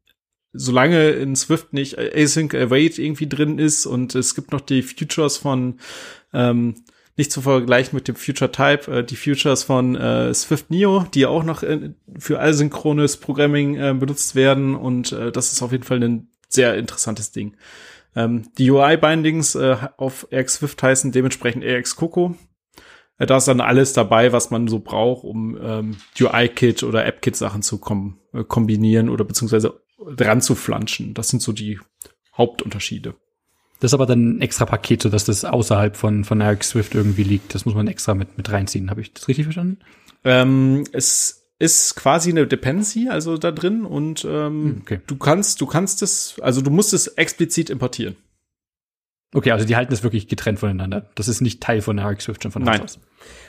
solange 0.53 1.09
in 1.11 1.35
Swift 1.35 1.73
nicht 1.73 1.97
Async 1.97 2.55
Await 2.55 2.97
irgendwie 2.97 3.29
drin 3.29 3.59
ist 3.59 3.85
und 3.85 4.15
es 4.15 4.33
gibt 4.33 4.51
noch 4.51 4.61
die 4.61 4.81
Futures 4.81 5.37
von 5.37 5.79
ähm, 6.33 6.75
nicht 7.15 7.31
zu 7.31 7.41
vergleichen 7.41 7.95
mit 7.95 8.07
dem 8.07 8.15
Future 8.15 8.51
Type, 8.51 8.91
äh, 8.91 9.03
die 9.03 9.15
Futures 9.15 9.63
von 9.63 9.95
äh, 9.95 10.33
Swift 10.33 10.69
Neo, 10.71 11.05
die 11.13 11.25
auch 11.25 11.43
noch 11.43 11.63
äh, 11.63 11.91
für 12.17 12.39
asynchrones 12.39 13.17
Programming 13.17 13.75
äh, 13.75 13.93
benutzt 13.93 14.35
werden 14.35 14.75
und 14.75 15.11
äh, 15.11 15.31
das 15.31 15.51
ist 15.51 15.61
auf 15.61 15.71
jeden 15.71 15.83
Fall 15.83 16.03
ein 16.03 16.29
sehr 16.49 16.75
interessantes 16.75 17.31
Ding. 17.31 17.55
Ähm, 18.15 18.49
die 18.57 18.69
UI-Bindings 18.69 19.55
äh, 19.55 19.77
auf 19.97 20.27
AX 20.31 20.55
Swift 20.55 20.81
heißen 20.81 21.11
dementsprechend 21.11 21.65
AX 21.65 21.95
Coco. 21.95 22.35
Äh, 23.17 23.25
da 23.25 23.37
ist 23.37 23.47
dann 23.47 23.61
alles 23.61 23.93
dabei, 23.93 24.31
was 24.31 24.51
man 24.51 24.67
so 24.67 24.79
braucht, 24.79 25.23
um 25.23 25.57
ähm, 25.61 25.97
UI-Kit 26.19 26.83
oder 26.83 27.05
App-Kit-Sachen 27.05 27.61
zu 27.61 27.79
kom 27.79 28.19
äh, 28.33 28.43
kombinieren 28.43 29.09
oder 29.09 29.23
beziehungsweise 29.23 29.81
dran 30.15 30.41
zu 30.41 30.55
flanschen. 30.55 31.13
Das 31.13 31.29
sind 31.29 31.41
so 31.41 31.51
die 31.51 31.79
Hauptunterschiede. 32.37 33.15
Das 33.83 33.89
ist 33.89 33.95
aber 33.95 34.05
dann 34.05 34.37
ein 34.37 34.41
extra 34.41 34.65
Paket, 34.65 35.01
so 35.01 35.09
dass 35.09 35.25
das 35.25 35.43
außerhalb 35.43 35.97
von, 35.97 36.23
von 36.23 36.41
AX 36.41 36.69
Swift 36.69 36.95
irgendwie 36.95 37.23
liegt. 37.23 37.53
Das 37.53 37.65
muss 37.65 37.75
man 37.75 37.87
extra 37.87 38.13
mit, 38.13 38.37
mit 38.37 38.49
reinziehen. 38.49 38.89
Habe 38.89 39.01
ich 39.01 39.11
das 39.11 39.27
richtig 39.27 39.43
verstanden? 39.43 39.79
Ähm, 40.23 40.85
es 40.93 41.49
ist 41.59 41.97
quasi 41.97 42.29
eine 42.29 42.47
Dependency, 42.47 43.09
also 43.09 43.37
da 43.37 43.51
drin 43.51 43.83
und 43.83 44.23
ähm, 44.23 44.63
hm, 44.63 44.77
okay. 44.83 45.01
du 45.05 45.17
kannst, 45.17 45.59
du 45.59 45.65
kannst 45.65 46.01
es, 46.01 46.35
also 46.41 46.61
du 46.61 46.71
musst 46.71 46.93
es 46.93 47.07
explizit 47.07 47.69
importieren. 47.69 48.15
Okay, 49.33 49.51
also 49.51 49.65
die 49.65 49.75
halten 49.75 49.93
es 49.93 50.03
wirklich 50.03 50.27
getrennt 50.27 50.59
voneinander. 50.59 51.07
Das 51.15 51.27
ist 51.27 51.41
nicht 51.41 51.61
Teil 51.61 51.81
von 51.81 51.97
der 51.97 52.07
RX 52.07 52.25
Swift 52.25 52.43
schon 52.43 52.51
von 52.51 52.63
Nein. 52.63 52.81
aus. 52.81 52.99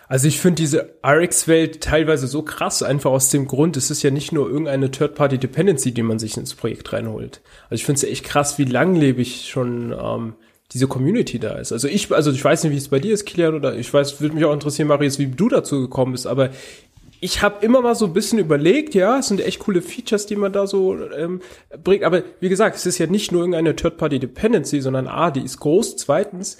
Also 0.08 0.28
ich 0.28 0.40
finde 0.40 0.56
diese 0.56 0.94
RX-Welt 1.04 1.80
teilweise 1.80 2.26
so 2.26 2.42
krass, 2.42 2.82
einfach 2.82 3.10
aus 3.10 3.30
dem 3.30 3.46
Grund, 3.46 3.76
es 3.76 3.90
ist 3.90 4.02
ja 4.02 4.10
nicht 4.10 4.32
nur 4.32 4.48
irgendeine 4.48 4.90
Third-Party-Dependency, 4.90 5.92
die 5.92 6.02
man 6.02 6.18
sich 6.18 6.36
ins 6.36 6.54
Projekt 6.54 6.92
reinholt. 6.92 7.40
Also 7.64 7.74
ich 7.76 7.84
finde 7.84 7.96
es 7.96 8.02
ja 8.02 8.08
echt 8.08 8.24
krass, 8.24 8.58
wie 8.58 8.64
langlebig 8.64 9.48
schon 9.48 9.92
ähm, 9.98 10.34
diese 10.72 10.88
Community 10.88 11.38
da 11.38 11.54
ist. 11.54 11.72
Also 11.72 11.88
ich, 11.88 12.12
also 12.12 12.30
ich 12.32 12.44
weiß 12.44 12.64
nicht, 12.64 12.72
wie 12.72 12.78
es 12.78 12.88
bei 12.88 12.98
dir 12.98 13.14
ist, 13.14 13.24
Kilian, 13.24 13.54
oder 13.54 13.76
ich 13.76 13.92
weiß, 13.92 14.20
würde 14.20 14.34
mich 14.34 14.44
auch 14.44 14.52
interessieren, 14.52 14.88
Marius, 14.88 15.18
wie 15.18 15.26
du 15.26 15.48
dazu 15.48 15.80
gekommen 15.80 16.12
bist, 16.12 16.26
aber 16.26 16.50
ich 17.20 17.42
habe 17.42 17.64
immer 17.64 17.80
mal 17.80 17.94
so 17.94 18.06
ein 18.06 18.12
bisschen 18.12 18.38
überlegt, 18.38 18.94
ja, 18.94 19.18
es 19.18 19.28
sind 19.28 19.40
echt 19.40 19.60
coole 19.60 19.82
Features, 19.82 20.26
die 20.26 20.36
man 20.36 20.52
da 20.52 20.66
so 20.66 20.96
ähm, 21.10 21.40
bringt. 21.82 22.04
Aber 22.04 22.22
wie 22.40 22.48
gesagt, 22.48 22.76
es 22.76 22.86
ist 22.86 22.98
ja 22.98 23.06
nicht 23.06 23.32
nur 23.32 23.42
irgendeine 23.42 23.76
Third-Party-Dependency, 23.76 24.80
sondern 24.80 25.08
A, 25.08 25.30
die 25.30 25.42
ist 25.42 25.58
groß. 25.58 25.96
Zweitens, 25.96 26.58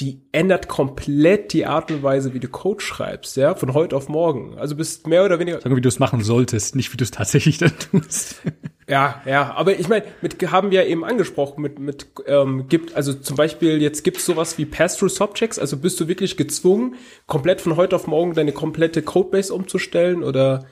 die 0.00 0.22
ändert 0.32 0.68
komplett 0.68 1.52
die 1.52 1.66
Art 1.66 1.90
und 1.90 2.02
Weise, 2.02 2.34
wie 2.34 2.40
du 2.40 2.48
Code 2.48 2.82
schreibst, 2.82 3.36
ja, 3.36 3.54
von 3.54 3.74
heute 3.74 3.96
auf 3.96 4.08
morgen. 4.08 4.58
Also 4.58 4.74
bist 4.74 5.06
mehr 5.06 5.24
oder 5.24 5.38
weniger. 5.38 5.60
Sagen, 5.60 5.76
wie 5.76 5.80
du 5.80 5.88
es 5.88 6.00
machen 6.00 6.22
solltest, 6.22 6.74
nicht 6.74 6.92
wie 6.92 6.96
du 6.96 7.04
es 7.04 7.10
tatsächlich 7.10 7.58
dann 7.58 7.72
tust. 7.78 8.42
Ja, 8.86 9.22
ja, 9.24 9.54
aber 9.54 9.78
ich 9.78 9.88
meine, 9.88 10.04
mit 10.20 10.40
haben 10.50 10.70
wir 10.70 10.82
ja 10.82 10.88
eben 10.88 11.04
angesprochen, 11.04 11.62
mit 11.62 11.78
mit 11.78 12.06
ähm, 12.26 12.68
gibt 12.68 12.94
also 12.94 13.14
zum 13.14 13.36
Beispiel 13.36 13.80
jetzt 13.80 14.04
gibt's 14.04 14.26
sowas 14.26 14.58
wie 14.58 14.66
Pass-through-Subjects, 14.66 15.58
also 15.58 15.78
bist 15.78 15.98
du 16.00 16.08
wirklich 16.08 16.36
gezwungen, 16.36 16.96
komplett 17.26 17.62
von 17.62 17.76
heute 17.76 17.96
auf 17.96 18.06
morgen 18.06 18.34
deine 18.34 18.52
komplette 18.52 19.02
Codebase 19.02 19.54
umzustellen 19.54 20.22
oder 20.22 20.66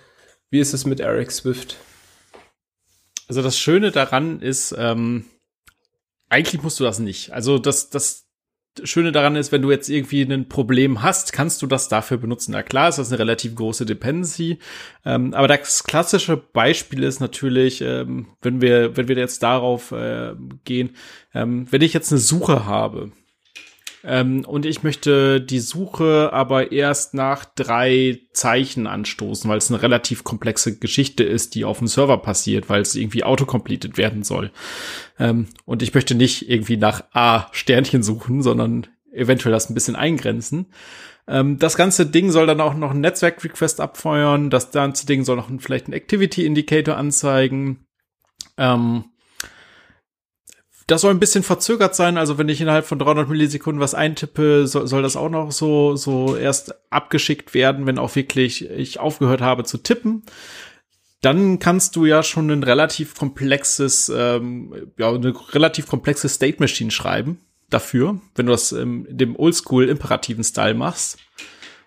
wie 0.51 0.61
ist 0.61 0.75
es 0.75 0.85
mit 0.85 1.01
Eric 1.01 1.31
Swift? 1.31 1.77
Also 3.29 3.41
das 3.41 3.59
Schöne 3.59 3.93
daran 3.93 4.41
ist, 4.41 4.75
ähm, 4.77 5.25
eigentlich 6.29 6.63
musst 6.63 6.81
du 6.81 6.85
das 6.85 6.99
nicht. 6.99 7.33
Also 7.33 7.59
das 7.59 7.89
das 7.89 8.27
Schöne 8.85 9.13
daran 9.13 9.37
ist, 9.37 9.53
wenn 9.53 9.63
du 9.63 9.71
jetzt 9.71 9.89
irgendwie 9.89 10.23
ein 10.23 10.49
Problem 10.49 11.03
hast, 11.03 11.33
kannst 11.33 11.61
du 11.63 11.67
das 11.67 11.89
dafür 11.89 12.17
benutzen. 12.17 12.53
Na 12.53 12.63
klar, 12.63 12.89
ist 12.89 12.99
das 12.99 13.11
eine 13.11 13.19
relativ 13.19 13.55
große 13.55 13.85
Dependency. 13.87 14.59
Ähm, 15.05 15.35
aber 15.35 15.49
das 15.49 15.85
klassische 15.85 16.37
Beispiel 16.37 17.03
ist 17.03 17.21
natürlich, 17.21 17.81
ähm, 17.83 18.29
wenn 18.41 18.61
wir, 18.61 18.97
wenn 18.97 19.09
wir 19.09 19.17
jetzt 19.17 19.43
darauf 19.43 19.93
äh, 19.93 20.35
gehen, 20.65 20.97
ähm, 21.35 21.67
wenn 21.71 21.83
ich 21.83 21.93
jetzt 21.93 22.13
eine 22.13 22.21
Suche 22.21 22.65
habe, 22.65 23.13
ähm, 24.05 24.45
und 24.45 24.67
ich 24.67 24.83
möchte 24.83 25.41
die 25.41 25.61
Suche 25.61 26.31
aber 26.33 26.73
erst 26.73 27.15
nach 27.15 27.45
drei 27.45 28.21
Zeichen 28.33 28.87
anstoßen, 28.87 29.49
weil 29.49 29.59
es 29.59 29.71
eine 29.71 29.83
relativ 29.83 30.25
komplexe 30.25 30.79
Geschichte 30.79 31.23
ist, 31.23 31.55
die 31.55 31.65
auf 31.65 31.79
dem 31.79 31.87
Server 31.87 32.19
passiert, 32.19 32.69
weil 32.69 32.83
es 32.83 32.95
irgendwie 32.95 33.25
autocompleted 33.25 33.97
werden 33.97 34.25
soll. 34.25 34.51
Ähm, 35.19 35.47
und 35.65 35.83
ich 35.83 35.95
möchte 35.95 36.15
nicht 36.15 36.49
irgendwie 36.49 36.77
nach 36.77 37.05
A 37.13 37.49
Sternchen 37.53 38.03
suchen, 38.03 38.43
sondern 38.43 38.89
eventuell 39.13 39.53
das 39.53 39.71
ein 39.71 39.75
bisschen 39.75 39.97
eingrenzen. 39.97 40.67
Ähm, 41.29 41.59
das 41.59 41.77
ganze 41.77 42.07
Ding 42.07 42.33
soll 42.33 42.47
dann 42.47 42.61
auch 42.61 42.75
noch 42.75 42.91
ein 42.91 43.01
Netzwerk-Request 43.01 43.81
abfeuern. 43.81 44.51
Das 44.51 44.73
ganze 44.73 45.07
Ding 45.07 45.25
soll 45.25 45.37
noch 45.37 45.49
ein, 45.49 45.61
vielleicht 45.61 45.87
einen 45.87 45.95
Activity-Indicator 45.95 46.97
anzeigen. 46.97 47.87
Ähm, 48.57 49.05
das 50.93 51.01
soll 51.01 51.11
ein 51.11 51.21
bisschen 51.21 51.43
verzögert 51.43 51.97
sein. 51.97 52.19
Also 52.19 52.37
wenn 52.37 52.51
ich 52.51 52.61
innerhalb 52.61 52.85
von 52.85 52.99
300 52.99 53.27
Millisekunden 53.27 53.81
was 53.81 53.95
eintippe, 53.95 54.67
soll, 54.67 54.87
soll 54.87 55.01
das 55.01 55.17
auch 55.17 55.31
noch 55.31 55.51
so, 55.51 55.97
so 55.97 56.37
erst 56.37 56.75
abgeschickt 56.93 57.55
werden, 57.55 57.87
wenn 57.87 57.99
auch 57.99 58.15
wirklich 58.15 58.69
ich 58.69 59.01
aufgehört 59.01 59.41
habe 59.41 59.65
zu 59.65 59.79
tippen. 59.79 60.23
Dann 61.23 61.59
kannst 61.59 61.97
du 61.97 62.05
ja 62.05 62.23
schon 62.23 62.51
ein 62.51 62.63
relativ 62.63 63.17
komplexes, 63.17 64.13
ähm, 64.15 64.93
ja, 64.99 65.09
eine 65.09 65.33
relativ 65.55 65.87
komplexe 65.87 66.29
State 66.29 66.59
Machine 66.61 66.91
schreiben 66.91 67.41
dafür, 67.71 68.21
wenn 68.35 68.45
du 68.45 68.53
das 68.53 68.73
ähm, 68.73 69.07
in 69.07 69.17
dem 69.17 69.37
Oldschool 69.37 69.89
imperativen 69.89 70.45
Style 70.45 70.75
machst. 70.75 71.21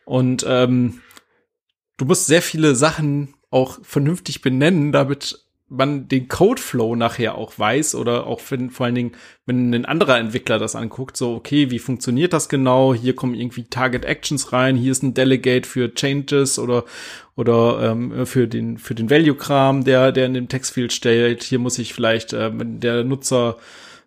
Und 0.05 0.43
ähm, 0.47 1.01
du 1.97 2.05
musst 2.05 2.25
sehr 2.25 2.41
viele 2.41 2.73
Sachen 2.73 3.35
auch 3.51 3.77
vernünftig 3.83 4.41
benennen, 4.41 4.91
damit 4.91 5.44
man 5.67 6.07
den 6.07 6.27
Codeflow 6.27 6.95
nachher 6.95 7.35
auch 7.35 7.57
weiß 7.57 7.95
oder 7.95 8.27
auch 8.27 8.39
wenn, 8.49 8.69
vor 8.69 8.85
allen 8.85 8.95
Dingen, 8.95 9.11
wenn 9.47 9.73
ein 9.73 9.85
anderer 9.85 10.19
Entwickler 10.19 10.59
das 10.59 10.75
anguckt, 10.75 11.17
so, 11.17 11.33
okay, 11.33 11.71
wie 11.71 11.79
funktioniert 11.79 12.33
das 12.33 12.49
genau? 12.49 12.93
Hier 12.93 13.15
kommen 13.15 13.33
irgendwie 13.33 13.63
Target 13.63 14.05
Actions 14.05 14.53
rein, 14.53 14.75
hier 14.75 14.91
ist 14.91 15.01
ein 15.01 15.15
Delegate 15.15 15.67
für 15.67 15.93
Changes 15.93 16.59
oder, 16.59 16.85
oder 17.35 17.91
ähm, 17.91 18.27
für 18.27 18.47
den, 18.47 18.77
für 18.77 18.93
den 18.93 19.09
Value-Kram, 19.09 19.83
der, 19.83 20.11
der 20.11 20.27
in 20.27 20.35
dem 20.35 20.49
Textfield 20.49 20.93
steht. 20.93 21.43
Hier 21.43 21.59
muss 21.59 21.79
ich 21.79 21.93
vielleicht, 21.93 22.33
äh, 22.33 22.57
wenn 22.57 22.79
der 22.79 23.03
Nutzer 23.03 23.57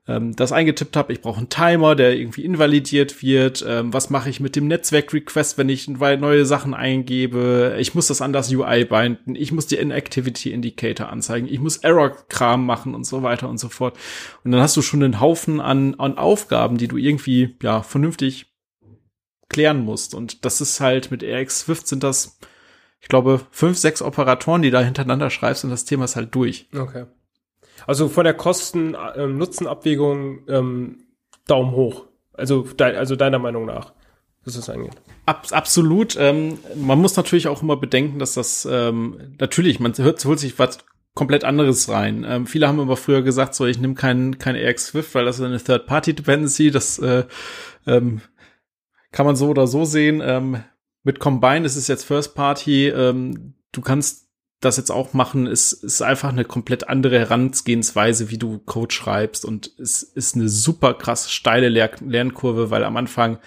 ähm, 0.09 0.35
das 0.35 0.53
eingetippt 0.53 0.97
habe. 0.97 1.13
Ich 1.13 1.21
brauche 1.21 1.39
einen 1.39 1.51
Timer, 1.51 1.95
der 1.95 2.17
irgendwie 2.17 2.45
invalidiert 2.45 3.23
wird. 3.23 3.65
Ähm, 3.69 3.93
was 3.93 4.09
mache 4.09 4.31
ich 4.31 4.41
mit 4.41 4.57
dem 4.57 4.67
Netzwerk-Request, 4.67 5.59
wenn 5.59 5.69
ich 5.69 5.87
neue 5.87 6.47
Sachen 6.47 6.73
eingebe? 6.73 7.77
Ich 7.79 7.95
muss 7.95 8.09
das 8.09 8.23
an 8.23 8.33
das 8.33 8.51
UI 8.51 8.87
binden. 8.87 9.37
Ich 9.37 9.53
muss 9.53 9.67
die 9.67 9.77
Inactivity 9.77 10.51
Indicator 10.51 11.11
anzeigen. 11.11 11.47
Ich 11.47 11.61
muss 11.61 11.77
Error-Kram 11.77 12.65
machen 12.65 12.95
und 12.95 13.05
so 13.05 13.23
weiter 13.23 13.49
und 13.49 13.59
so 13.59 13.69
fort. 13.69 13.97
Und 14.45 14.53
dann 14.53 14.63
hast 14.63 14.77
du 14.77 14.83
schon 14.83 15.03
einen 15.03 15.21
Haufen 15.21 15.61
an, 15.61 15.95
an 15.97 16.17
Aufgaben, 16.17 16.79
die 16.79 16.89
du 16.89 16.97
irgendwie, 16.97 17.57
ja, 17.63 17.83
vernünftig 17.83 18.47
klären 19.51 19.85
musst. 19.85 20.15
Und 20.15 20.45
das 20.47 20.63
ist 20.63 20.81
halt 20.81 21.11
mit 21.11 21.23
RX 21.23 21.61
Swift 21.61 21.87
sind 21.87 22.03
das, 22.03 22.39
ich 23.01 23.09
glaube, 23.09 23.43
fünf, 23.51 23.77
sechs 23.77 24.01
Operatoren, 24.01 24.63
die 24.63 24.71
da 24.71 24.81
hintereinander 24.81 25.29
schreibst 25.29 25.65
und 25.65 25.71
das 25.71 25.85
Thema 25.85 26.07
ist 26.07 26.17
halt 26.17 26.35
durch. 26.35 26.67
Okay. 26.75 27.05
Also 27.89 28.09
von 28.09 28.23
der 28.25 28.35
Kosten-Nutzen-Abwägung 28.35 30.41
ähm, 30.47 31.07
Daumen 31.47 31.73
hoch. 31.73 32.05
Also, 32.35 32.63
de 32.63 32.97
also 32.97 33.17
deiner 33.17 33.39
Meinung 33.39 33.65
nach, 33.65 33.95
was 34.45 34.57
das 34.57 34.69
angeht. 34.69 34.93
Ab, 35.25 35.47
absolut. 35.53 36.15
Ähm, 36.21 36.59
man 36.77 36.99
muss 36.99 37.17
natürlich 37.17 37.49
auch 37.49 37.63
immer 37.63 37.79
bedenken, 37.79 38.19
dass 38.19 38.35
das 38.35 38.69
ähm, 38.71 39.35
natürlich, 39.41 39.81
man 39.81 39.97
hört, 39.97 40.23
holt 40.27 40.39
sich 40.39 40.59
was 40.59 40.81
komplett 41.15 41.45
anderes 41.45 41.89
rein. 41.89 42.27
Ähm, 42.29 42.47
viele 42.47 42.69
haben 42.69 42.79
aber 42.79 42.99
früher 42.99 43.23
gesagt, 43.23 43.55
so 43.55 43.65
ich 43.65 43.79
nehme 43.79 43.95
kein 43.95 44.37
kein 44.37 44.55
AX 44.55 44.89
Swift, 44.89 45.15
weil 45.15 45.25
das 45.25 45.39
ist 45.39 45.45
eine 45.47 45.57
Third-Party-Dependency. 45.57 46.71
Das 46.71 46.99
äh, 46.99 47.25
ähm, 47.87 48.21
kann 49.13 49.25
man 49.25 49.35
so 49.35 49.49
oder 49.49 49.67
so 49.67 49.87
sehen. 49.87 50.21
Ähm, 50.23 50.63
mit 51.05 51.21
Combine 51.21 51.65
ist 51.65 51.77
es 51.77 51.89
jetzt 51.89 52.05
First 52.05 52.35
Party. 52.35 52.89
Ähm, 52.89 53.55
du 53.73 53.81
kannst 53.81 54.28
das 54.61 54.77
jetzt 54.77 54.91
auch 54.91 55.13
machen, 55.15 55.47
ist, 55.47 55.73
ist 55.73 56.03
einfach 56.03 56.31
eine 56.31 56.45
komplett 56.45 56.89
andere 56.89 57.19
Herangehensweise, 57.19 58.31
wie 58.31 58.39
du 58.39 58.59
Code 58.59 58.93
schreibst. 58.93 59.45
Und 59.45 59.73
es 59.79 60.03
ist 60.03 60.35
eine 60.35 60.49
super 60.49 60.95
krass 60.95 61.31
steile 61.31 61.69
Lernkurve, 61.69 62.71
weil 62.71 62.85
am 62.85 62.97
Anfang 62.97 63.39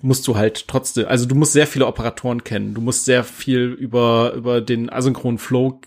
musst 0.00 0.26
du 0.26 0.36
halt 0.36 0.66
trotzdem, 0.68 1.06
also 1.06 1.26
du 1.26 1.34
musst 1.34 1.52
sehr 1.52 1.66
viele 1.66 1.86
Operatoren 1.86 2.44
kennen. 2.44 2.74
Du 2.74 2.80
musst 2.80 3.04
sehr 3.04 3.24
viel 3.24 3.76
über, 3.78 4.32
über 4.34 4.60
den 4.60 4.90
asynchronen 4.90 5.38
Flow 5.38 5.80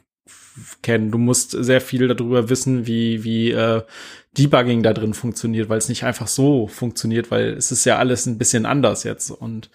kennen. 0.82 1.12
Du 1.12 1.18
musst 1.18 1.52
sehr 1.52 1.82
viel 1.82 2.08
darüber 2.08 2.50
wissen, 2.50 2.86
wie, 2.88 3.24
wie 3.24 3.52
äh, 3.52 3.82
Debugging 4.38 4.84
da 4.84 4.94
drin 4.94 5.14
funktioniert, 5.14 5.70
weil 5.70 5.78
es 5.78 5.90
nicht 5.90 6.04
einfach 6.04 6.28
so 6.28 6.68
funktioniert, 6.68 7.32
weil 7.32 7.54
es 7.54 7.72
ist 7.72 7.86
ja 7.86 7.98
alles 7.98 8.26
ein 8.26 8.38
bisschen 8.38 8.66
anders 8.66 9.04
jetzt. 9.04 9.32
Und 9.32 9.70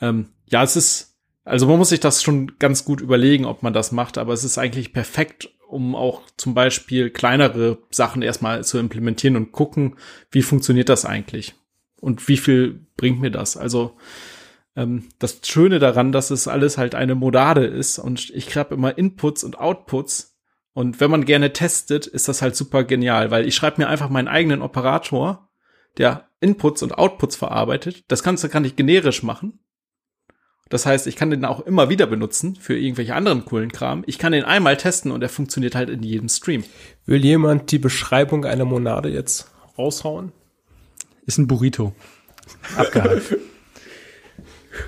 ähm, 0.00 0.28
ja, 0.48 0.62
es 0.62 0.76
ist 0.76 1.09
also 1.44 1.66
man 1.66 1.78
muss 1.78 1.88
sich 1.88 2.00
das 2.00 2.22
schon 2.22 2.58
ganz 2.58 2.84
gut 2.84 3.00
überlegen, 3.00 3.44
ob 3.44 3.62
man 3.62 3.72
das 3.72 3.92
macht, 3.92 4.18
aber 4.18 4.32
es 4.32 4.44
ist 4.44 4.58
eigentlich 4.58 4.92
perfekt, 4.92 5.50
um 5.68 5.94
auch 5.94 6.22
zum 6.36 6.54
Beispiel 6.54 7.10
kleinere 7.10 7.78
Sachen 7.90 8.22
erstmal 8.22 8.64
zu 8.64 8.78
implementieren 8.78 9.36
und 9.36 9.52
gucken, 9.52 9.96
wie 10.30 10.42
funktioniert 10.42 10.88
das 10.88 11.04
eigentlich 11.04 11.54
und 12.00 12.28
wie 12.28 12.36
viel 12.36 12.86
bringt 12.96 13.20
mir 13.20 13.30
das. 13.30 13.56
Also 13.56 13.96
ähm, 14.76 15.08
das 15.18 15.40
Schöne 15.44 15.78
daran, 15.78 16.12
dass 16.12 16.30
es 16.30 16.48
alles 16.48 16.78
halt 16.78 16.94
eine 16.94 17.14
Modade 17.14 17.64
ist 17.66 17.98
und 17.98 18.30
ich 18.30 18.56
habe 18.56 18.74
immer 18.74 18.96
Inputs 18.98 19.44
und 19.44 19.58
Outputs 19.58 20.36
Und 20.72 21.00
wenn 21.00 21.10
man 21.10 21.24
gerne 21.24 21.52
testet, 21.52 22.06
ist 22.06 22.28
das 22.28 22.42
halt 22.42 22.56
super 22.56 22.84
genial, 22.84 23.30
weil 23.30 23.46
ich 23.46 23.54
schreibe 23.54 23.80
mir 23.80 23.88
einfach 23.88 24.08
meinen 24.08 24.28
eigenen 24.28 24.62
Operator, 24.62 25.48
der 25.98 26.28
Inputs 26.40 26.82
und 26.82 26.96
Outputs 26.96 27.36
verarbeitet. 27.36 28.04
Das 28.08 28.22
Ganze 28.22 28.48
kann 28.48 28.64
ich 28.64 28.76
generisch 28.76 29.22
machen. 29.22 29.58
Das 30.70 30.86
heißt, 30.86 31.08
ich 31.08 31.16
kann 31.16 31.30
den 31.30 31.44
auch 31.44 31.60
immer 31.60 31.90
wieder 31.90 32.06
benutzen 32.06 32.56
für 32.56 32.78
irgendwelche 32.78 33.14
anderen 33.14 33.44
coolen 33.44 33.72
Kram. 33.72 34.04
Ich 34.06 34.18
kann 34.18 34.32
den 34.32 34.44
einmal 34.44 34.76
testen 34.76 35.10
und 35.10 35.20
er 35.20 35.28
funktioniert 35.28 35.74
halt 35.74 35.90
in 35.90 36.02
jedem 36.02 36.28
Stream. 36.28 36.64
Will 37.06 37.24
jemand 37.24 37.72
die 37.72 37.78
Beschreibung 37.78 38.44
einer 38.44 38.64
Monade 38.64 39.08
jetzt 39.08 39.50
raushauen? 39.76 40.32
Ist 41.26 41.38
ein 41.38 41.48
Burrito. 41.48 41.92
Abgehakt. 42.76 43.36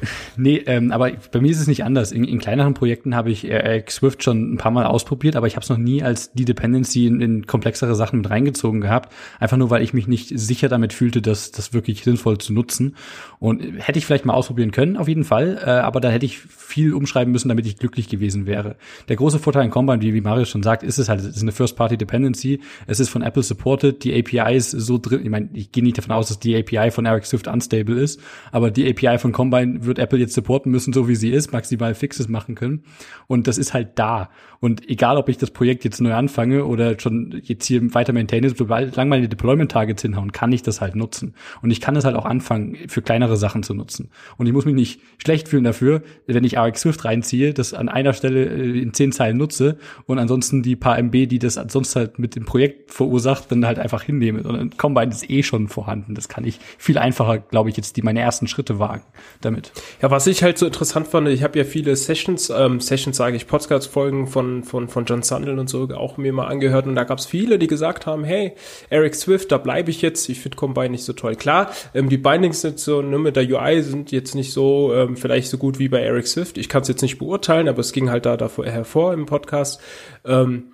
Nee, 0.37 0.63
ähm, 0.67 0.93
aber 0.93 1.11
bei 1.31 1.41
mir 1.41 1.51
ist 1.51 1.61
es 1.61 1.67
nicht 1.67 1.85
anders. 1.85 2.11
In, 2.11 2.25
in 2.25 2.39
kleineren 2.39 2.75
Projekten 2.75 3.15
habe 3.15 3.31
ich 3.31 3.51
äh, 3.51 3.85
Swift 3.89 4.23
schon 4.23 4.55
ein 4.55 4.57
paar 4.57 4.71
Mal 4.71 4.87
ausprobiert, 4.87 5.37
aber 5.37 5.47
ich 5.47 5.57
habe 5.57 5.63
es 5.63 5.69
noch 5.69 5.77
nie 5.77 6.03
als 6.03 6.33
die 6.33 6.45
Dependency 6.45 7.07
in, 7.07 7.21
in 7.21 7.47
komplexere 7.47 7.95
Sachen 7.95 8.21
mit 8.21 8.31
reingezogen 8.31 8.81
gehabt. 8.81 9.13
Einfach 9.41 9.57
nur, 9.57 9.71
weil 9.71 9.83
ich 9.83 9.93
mich 9.93 10.09
nicht 10.09 10.33
sicher 10.39 10.69
damit 10.69 10.93
fühlte, 10.93 11.21
das, 11.21 11.51
das 11.51 11.73
wirklich 11.75 12.03
sinnvoll 12.03 12.39
zu 12.39 12.53
nutzen. 12.53 12.97
Und 13.39 13.63
hätte 13.79 13.99
ich 13.99 14.07
vielleicht 14.07 14.25
mal 14.25 14.35
ausprobieren 14.35 14.71
können, 14.71 14.97
auf 14.97 15.09
jeden 15.09 15.25
Fall, 15.25 15.59
äh, 15.65 15.71
aber 15.71 16.01
da 16.01 16.09
hätte 16.09 16.25
ich 16.25 16.39
viel 16.39 16.95
umschreiben 16.95 17.33
müssen, 17.33 17.49
damit 17.49 17.67
ich 17.67 17.77
glücklich 17.77 18.09
gewesen 18.09 18.47
wäre. 18.47 18.77
Der 19.09 19.17
große 19.17 19.39
Vorteil 19.39 19.65
in 19.65 19.71
Combine, 19.71 20.01
wie, 20.01 20.15
wie 20.15 20.21
Mario 20.21 20.45
schon 20.45 20.63
sagt, 20.63 20.83
ist 20.83 20.99
es 20.99 21.09
halt, 21.09 21.21
es 21.21 21.37
ist 21.37 21.43
eine 21.43 21.53
First-Party-Dependency. 21.53 22.61
Es 22.87 23.01
ist 23.01 23.11
von 23.11 23.23
Apple 23.23 23.43
supported, 23.43 24.05
die 24.05 24.19
API 24.19 24.57
ist 24.57 24.71
so 24.71 24.99
drin, 24.99 25.21
ich 25.23 25.31
meine, 25.31 25.51
ich 25.53 25.73
gehe 25.73 25.83
nicht 25.83 25.99
davon 25.99 26.13
aus, 26.13 26.29
dass 26.29 26.39
die 26.39 26.57
API 26.57 26.91
von 26.91 27.05
Eric 27.05 27.27
Swift 27.27 27.49
unstable 27.49 28.01
ist, 28.01 28.21
aber 28.51 28.71
die 28.71 28.89
API 28.89 29.19
von 29.19 29.33
Combine 29.33 29.82
wird 29.85 29.99
Apple 29.99 30.19
jetzt 30.19 30.35
supporten 30.35 30.71
müssen, 30.71 30.93
so 30.93 31.09
wie 31.09 31.17
sie 31.17 31.31
ist, 31.31 31.53
maximal 31.53 31.95
Fixes 31.95 32.29
machen 32.29 32.55
können. 32.55 32.85
Und 33.27 33.47
das 33.47 33.59
ist 33.59 33.75
halt 33.75 33.99
da. 33.99 34.31
Und 34.63 34.89
egal, 34.89 35.17
ob 35.17 35.29
ich 35.29 35.39
das 35.39 35.51
Projekt 35.51 35.83
jetzt 35.83 36.01
neu 36.01 36.15
anfange 36.15 36.65
oder 36.65 36.97
schon 37.01 37.43
jetzt 37.43 37.67
hier 37.67 37.83
weiter 37.95 38.13
maintaine, 38.13 38.49
sobald 38.49 38.95
lang 38.95 39.09
meine 39.09 39.29
Deployment-Targets 39.29 40.03
hinhauen, 40.03 40.31
kann 40.31 40.53
ich 40.53 40.63
das 40.63 40.81
halt 40.81 40.95
nutzen. 40.95 41.35
Und 41.63 41.73
ich 41.73 41.81
kann 41.81 41.97
es 41.97 42.05
halt 42.05 42.15
auch 42.15 42.27
anfangen, 42.27 42.77
für 42.87 43.03
kleinere 43.03 43.37
Sachen 43.37 43.65
zu 43.65 43.75
nutzen. 43.75 44.11
Und 44.37 44.47
ich 44.47 44.53
muss 44.53 44.65
mich 44.65 44.77
nicht 44.77 45.01
schlecht 45.19 45.49
fühlen 45.49 45.65
dafür, 45.65 46.03
wenn 46.29 46.45
ich 46.45 46.57
RX 46.57 46.83
Swift 46.83 47.05
reinziehe, 47.05 47.53
das 47.53 47.75
an 47.75 47.89
einer 47.89 48.13
Stelle 48.13 48.45
äh, 48.45 48.81
in 48.81 48.95
zehn 48.95 49.11
Zeilen 49.11 49.37
nutze 49.37 49.79
und 50.07 50.21
ansonsten 50.21 50.63
die 50.63 50.77
paar 50.77 50.97
MB, 50.97 51.27
die 51.27 51.41
das 51.41 51.55
sonst 51.55 51.97
halt 51.97 52.21
mit 52.21 52.37
dem 52.37 52.45
Projekt 52.45 52.93
verursacht, 52.93 53.51
dann 53.51 53.67
halt 53.67 53.81
einfach 53.81 54.05
hinnehme. 54.05 54.45
Und 54.45 54.79
Combine 54.79 55.11
ist 55.11 55.29
eh 55.29 55.43
schon 55.43 55.67
vorhanden. 55.67 56.15
Das 56.15 56.29
kann 56.29 56.45
ich 56.45 56.61
viel 56.79 56.99
einfacher, 56.99 57.39
glaube 57.39 57.69
ich, 57.69 57.77
jetzt 57.77 57.97
die 57.97 58.03
meine 58.03 58.21
ersten 58.21 58.47
Schritte 58.47 58.79
wagen 58.79 59.03
damit. 59.41 59.73
Ja, 60.01 60.13
was 60.13 60.29
ich 60.29 60.45
halt 60.45 60.57
so 60.57 60.67
interessant 60.67 61.09
fand, 61.09 61.27
ich 61.27 61.43
habe 61.43 61.59
ja 61.59 61.65
viele 61.65 61.97
Sessions, 61.97 62.49
ähm, 62.51 62.79
Sessions 62.79 63.17
sage 63.17 63.35
ich, 63.35 63.49
Podcast-Folgen 63.49 64.29
von, 64.29 64.52
von, 64.63 64.89
von 64.89 65.05
John 65.05 65.23
Sandel 65.23 65.59
und 65.59 65.69
so 65.69 65.89
auch 65.95 66.17
mir 66.17 66.33
mal 66.33 66.47
angehört 66.47 66.87
und 66.87 66.95
da 66.95 67.05
gab 67.05 67.19
es 67.19 67.27
viele, 67.27 67.59
die 67.59 67.67
gesagt 67.67 68.07
haben, 68.07 68.25
hey, 68.25 68.53
Eric 68.91 69.15
Swift, 69.15 69.51
da 69.51 69.59
bleibe 69.59 69.91
ich 69.91 70.03
jetzt, 70.03 70.29
ich 70.29 70.41
finde 70.41 70.57
Combine 70.57 70.91
nicht 70.91 71.05
so 71.05 71.13
toll. 71.13 71.35
Klar, 71.35 71.71
ähm, 71.95 72.09
die 72.09 72.19
Bindings 72.19 72.61
sind 72.61 72.79
so, 72.79 73.01
nur 73.01 73.21
mit 73.21 73.37
der 73.37 73.45
UI 73.45 73.83
sind 73.83 74.13
jetzt 74.13 74.35
nicht 74.35 74.53
so, 74.53 74.93
ähm, 74.95 75.17
vielleicht 75.17 75.49
so 75.49 75.59
gut 75.59 75.79
wie 75.79 75.89
bei 75.89 76.01
Eric 76.01 76.27
Swift. 76.27 76.59
Ich 76.59 76.69
kann 76.69 76.83
es 76.83 76.89
jetzt 76.89 77.03
nicht 77.03 77.19
beurteilen, 77.19 77.69
aber 77.69 77.81
es 77.81 77.93
ging 77.93 78.11
halt 78.11 78.27
da 78.27 78.37
davor 78.37 78.67
hervor 78.67 79.15
im 79.15 79.27
Podcast. 79.27 79.81
Ähm, 80.25 80.73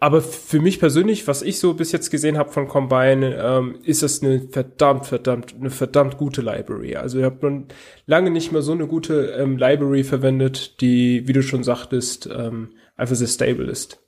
aber 0.00 0.22
für 0.22 0.60
mich 0.60 0.78
persönlich, 0.78 1.26
was 1.26 1.42
ich 1.42 1.58
so 1.58 1.74
bis 1.74 1.90
jetzt 1.90 2.10
gesehen 2.10 2.38
habe 2.38 2.52
von 2.52 2.68
Combine, 2.68 3.36
ähm, 3.36 3.78
ist 3.82 4.04
das 4.04 4.22
eine 4.22 4.48
verdammt, 4.48 5.06
verdammt, 5.06 5.56
eine 5.58 5.70
verdammt 5.70 6.18
gute 6.18 6.40
Library. 6.40 6.94
Also 6.94 7.18
ich 7.18 7.24
habe 7.24 7.64
lange 8.06 8.30
nicht 8.30 8.52
mehr 8.52 8.62
so 8.62 8.72
eine 8.72 8.86
gute 8.86 9.34
ähm, 9.38 9.58
Library 9.58 10.04
verwendet, 10.04 10.80
die, 10.80 11.26
wie 11.26 11.32
du 11.32 11.42
schon 11.42 11.64
sagtest, 11.64 12.28
ähm, 12.32 12.70
einfach 12.98 13.16
sehr 13.16 13.28
stable 13.28 13.64
ist. 13.64 14.00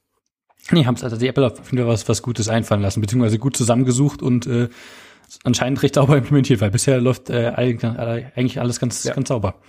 Nee, 0.70 0.84
haben 0.84 0.94
es 0.94 1.02
also 1.02 1.16
die 1.16 1.26
Apple 1.28 1.46
auf 1.46 1.56
jeden 1.56 1.78
Fall 1.78 1.86
was, 1.86 2.08
was 2.08 2.22
Gutes 2.22 2.48
einfallen 2.48 2.82
lassen, 2.82 3.00
beziehungsweise 3.00 3.38
gut 3.38 3.56
zusammengesucht 3.56 4.22
und 4.22 4.46
äh, 4.46 4.68
anscheinend 5.44 5.82
recht 5.82 5.94
sauber 5.94 6.16
implementiert, 6.18 6.60
weil 6.60 6.70
bisher 6.70 7.00
läuft 7.00 7.30
äh, 7.30 7.48
eigentlich 7.56 8.60
alles 8.60 8.78
ganz, 8.78 9.04
ja. 9.04 9.14
ganz 9.14 9.28
sauber. 9.28 9.60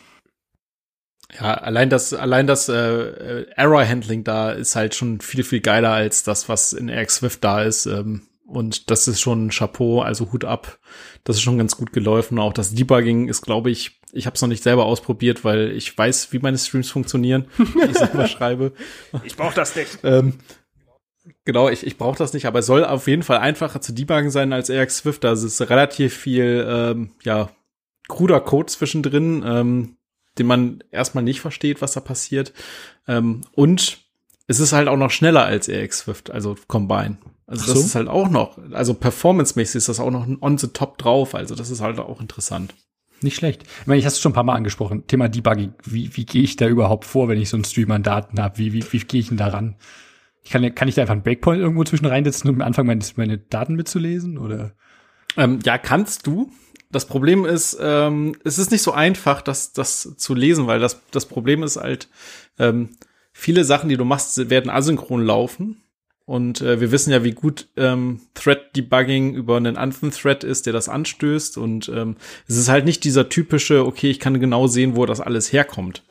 Ja, 1.39 1.53
allein 1.53 1.89
das, 1.89 2.13
allein 2.13 2.45
das 2.45 2.67
äh, 2.67 2.73
äh, 2.73 3.45
Error-Handling 3.55 4.25
da 4.25 4.51
ist 4.51 4.75
halt 4.75 4.95
schon 4.95 5.21
viel, 5.21 5.43
viel 5.43 5.61
geiler 5.61 5.91
als 5.91 6.23
das, 6.23 6.49
was 6.49 6.73
in 6.73 6.89
Air 6.89 7.07
Swift 7.07 7.43
da 7.43 7.63
ist. 7.63 7.85
Ähm, 7.85 8.23
und 8.51 8.89
das 8.91 9.07
ist 9.07 9.21
schon 9.21 9.47
ein 9.47 9.49
Chapeau, 9.49 10.01
also 10.01 10.31
Hut 10.31 10.45
ab. 10.45 10.79
Das 11.23 11.37
ist 11.37 11.41
schon 11.41 11.57
ganz 11.57 11.77
gut 11.77 11.93
gelaufen. 11.93 12.39
Auch 12.39 12.53
das 12.53 12.73
Debugging 12.73 13.27
ist, 13.27 13.41
glaube 13.41 13.71
ich, 13.71 13.99
ich 14.11 14.25
habe 14.25 14.35
es 14.35 14.41
noch 14.41 14.49
nicht 14.49 14.63
selber 14.63 14.85
ausprobiert, 14.85 15.43
weil 15.43 15.71
ich 15.71 15.97
weiß, 15.97 16.33
wie 16.33 16.39
meine 16.39 16.57
Streams 16.57 16.89
funktionieren, 16.89 17.47
wie 17.57 17.89
ich 17.89 17.97
selber 17.97 18.27
schreibe. 18.27 18.73
Ich 19.23 19.35
brauche 19.35 19.55
das 19.55 19.75
nicht. 19.75 19.99
Ähm, 20.03 20.35
genau, 21.45 21.69
ich, 21.69 21.85
ich 21.85 21.97
brauche 21.97 22.17
das 22.17 22.33
nicht, 22.33 22.45
aber 22.45 22.59
es 22.59 22.65
soll 22.65 22.83
auf 22.83 23.07
jeden 23.07 23.23
Fall 23.23 23.37
einfacher 23.37 23.81
zu 23.81 23.93
debuggen 23.93 24.31
sein 24.31 24.53
als 24.53 24.69
AX 24.69 24.97
Swift. 24.97 25.23
Da 25.23 25.31
ist 25.33 25.61
relativ 25.61 26.15
viel, 26.15 26.65
ähm, 26.67 27.11
ja, 27.23 27.49
kruder 28.07 28.41
Code 28.41 28.67
zwischendrin. 28.67 29.43
Ähm, 29.45 29.95
den 30.37 30.47
man 30.47 30.83
erstmal 30.91 31.23
nicht 31.23 31.41
versteht, 31.41 31.81
was 31.81 31.93
da 31.93 31.99
passiert. 31.99 32.53
Ähm, 33.07 33.41
und 33.51 33.99
es 34.47 34.59
ist 34.59 34.73
halt 34.73 34.87
auch 34.87 34.97
noch 34.97 35.11
schneller 35.11 35.43
als 35.45 35.69
AX 35.69 35.99
Swift, 35.99 36.31
also 36.31 36.55
Combine. 36.67 37.17
Also 37.51 37.65
das 37.65 37.73
so? 37.73 37.85
ist 37.85 37.95
halt 37.95 38.07
auch 38.07 38.29
noch, 38.29 38.57
also 38.71 38.93
performancemäßig 38.93 39.75
ist 39.75 39.89
das 39.89 39.99
auch 39.99 40.09
noch 40.09 40.25
on 40.39 40.57
the 40.57 40.67
top 40.67 40.97
drauf. 40.97 41.35
Also 41.35 41.53
das 41.53 41.69
ist 41.69 41.81
halt 41.81 41.99
auch 41.99 42.21
interessant. 42.21 42.73
Nicht 43.21 43.35
schlecht. 43.35 43.63
Ich 43.81 43.87
meine, 43.87 43.99
ich 43.99 44.05
hast 44.05 44.13
es 44.13 44.21
schon 44.21 44.31
ein 44.31 44.35
paar 44.35 44.45
Mal 44.45 44.55
angesprochen. 44.55 45.05
Thema 45.05 45.27
Debugging. 45.27 45.73
Wie, 45.83 46.15
wie 46.15 46.25
gehe 46.25 46.43
ich 46.43 46.55
da 46.55 46.69
überhaupt 46.69 47.03
vor, 47.03 47.27
wenn 47.27 47.41
ich 47.41 47.49
so 47.49 47.57
einen 47.57 47.65
Streamer 47.65 47.95
an 47.95 48.03
Daten 48.03 48.41
habe? 48.41 48.57
Wie, 48.57 48.71
wie, 48.71 48.85
wie 48.89 48.99
gehe 48.99 49.19
ich 49.19 49.27
denn 49.27 49.37
da 49.37 49.47
ran? 49.47 49.75
Ich 50.43 50.49
kann, 50.49 50.73
kann 50.73 50.87
ich 50.87 50.95
da 50.95 51.01
einfach 51.01 51.11
einen 51.11 51.23
Breakpoint 51.23 51.59
irgendwo 51.59 51.83
zwischen 51.83 52.05
reinsetzen 52.05 52.49
und 52.49 52.61
anfangen, 52.61 52.87
meine, 52.87 53.03
meine 53.17 53.37
Daten 53.37 53.75
mitzulesen? 53.75 54.37
Oder? 54.37 54.71
Ähm, 55.35 55.59
ja, 55.65 55.77
kannst 55.77 56.25
du. 56.25 56.51
Das 56.89 57.05
Problem 57.05 57.43
ist, 57.43 57.77
ähm, 57.81 58.33
es 58.45 58.57
ist 58.57 58.71
nicht 58.71 58.81
so 58.81 58.93
einfach, 58.93 59.41
das, 59.41 59.73
das 59.73 60.15
zu 60.15 60.33
lesen, 60.33 60.67
weil 60.67 60.79
das, 60.79 61.01
das 61.11 61.25
Problem 61.25 61.63
ist 61.63 61.75
halt, 61.75 62.07
ähm, 62.57 62.91
viele 63.33 63.65
Sachen, 63.65 63.89
die 63.89 63.97
du 63.97 64.05
machst, 64.05 64.49
werden 64.49 64.71
asynchron 64.71 65.25
laufen. 65.25 65.83
Und 66.25 66.61
äh, 66.61 66.79
wir 66.79 66.91
wissen 66.91 67.11
ja, 67.11 67.23
wie 67.23 67.31
gut 67.31 67.67
ähm, 67.77 68.21
Thread-Debugging 68.35 69.33
über 69.33 69.57
einen 69.57 69.75
anderen 69.75 70.11
Thread 70.11 70.43
ist, 70.43 70.65
der 70.65 70.73
das 70.73 70.87
anstößt. 70.87 71.57
Und 71.57 71.89
ähm, 71.89 72.15
es 72.47 72.57
ist 72.57 72.69
halt 72.69 72.85
nicht 72.85 73.03
dieser 73.03 73.29
typische, 73.29 73.85
okay, 73.85 74.09
ich 74.09 74.19
kann 74.19 74.39
genau 74.39 74.67
sehen, 74.67 74.95
wo 74.95 75.05
das 75.05 75.19
alles 75.19 75.51
herkommt. 75.51 76.03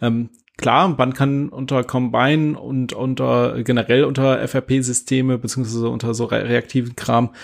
Ähm, 0.00 0.30
klar, 0.56 0.88
man 0.88 1.14
kann 1.14 1.48
unter 1.48 1.84
Combine 1.84 2.58
und 2.58 2.92
unter 2.92 3.62
generell 3.62 4.04
unter 4.04 4.46
FRP-Systeme 4.46 5.38
beziehungsweise 5.38 5.88
unter 5.88 6.14
so 6.14 6.26
reaktiven 6.26 6.96
Kram 6.96 7.34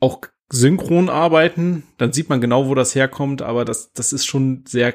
auch 0.00 0.20
synchron 0.50 1.10
arbeiten, 1.10 1.84
dann 1.98 2.12
sieht 2.12 2.28
man 2.28 2.40
genau, 2.40 2.68
wo 2.68 2.74
das 2.74 2.94
herkommt, 2.94 3.42
aber 3.42 3.64
das, 3.64 3.92
das 3.92 4.12
ist 4.12 4.24
schon 4.24 4.64
sehr 4.66 4.94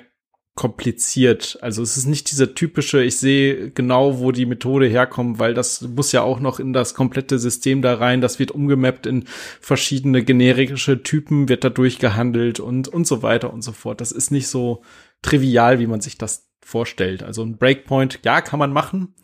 kompliziert. 0.55 1.57
Also 1.61 1.81
es 1.81 1.97
ist 1.97 2.05
nicht 2.05 2.29
dieser 2.31 2.53
typische, 2.53 3.03
ich 3.03 3.17
sehe 3.17 3.71
genau, 3.71 4.19
wo 4.19 4.31
die 4.31 4.45
Methode 4.45 4.85
herkommt, 4.85 5.39
weil 5.39 5.55
das 5.55 5.81
muss 5.81 6.11
ja 6.11 6.21
auch 6.21 6.39
noch 6.39 6.59
in 6.59 6.73
das 6.73 6.93
komplette 6.93 7.39
System 7.39 7.81
da 7.81 7.95
rein. 7.95 8.21
Das 8.21 8.37
wird 8.37 8.51
umgemappt 8.51 9.07
in 9.07 9.25
verschiedene 9.59 10.23
generische 10.23 11.01
Typen, 11.01 11.49
wird 11.49 11.63
da 11.63 11.69
durchgehandelt 11.69 12.59
und, 12.59 12.87
und 12.87 13.07
so 13.07 13.23
weiter 13.23 13.51
und 13.51 13.63
so 13.63 13.71
fort. 13.71 13.99
Das 13.99 14.11
ist 14.11 14.29
nicht 14.29 14.47
so 14.47 14.83
trivial, 15.23 15.79
wie 15.79 15.87
man 15.87 16.01
sich 16.01 16.19
das 16.19 16.47
vorstellt. 16.61 17.23
Also 17.23 17.43
ein 17.43 17.57
Breakpoint, 17.57 18.19
ja, 18.23 18.41
kann 18.41 18.59
man 18.59 18.71
machen. 18.71 19.15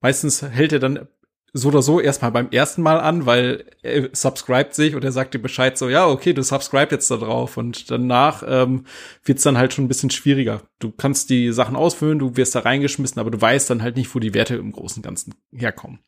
Meistens 0.00 0.42
hält 0.42 0.72
er 0.72 0.78
dann 0.78 1.08
so 1.52 1.68
oder 1.68 1.82
so 1.82 2.00
erstmal 2.00 2.30
beim 2.30 2.50
ersten 2.50 2.82
Mal 2.82 3.00
an, 3.00 3.26
weil 3.26 3.64
er 3.82 4.10
subscribt 4.12 4.74
sich 4.74 4.94
und 4.94 5.04
er 5.04 5.12
sagt 5.12 5.34
dir 5.34 5.38
Bescheid 5.38 5.78
so, 5.78 5.88
ja, 5.88 6.06
okay, 6.06 6.32
du 6.32 6.42
subscribe 6.42 6.94
jetzt 6.94 7.10
da 7.10 7.16
drauf 7.16 7.56
und 7.56 7.90
danach 7.90 8.42
ähm, 8.46 8.84
wird's 9.24 9.42
dann 9.42 9.58
halt 9.58 9.72
schon 9.72 9.84
ein 9.84 9.88
bisschen 9.88 10.10
schwieriger. 10.10 10.62
Du 10.78 10.90
kannst 10.90 11.30
die 11.30 11.52
Sachen 11.52 11.76
ausfüllen, 11.76 12.18
du 12.18 12.36
wirst 12.36 12.54
da 12.54 12.60
reingeschmissen, 12.60 13.18
aber 13.18 13.30
du 13.30 13.40
weißt 13.40 13.70
dann 13.70 13.82
halt 13.82 13.96
nicht, 13.96 14.14
wo 14.14 14.18
die 14.18 14.34
Werte 14.34 14.56
im 14.56 14.72
Großen 14.72 15.00
und 15.00 15.04
Ganzen 15.04 15.34
herkommen 15.52 16.00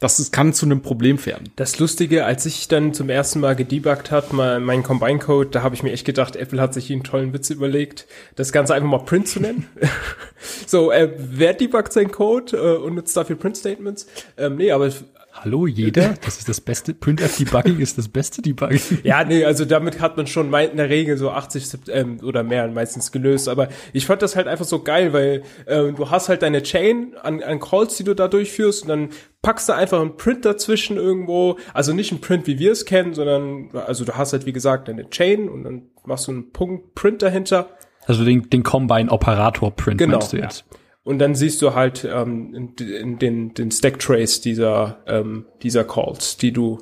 das 0.00 0.18
ist, 0.18 0.32
kann 0.32 0.54
zu 0.54 0.64
einem 0.64 0.80
Problem 0.80 1.24
werden. 1.26 1.50
Das 1.56 1.78
Lustige, 1.78 2.24
als 2.24 2.46
ich 2.46 2.68
dann 2.68 2.94
zum 2.94 3.10
ersten 3.10 3.40
Mal 3.40 3.54
gedebuggt 3.54 4.10
hat, 4.10 4.32
mein, 4.32 4.64
mein 4.64 4.82
Combine-Code, 4.82 5.50
da 5.50 5.62
habe 5.62 5.74
ich 5.74 5.82
mir 5.82 5.92
echt 5.92 6.06
gedacht, 6.06 6.36
Apple 6.36 6.60
hat 6.60 6.72
sich 6.72 6.90
einen 6.90 7.04
tollen 7.04 7.34
Witz 7.34 7.50
überlegt, 7.50 8.06
das 8.34 8.50
Ganze 8.50 8.74
einfach 8.74 8.88
mal 8.88 8.98
Print 8.98 9.28
zu 9.28 9.40
nennen. 9.40 9.68
so, 10.66 10.90
äh, 10.90 11.12
wer 11.16 11.52
debuggt 11.52 11.92
seinen 11.92 12.10
Code 12.10 12.56
äh, 12.56 12.76
und 12.78 12.94
nutzt 12.94 13.14
dafür 13.14 13.36
Print-Statements? 13.36 14.06
Ähm, 14.38 14.56
nee, 14.56 14.72
aber 14.72 14.90
Hallo 15.32 15.66
jeder, 15.66 16.16
das 16.24 16.38
ist 16.38 16.48
das 16.48 16.60
beste, 16.60 16.92
Printf-Debugging 16.92 17.78
ist 17.78 17.96
das 17.96 18.08
beste 18.08 18.42
Debugging. 18.42 18.80
Ja, 19.04 19.24
nee, 19.24 19.44
also 19.44 19.64
damit 19.64 20.00
hat 20.00 20.16
man 20.16 20.26
schon 20.26 20.52
in 20.52 20.76
der 20.76 20.90
Regel 20.90 21.16
so 21.16 21.30
80 21.30 21.88
ähm, 21.88 22.20
oder 22.22 22.42
mehr 22.42 22.66
meistens 22.68 23.12
gelöst, 23.12 23.48
aber 23.48 23.68
ich 23.92 24.06
fand 24.06 24.22
das 24.22 24.34
halt 24.34 24.48
einfach 24.48 24.64
so 24.64 24.82
geil, 24.82 25.12
weil 25.12 25.42
ähm, 25.66 25.94
du 25.94 26.10
hast 26.10 26.28
halt 26.28 26.42
deine 26.42 26.62
Chain 26.62 27.14
an, 27.22 27.42
an 27.42 27.60
Calls, 27.60 27.96
die 27.96 28.04
du 28.04 28.14
da 28.14 28.28
durchführst 28.28 28.82
und 28.82 28.88
dann 28.88 29.08
packst 29.42 29.68
du 29.68 29.74
einfach 29.74 30.00
einen 30.00 30.16
Print 30.16 30.44
dazwischen 30.44 30.96
irgendwo, 30.96 31.58
also 31.72 31.92
nicht 31.92 32.12
ein 32.12 32.20
Print, 32.20 32.46
wie 32.46 32.58
wir 32.58 32.72
es 32.72 32.84
kennen, 32.84 33.14
sondern 33.14 33.70
also 33.74 34.04
du 34.04 34.16
hast 34.16 34.32
halt 34.32 34.46
wie 34.46 34.52
gesagt 34.52 34.88
deine 34.88 35.08
Chain 35.08 35.48
und 35.48 35.64
dann 35.64 35.90
machst 36.04 36.28
du 36.28 36.32
einen 36.32 36.52
Punkt 36.52 36.94
Print 36.94 37.22
dahinter. 37.22 37.68
Also 38.06 38.24
den, 38.24 38.48
den 38.50 38.62
Combine 38.62 39.10
Operator 39.10 39.70
Print 39.70 39.98
genau, 39.98 40.18
meinst 40.18 40.32
du 40.32 40.36
jetzt. 40.36 40.64
Ja. 40.70 40.78
und 41.04 41.18
dann 41.18 41.34
siehst 41.34 41.62
du 41.62 41.74
halt 41.74 42.04
ähm, 42.04 42.74
den, 42.76 43.54
den 43.54 43.70
Stack 43.70 43.98
Trace 43.98 44.40
dieser, 44.40 45.02
ähm, 45.06 45.46
dieser 45.62 45.84
Calls, 45.84 46.36
die 46.36 46.52
du 46.52 46.78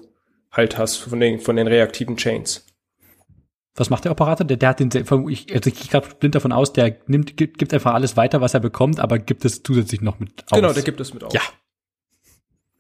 halt 0.51 0.79
hast 0.79 0.97
von 0.97 1.21
den, 1.21 1.39
von 1.39 1.57
den 1.57 1.67
reaktiven 1.67 2.17
Chains. 2.17 2.65
Was 3.77 3.91
macht 3.91 4.05
der 4.05 4.13
Operator? 4.13 4.45
Der, 4.45 4.57
der 4.57 4.71
hat 4.71 4.81
den, 4.81 4.91
ich, 5.29 5.55
also 5.55 5.71
ich 5.71 5.79
gehe 5.79 5.89
gerade 5.89 6.09
blind 6.19 6.35
davon 6.35 6.51
aus, 6.51 6.73
der 6.73 6.97
nimmt, 7.07 7.37
gibt, 7.37 7.59
gibt 7.59 7.73
einfach 7.73 7.95
alles 7.95 8.17
weiter, 8.17 8.41
was 8.41 8.55
er 8.55 8.61
bekommt, 8.61 8.99
aber 8.99 9.21
gibt 9.21 9.45
es 9.45 9.63
zusätzlich 9.63 10.01
noch 10.01 10.19
mit 10.19 10.43
aus. 10.51 10.59
Genau, 10.59 10.73
der 10.73 10.83
gibt 10.83 10.99
es 10.99 11.15
mit 11.15 11.23
aus. 11.23 11.33
Ja. 11.33 11.43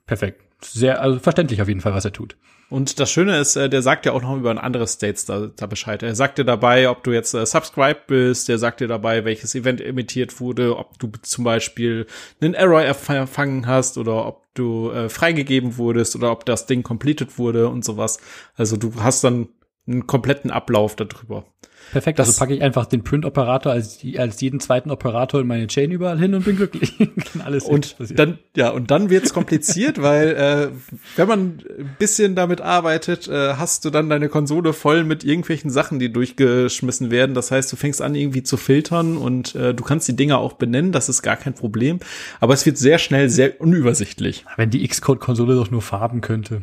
Perfekt. 0.08 0.42
Sehr, 0.64 1.00
also 1.00 1.20
verständlich 1.20 1.62
auf 1.62 1.68
jeden 1.68 1.82
Fall, 1.82 1.94
was 1.94 2.04
er 2.04 2.12
tut. 2.12 2.36
Und 2.70 2.98
das 2.98 3.10
Schöne 3.10 3.38
ist, 3.38 3.56
äh, 3.56 3.68
der 3.68 3.82
sagt 3.82 4.06
ja 4.06 4.12
auch 4.12 4.22
noch 4.22 4.36
über 4.36 4.50
ein 4.50 4.58
anderes 4.58 4.94
States 4.94 5.24
da, 5.26 5.48
da 5.54 5.66
Bescheid. 5.66 6.02
Er 6.02 6.14
sagt 6.14 6.38
dir 6.38 6.44
dabei, 6.44 6.88
ob 6.88 7.04
du 7.04 7.12
jetzt 7.12 7.34
äh, 7.34 7.46
subscribed 7.46 8.06
bist, 8.08 8.48
der 8.48 8.58
sagt 8.58 8.80
dir 8.80 8.88
dabei, 8.88 9.24
welches 9.24 9.54
Event 9.54 9.80
emittiert 9.80 10.40
wurde, 10.40 10.76
ob 10.76 10.98
du 10.98 11.12
zum 11.22 11.44
Beispiel 11.44 12.06
einen 12.40 12.54
Error 12.54 12.82
erfangen 12.82 13.66
hast 13.66 13.98
oder 13.98 14.26
ob 14.26 14.46
du 14.54 14.90
äh, 14.90 15.08
freigegeben 15.08 15.76
wurdest 15.76 16.16
oder 16.16 16.32
ob 16.32 16.44
das 16.46 16.66
Ding 16.66 16.82
completed 16.82 17.38
wurde 17.38 17.68
und 17.68 17.84
sowas. 17.84 18.18
Also 18.56 18.76
du 18.76 18.92
hast 19.00 19.22
dann 19.24 19.48
einen 19.86 20.06
kompletten 20.06 20.50
Ablauf 20.50 20.96
darüber. 20.96 21.44
Perfekt, 21.92 22.18
also 22.18 22.30
das, 22.30 22.36
also 22.36 22.44
packe 22.44 22.54
ich 22.54 22.62
einfach 22.62 22.86
den 22.86 23.02
Print-Operator 23.02 23.72
als, 23.72 24.00
als 24.16 24.40
jeden 24.40 24.60
zweiten 24.60 24.90
Operator 24.90 25.40
in 25.40 25.46
meine 25.46 25.66
Chain 25.66 25.90
überall 25.90 26.18
hin 26.18 26.34
und 26.34 26.44
bin 26.44 26.56
glücklich. 26.56 26.94
alles 27.44 27.64
und 27.64 27.96
dann, 28.10 28.38
ja, 28.56 28.70
und 28.70 28.90
dann 28.90 29.10
wird's 29.10 29.32
kompliziert, 29.32 30.00
weil 30.02 30.28
äh, 30.28 30.68
wenn 31.16 31.28
man 31.28 31.40
ein 31.78 31.96
bisschen 31.98 32.34
damit 32.34 32.60
arbeitet, 32.60 33.28
äh, 33.28 33.54
hast 33.54 33.84
du 33.84 33.90
dann 33.90 34.08
deine 34.08 34.28
Konsole 34.28 34.72
voll 34.72 35.04
mit 35.04 35.24
irgendwelchen 35.24 35.70
Sachen, 35.70 35.98
die 35.98 36.12
durchgeschmissen 36.12 37.10
werden. 37.10 37.34
Das 37.34 37.50
heißt, 37.50 37.72
du 37.72 37.76
fängst 37.76 38.02
an 38.02 38.14
irgendwie 38.14 38.42
zu 38.42 38.56
filtern 38.56 39.16
und 39.16 39.54
äh, 39.54 39.74
du 39.74 39.82
kannst 39.82 40.08
die 40.08 40.16
Dinger 40.16 40.38
auch 40.38 40.54
benennen, 40.54 40.92
das 40.92 41.08
ist 41.08 41.22
gar 41.22 41.36
kein 41.36 41.54
Problem. 41.54 42.00
Aber 42.40 42.54
es 42.54 42.66
wird 42.66 42.76
sehr 42.76 42.98
schnell 42.98 43.30
sehr 43.30 43.60
unübersichtlich. 43.60 44.44
Wenn 44.56 44.70
die 44.70 44.86
Xcode-Konsole 44.86 45.54
doch 45.54 45.70
nur 45.70 45.82
Farben 45.82 46.20
könnte. 46.20 46.62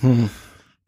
Hm. 0.00 0.30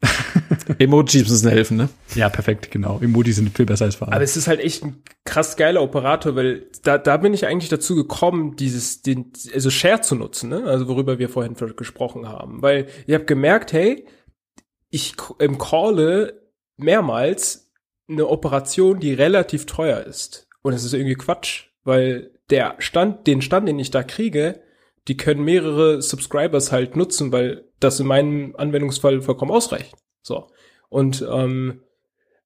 Emojis 0.79 1.29
müssen 1.29 1.49
helfen, 1.49 1.77
ne? 1.77 1.89
Ja, 2.15 2.29
perfekt, 2.29 2.69
genau. 2.71 2.99
Emojis 3.01 3.37
sind 3.37 3.55
viel 3.55 3.65
besser 3.65 3.85
als 3.85 3.95
Farben. 3.95 4.13
Aber 4.13 4.23
es 4.23 4.37
ist 4.37 4.47
halt 4.47 4.59
echt 4.59 4.83
ein 4.83 5.01
krass 5.25 5.57
geiler 5.57 5.81
Operator, 5.81 6.35
weil 6.35 6.67
da, 6.83 6.97
da 6.97 7.17
bin 7.17 7.33
ich 7.33 7.47
eigentlich 7.47 7.69
dazu 7.69 7.95
gekommen, 7.95 8.55
dieses, 8.55 9.01
den, 9.01 9.31
also 9.53 9.69
Share 9.69 10.01
zu 10.01 10.15
nutzen, 10.15 10.49
ne? 10.49 10.63
Also 10.65 10.87
worüber 10.87 11.19
wir 11.19 11.29
vorhin 11.29 11.55
gesprochen 11.75 12.27
haben. 12.27 12.61
Weil 12.61 12.87
ich 13.07 13.13
habe 13.13 13.25
gemerkt, 13.25 13.73
hey, 13.73 14.05
ich 14.89 15.15
im 15.39 15.57
Calle 15.57 16.41
mehrmals 16.77 17.71
eine 18.07 18.27
Operation, 18.27 18.99
die 18.99 19.13
relativ 19.13 19.65
teuer 19.65 20.01
ist. 20.01 20.47
Und 20.61 20.73
es 20.73 20.83
ist 20.83 20.93
irgendwie 20.93 21.15
Quatsch, 21.15 21.65
weil 21.83 22.31
der 22.49 22.75
Stand, 22.79 23.27
den 23.27 23.41
Stand, 23.41 23.67
den 23.67 23.79
ich 23.79 23.91
da 23.91 24.03
kriege, 24.03 24.61
die 25.07 25.17
können 25.17 25.43
mehrere 25.43 26.01
Subscribers 26.01 26.71
halt 26.71 26.95
nutzen, 26.95 27.31
weil 27.31 27.65
das 27.79 27.99
in 27.99 28.07
meinem 28.07 28.55
Anwendungsfall 28.57 29.21
vollkommen 29.21 29.51
ausreicht. 29.51 29.95
So. 30.21 30.47
Und 30.89 31.25
ähm, 31.29 31.81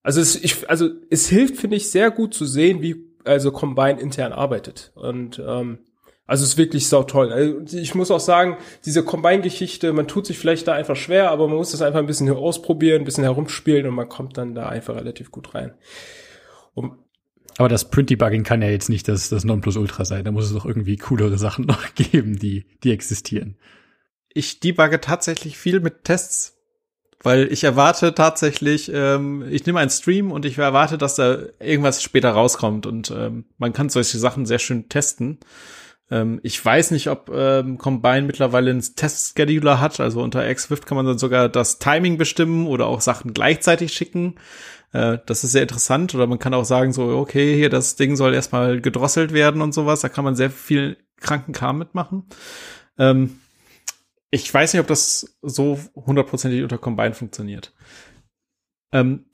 also 0.03 0.22
es, 0.22 0.41
ich, 0.43 0.70
also 0.70 0.89
es 1.09 1.28
hilft, 1.28 1.57
finde 1.57 1.78
ich, 1.78 1.89
sehr 1.89 2.12
gut 2.12 2.34
zu 2.34 2.45
sehen, 2.45 2.82
wie 2.82 3.12
also 3.24 3.51
Combine 3.51 3.99
intern 3.99 4.34
arbeitet. 4.34 4.91
Und 4.95 5.39
ähm, 5.39 5.80
also 6.26 6.43
es 6.43 6.51
ist 6.51 6.57
wirklich 6.57 6.88
sau 6.88 7.03
toll. 7.03 7.32
Also 7.32 7.78
ich 7.78 7.93
muss 7.93 8.09
auch 8.09 8.20
sagen, 8.20 8.57
diese 8.86 9.03
Combine-Geschichte, 9.03 9.91
man 9.93 10.07
tut 10.07 10.26
sich 10.26 10.38
vielleicht 10.38 10.68
da 10.68 10.74
einfach 10.74 10.95
schwer, 10.95 11.30
aber 11.30 11.47
man 11.47 11.57
muss 11.57 11.72
das 11.72 11.82
einfach 11.82 11.99
ein 11.99 12.05
bisschen 12.05 12.30
ausprobieren, 12.30 13.01
ein 13.01 13.05
bisschen 13.05 13.24
herumspielen 13.24 13.86
und 13.86 13.95
man 13.95 14.09
kommt 14.09 14.38
dann 14.38 14.55
da 14.55 14.70
einfach 14.70 14.95
relativ 14.95 15.30
gut 15.32 15.53
rein. 15.53 15.74
Und 16.74 16.93
aber 17.62 17.70
das 17.70 17.91
Print-Debugging 17.91 18.43
kann 18.43 18.64
ja 18.64 18.70
jetzt 18.70 18.89
nicht 18.89 19.07
das, 19.07 19.30
das 19.30 19.43
Nonplusultra 19.43 20.03
sein. 20.03 20.26
Da 20.26 20.32
muss 20.32 20.45
es 20.45 20.53
doch 20.53 20.66
irgendwie 20.66 20.97
coolere 20.97 21.38
Sachen 21.38 21.66
noch 21.68 21.93
geben, 21.93 22.39
die, 22.39 22.66
die 22.84 22.91
existieren. 22.91 23.55
Ich 24.34 24.59
debugge 24.59 24.99
tatsächlich 24.99 25.59
viel 25.59 25.80
mit 25.80 26.03
Tests, 26.03 26.57
weil 27.22 27.53
ich 27.53 27.64
erwarte 27.64 28.16
tatsächlich, 28.16 28.89
ähm, 28.91 29.45
ich 29.47 29.64
nehme 29.68 29.80
einen 29.80 29.91
Stream 29.91 30.32
und 30.32 30.43
ich 30.43 30.57
erwarte, 30.57 30.97
dass 30.97 31.14
da 31.14 31.38
irgendwas 31.59 32.01
später 32.01 32.32
rauskommt 32.32 32.88
und 32.88 33.12
ähm, 33.12 33.45
man 33.59 33.74
kann 33.74 33.89
solche 33.89 34.18
Sachen 34.18 34.47
sehr 34.47 34.57
schön 34.57 34.89
testen. 34.89 35.38
Ähm, 36.12 36.39
ich 36.43 36.64
weiß 36.64 36.91
nicht, 36.91 37.07
ob 37.07 37.32
ähm, 37.34 37.78
Combine 37.78 38.24
mittlerweile 38.24 38.70
einen 38.70 38.82
Test-Scheduler 38.82 39.80
hat, 39.80 39.99
also 39.99 40.22
unter 40.22 40.53
Xwift 40.53 40.86
kann 40.86 40.97
man 40.97 41.05
dann 41.05 41.18
sogar 41.18 41.49
das 41.49 41.80
Timing 41.80 42.18
bestimmen 42.18 42.68
oder 42.68 42.86
auch 42.86 43.01
Sachen 43.01 43.34
gleichzeitig 43.34 43.93
schicken. 43.93 44.36
Äh, 44.91 45.20
das 45.26 45.43
ist 45.43 45.53
sehr 45.53 45.64
interessant. 45.64 46.14
Oder 46.14 46.28
man 46.28 46.39
kann 46.39 46.53
auch 46.53 46.66
sagen, 46.66 46.93
so, 46.93 47.18
okay, 47.18 47.55
hier 47.55 47.70
das 47.70 47.95
Ding 47.95 48.16
soll 48.16 48.34
erstmal 48.34 48.82
gedrosselt 48.82 49.34
werden 49.34 49.62
und 49.62 49.74
sowas. 49.74 50.01
Da 50.01 50.09
kann 50.09 50.26
man 50.26 50.36
sehr 50.36 50.51
viel 50.51 50.97
kranken 51.18 51.53
Kram 51.53 51.78
mitmachen. 51.78 52.26
Ähm, 52.97 53.39
ich 54.32 54.53
weiß 54.53 54.74
nicht, 54.74 54.82
ob 54.82 54.88
das 54.88 55.38
so 55.41 55.80
hundertprozentig 55.95 56.64
unter 56.64 56.78
Combine 56.78 57.14
funktioniert. 57.14 57.74
Ähm, 58.91 59.26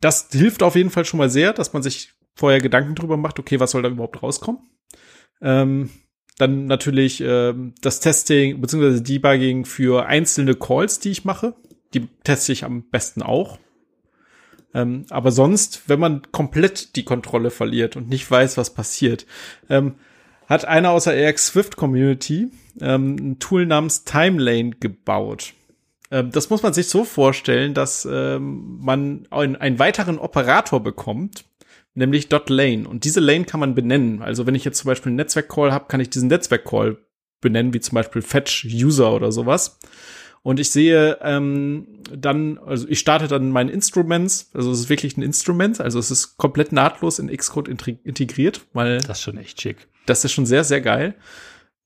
das 0.00 0.28
hilft 0.30 0.62
auf 0.62 0.76
jeden 0.76 0.90
Fall 0.90 1.04
schon 1.04 1.18
mal 1.18 1.30
sehr, 1.30 1.52
dass 1.52 1.72
man 1.72 1.82
sich 1.82 2.12
vorher 2.34 2.60
Gedanken 2.60 2.94
drüber 2.94 3.16
macht, 3.16 3.38
okay, 3.38 3.60
was 3.60 3.70
soll 3.70 3.82
da 3.82 3.88
überhaupt 3.88 4.22
rauskommen? 4.22 4.60
Ähm, 5.40 5.90
dann 6.38 6.66
natürlich 6.66 7.22
ähm, 7.22 7.74
das 7.80 8.00
Testing 8.00 8.60
bzw. 8.60 9.00
Debugging 9.00 9.64
für 9.64 10.06
einzelne 10.06 10.54
Calls, 10.54 11.00
die 11.00 11.10
ich 11.10 11.24
mache. 11.24 11.54
Die 11.94 12.08
teste 12.24 12.52
ich 12.52 12.64
am 12.64 12.82
besten 12.82 13.22
auch. 13.22 13.58
Ähm, 14.74 15.06
aber 15.08 15.32
sonst, 15.32 15.88
wenn 15.88 15.98
man 15.98 16.22
komplett 16.32 16.96
die 16.96 17.04
Kontrolle 17.04 17.50
verliert 17.50 17.96
und 17.96 18.08
nicht 18.08 18.30
weiß, 18.30 18.58
was 18.58 18.74
passiert, 18.74 19.26
ähm, 19.70 19.94
hat 20.46 20.64
einer 20.66 20.90
aus 20.90 21.04
der 21.04 21.28
AX 21.28 21.48
Swift 21.48 21.76
Community 21.76 22.50
ähm, 22.80 23.16
ein 23.16 23.38
Tool 23.38 23.64
namens 23.64 24.04
Timelane 24.04 24.70
gebaut. 24.78 25.54
Ähm, 26.10 26.30
das 26.30 26.50
muss 26.50 26.62
man 26.62 26.74
sich 26.74 26.88
so 26.88 27.04
vorstellen, 27.04 27.72
dass 27.72 28.06
ähm, 28.10 28.78
man 28.80 29.26
einen, 29.30 29.56
einen 29.56 29.78
weiteren 29.78 30.18
Operator 30.18 30.82
bekommt, 30.82 31.46
nämlich 31.96 32.28
.lane. 32.30 32.88
Und 32.88 33.04
diese 33.04 33.20
Lane 33.20 33.44
kann 33.44 33.60
man 33.60 33.74
benennen. 33.74 34.22
Also 34.22 34.46
wenn 34.46 34.54
ich 34.54 34.64
jetzt 34.64 34.78
zum 34.78 34.88
Beispiel 34.88 35.10
einen 35.10 35.16
Netzwerk-Call 35.16 35.72
habe, 35.72 35.86
kann 35.88 36.00
ich 36.00 36.10
diesen 36.10 36.28
Netzwerk-Call 36.28 36.98
benennen, 37.40 37.74
wie 37.74 37.80
zum 37.80 37.94
Beispiel 37.94 38.22
Fetch 38.22 38.66
User 38.66 39.12
oder 39.12 39.32
sowas. 39.32 39.78
Und 40.42 40.60
ich 40.60 40.70
sehe 40.70 41.18
ähm, 41.22 41.88
dann, 42.16 42.58
also 42.58 42.86
ich 42.88 43.00
starte 43.00 43.26
dann 43.26 43.50
meine 43.50 43.72
Instruments, 43.72 44.50
also 44.54 44.70
es 44.70 44.80
ist 44.80 44.88
wirklich 44.88 45.16
ein 45.16 45.22
Instrument, 45.22 45.80
also 45.80 45.98
es 45.98 46.12
ist 46.12 46.36
komplett 46.36 46.70
nahtlos 46.70 47.18
in 47.18 47.36
Xcode 47.36 47.66
integriert, 47.68 48.60
weil 48.72 48.98
das 48.98 49.18
ist 49.18 49.22
schon 49.22 49.38
echt 49.38 49.60
schick. 49.60 49.88
Das 50.06 50.24
ist 50.24 50.30
schon 50.30 50.46
sehr, 50.46 50.62
sehr 50.62 50.80
geil. 50.80 51.16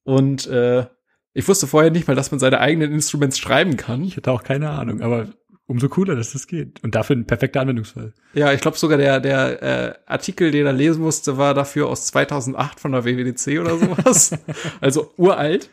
Und 0.03 0.47
äh, 0.49 0.85
ich 1.33 1.49
wusste 1.49 1.67
vorher 1.67 1.91
nicht 1.91 2.07
mal, 2.07 2.17
dass 2.17 2.33
man 2.33 2.41
seine 2.41 2.61
eigenen 2.61 2.93
Instruments 2.93 3.39
schreiben 3.39 3.79
kann. 3.79 4.05
Ich 4.05 4.17
hatte 4.17 4.31
auch 4.31 4.43
keine 4.43 4.71
Ahnung, 4.71 5.01
aber 5.01 5.29
umso 5.71 5.89
cooler, 5.89 6.17
dass 6.17 6.33
das 6.33 6.49
geht. 6.49 6.83
Und 6.83 6.97
dafür 6.97 7.15
ein 7.15 7.27
perfekter 7.27 7.61
Anwendungsfall. 7.61 8.13
Ja, 8.35 8.53
ich 8.53 8.61
glaube 8.61 8.77
sogar 8.77 8.99
der, 8.99 9.21
der 9.21 9.63
äh, 9.63 9.95
Artikel, 10.05 10.51
den 10.51 10.67
er 10.67 10.73
lesen 10.73 11.01
musste, 11.01 11.39
war 11.39 11.55
dafür 11.55 11.89
aus 11.89 12.07
2008 12.07 12.81
von 12.81 12.91
der 12.91 13.05
WWDC 13.05 13.61
oder 13.61 13.79
sowas. 13.79 14.33
also 14.81 15.13
uralt. 15.17 15.71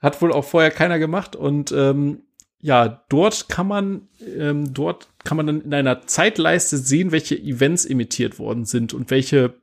Hat 0.00 0.20
wohl 0.20 0.32
auch 0.32 0.44
vorher 0.44 0.70
keiner 0.70 0.98
gemacht 0.98 1.36
und 1.36 1.72
ähm, 1.72 2.22
ja, 2.60 3.04
dort 3.08 3.48
kann 3.48 3.68
man, 3.68 4.08
ähm, 4.36 4.74
dort 4.74 5.08
kann 5.24 5.36
man 5.36 5.46
dann 5.46 5.60
in 5.60 5.74
einer 5.74 6.06
Zeitleiste 6.06 6.76
sehen, 6.78 7.12
welche 7.12 7.38
Events 7.38 7.84
emittiert 7.84 8.38
worden 8.38 8.64
sind 8.64 8.94
und 8.94 9.10
welche 9.10 9.54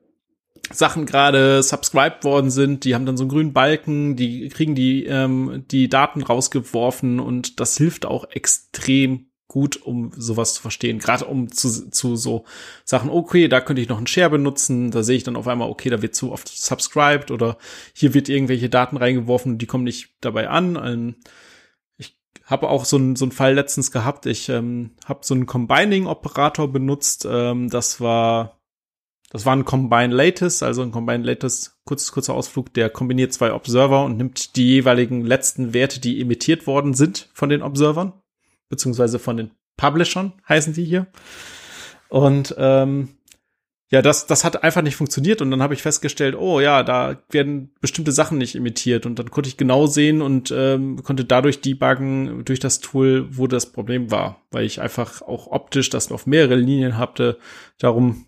Sachen 0.72 1.05
gerade 1.05 1.61
subscribed 1.61 2.24
worden 2.24 2.51
sind. 2.51 2.86
Die 2.86 2.95
haben 2.95 3.05
dann 3.05 3.18
so 3.18 3.24
einen 3.24 3.32
grünen 3.32 3.53
Balken, 3.53 4.15
die 4.15 4.47
kriegen 4.49 4.76
die, 4.76 5.05
ähm, 5.05 5.65
die 5.72 5.89
Daten 5.89 6.22
rausgeworfen 6.22 7.20
und 7.20 7.59
das 7.59 7.76
hilft 7.78 8.05
auch 8.05 8.30
extrem 8.30 9.28
gut, 9.58 9.76
um 9.82 10.12
sowas 10.16 10.53
zu 10.53 10.62
verstehen. 10.62 10.99
Gerade 10.99 11.26
um 11.26 11.51
zu, 11.51 11.89
zu 11.89 12.16
so 12.16 12.45
Sachen, 12.86 13.10
okay, 13.10 13.47
da 13.47 13.60
könnte 13.60 13.82
ich 13.82 13.89
noch 13.89 13.97
einen 13.97 14.05
Share 14.05 14.30
benutzen, 14.30 14.91
da 14.91 15.01
sehe 15.01 15.18
ich 15.18 15.24
dann 15.24 15.36
auf 15.36 15.47
einmal, 15.47 15.68
okay, 15.68 15.89
da 15.89 16.03
wird 16.03 16.14
zu 16.14 16.32
oft 16.32 16.47
subscribed 16.47 17.32
oder 17.32 17.58
hier 17.91 18.14
wird 18.14 18.30
irgendwelche 18.30 18.70
Daten 18.70 18.97
reingeworfen, 18.97 19.58
die 19.58 19.66
kommen 19.66 19.84
nicht 19.84 20.12
dabei 20.22 20.47
an. 20.47 20.76
Ähm, 20.76 21.16
ich 21.97 22.16
habe 22.45 22.70
auch 22.70 22.86
so 22.86 22.97
einen 22.97 23.16
so 23.16 23.26
einen 23.26 23.32
Fall 23.32 23.55
letztens 23.55 23.91
gehabt, 23.91 24.28
ich 24.28 24.47
ähm, 24.49 24.91
habe 25.05 25.22
so 25.24 25.34
einen 25.34 25.47
Combining-Operator 25.47 26.72
benutzt, 26.72 27.28
ähm, 27.28 27.72
das 27.72 27.99
war 27.99 28.62
das 29.32 29.43
war 29.47 29.55
ein 29.55 29.66
Combine 29.66 30.14
Latest, 30.14 30.62
also 30.62 30.84
ein 30.84 30.91
Combine 30.91 31.24
Latest, 31.24 31.80
kurz, 31.84 32.12
kurzer 32.12 32.36
Ausflug, 32.36 32.76
der 32.76 32.91
kombiniert 32.91 33.34
zwei 33.34 33.53
Observer 33.53 34.05
und 34.05 34.18
nimmt 34.18 34.55
die 34.55 34.68
jeweiligen 34.68 35.26
letzten 35.26 35.74
Werte, 35.74 35.99
die 35.99 36.22
emittiert 36.22 36.68
worden 36.68 36.93
sind 36.93 37.28
von 37.34 37.49
den 37.49 37.64
Observern 37.64 38.14
beziehungsweise 38.70 39.20
von 39.20 39.38
den 39.38 39.51
Publishern 39.78 40.34
heißen 40.47 40.74
die 40.74 40.86
hier. 40.86 41.07
Und 42.09 42.55
ähm, 42.57 43.18
ja, 43.89 44.01
das, 44.01 44.28
das 44.28 44.43
hat 44.43 44.63
einfach 44.63 44.82
nicht 44.82 44.97
funktioniert 44.97 45.41
und 45.41 45.49
dann 45.49 45.61
habe 45.61 45.74
ich 45.74 45.82
festgestellt, 45.82 46.36
oh 46.36 46.59
ja, 46.59 46.84
da 46.84 47.22
werden 47.30 47.72
bestimmte 47.80 48.11
Sachen 48.11 48.38
nicht 48.38 48.55
imitiert 48.55 49.05
und 49.05 49.18
dann 49.18 49.32
konnte 49.32 49.47
ich 49.47 49.55
genau 49.55 49.88
sehen 49.88 50.22
und 50.22 50.53
ähm, 50.55 51.01
konnte 51.03 51.24
dadurch 51.24 51.61
debuggen 51.61 52.43
durch 52.43 52.59
das 52.59 52.82
Tool, 52.82 53.28
wo 53.32 53.47
das 53.47 53.72
Problem 53.72 54.11
war, 54.11 54.41
weil 54.51 54.65
ich 54.65 54.82
einfach 54.82 55.22
auch 55.22 55.47
optisch 55.47 55.89
das 55.89 56.11
auf 56.11 56.28
mehrere 56.28 56.55
Linien 56.55 56.97
hatte. 56.97 57.38
Darum 57.78 58.26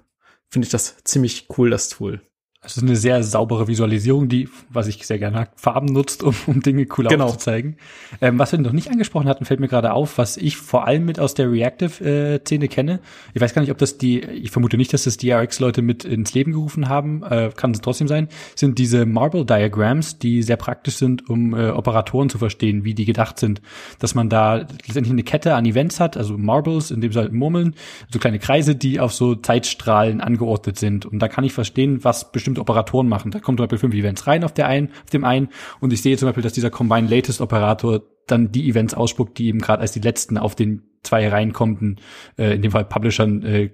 finde 0.50 0.66
ich 0.66 0.72
das 0.72 1.04
ziemlich 1.04 1.48
cool, 1.58 1.70
das 1.70 1.90
Tool. 1.90 2.22
Es 2.62 2.76
ist 2.76 2.84
eine 2.84 2.98
sehr 2.98 3.24
saubere 3.24 3.70
Visualisierung, 3.70 4.28
die, 4.28 4.50
was 4.70 4.88
ich 4.88 5.08
sehr 5.08 5.18
gerne 5.18 5.38
mag, 5.38 5.52
Farben 5.56 5.86
nutzt, 5.86 6.24
um, 6.24 6.36
um 6.46 6.60
Dinge 6.62 6.86
cool 6.98 7.08
Genau. 7.08 7.28
aufzuzeigen. 7.28 7.78
Ähm, 8.20 8.38
was 8.38 8.52
wir 8.52 8.60
noch 8.60 8.74
nicht 8.74 8.92
angesprochen 8.92 9.30
hatten, 9.30 9.46
fällt 9.46 9.62
mir 9.62 9.70
gerade 9.70 9.94
auf, 9.94 10.18
was 10.18 10.36
ich 10.36 10.58
vor 10.58 10.86
allem 10.86 11.06
mit 11.06 11.22
aus 11.22 11.34
der 11.34 11.50
Reactive-Szene 11.50 12.68
kenne. 12.68 13.00
Ich 13.34 13.40
weiß 13.40 13.54
gar 13.54 13.62
nicht, 13.62 13.72
ob 13.72 13.78
das 13.78 13.98
die, 13.98 14.20
ich 14.20 14.52
vermute 14.52 14.76
nicht, 14.76 14.92
dass 14.92 15.06
das 15.06 15.16
die 15.16 15.32
RX-Leute 15.32 15.82
mit 15.82 16.04
ins 16.04 16.34
Leben 16.34 16.52
gerufen 16.52 16.90
haben, 16.90 17.24
äh, 17.24 17.50
kann 17.56 17.72
es 17.72 17.80
trotzdem 17.80 18.10
sein, 18.10 18.28
sind 18.56 18.78
diese 18.78 19.06
Marble-Diagrams, 19.06 20.20
die 20.20 20.44
sehr 20.44 20.58
praktisch 20.58 20.98
sind, 20.98 21.30
um 21.30 21.54
äh, 21.54 21.70
Operatoren 21.70 22.30
zu 22.30 22.40
verstehen, 22.40 22.84
wie 22.84 22.94
die 22.94 23.06
gedacht 23.06 23.40
sind. 23.40 23.62
Dass 24.00 24.16
man 24.16 24.28
da 24.28 24.56
letztendlich 24.58 25.12
eine 25.12 25.24
Kette 25.24 25.56
an 25.56 25.66
Events 25.66 26.02
hat, 26.02 26.18
also 26.18 26.38
Marbles, 26.38 26.92
in 26.92 27.00
dem 27.00 27.14
Fall 27.14 27.30
Murmeln, 27.30 27.74
so 28.12 28.20
kleine 28.20 28.40
Kreise, 28.40 28.76
die 28.76 29.00
auf 29.00 29.14
so 29.14 29.36
Zeitstrahlen 29.36 30.20
angeordnet 30.20 30.78
sind. 30.78 31.06
Und 31.06 31.20
da 31.20 31.30
kann 31.30 31.46
ich 31.46 31.54
verstehen, 31.54 32.04
was 32.04 32.34
bestimmte 32.50 32.62
Operatoren 32.62 33.08
machen. 33.08 33.32
Da 33.32 33.40
kommt 33.40 33.60
zum 33.60 33.66
Beispiel 33.66 33.80
fünf 33.80 33.96
Events 33.96 34.28
rein 34.28 34.44
auf 34.44 34.54
der 34.54 34.68
einen, 34.68 34.90
auf 35.04 35.10
dem 35.12 35.24
einen 35.24 35.50
und 35.80 35.94
ich 35.94 36.02
sehe 36.02 36.18
zum 36.18 36.28
Beispiel, 36.28 36.44
dass 36.44 36.54
dieser 36.54 36.70
Combine 36.70 37.08
Latest 37.08 37.42
Operator 37.42 38.02
dann 38.28 38.52
die 38.52 38.70
Events 38.70 38.94
ausspuckt, 38.94 39.38
die 39.38 39.48
eben 39.48 39.60
gerade 39.60 39.82
als 39.82 39.92
die 39.92 40.00
letzten 40.00 40.38
auf 40.38 40.56
den 40.56 40.84
zwei 41.04 41.28
reinkommenden, 41.28 42.00
äh, 42.38 42.56
in 42.56 42.62
dem 42.62 42.72
Fall 42.72 42.86
Publishern, 42.86 43.44
äh, 43.44 43.70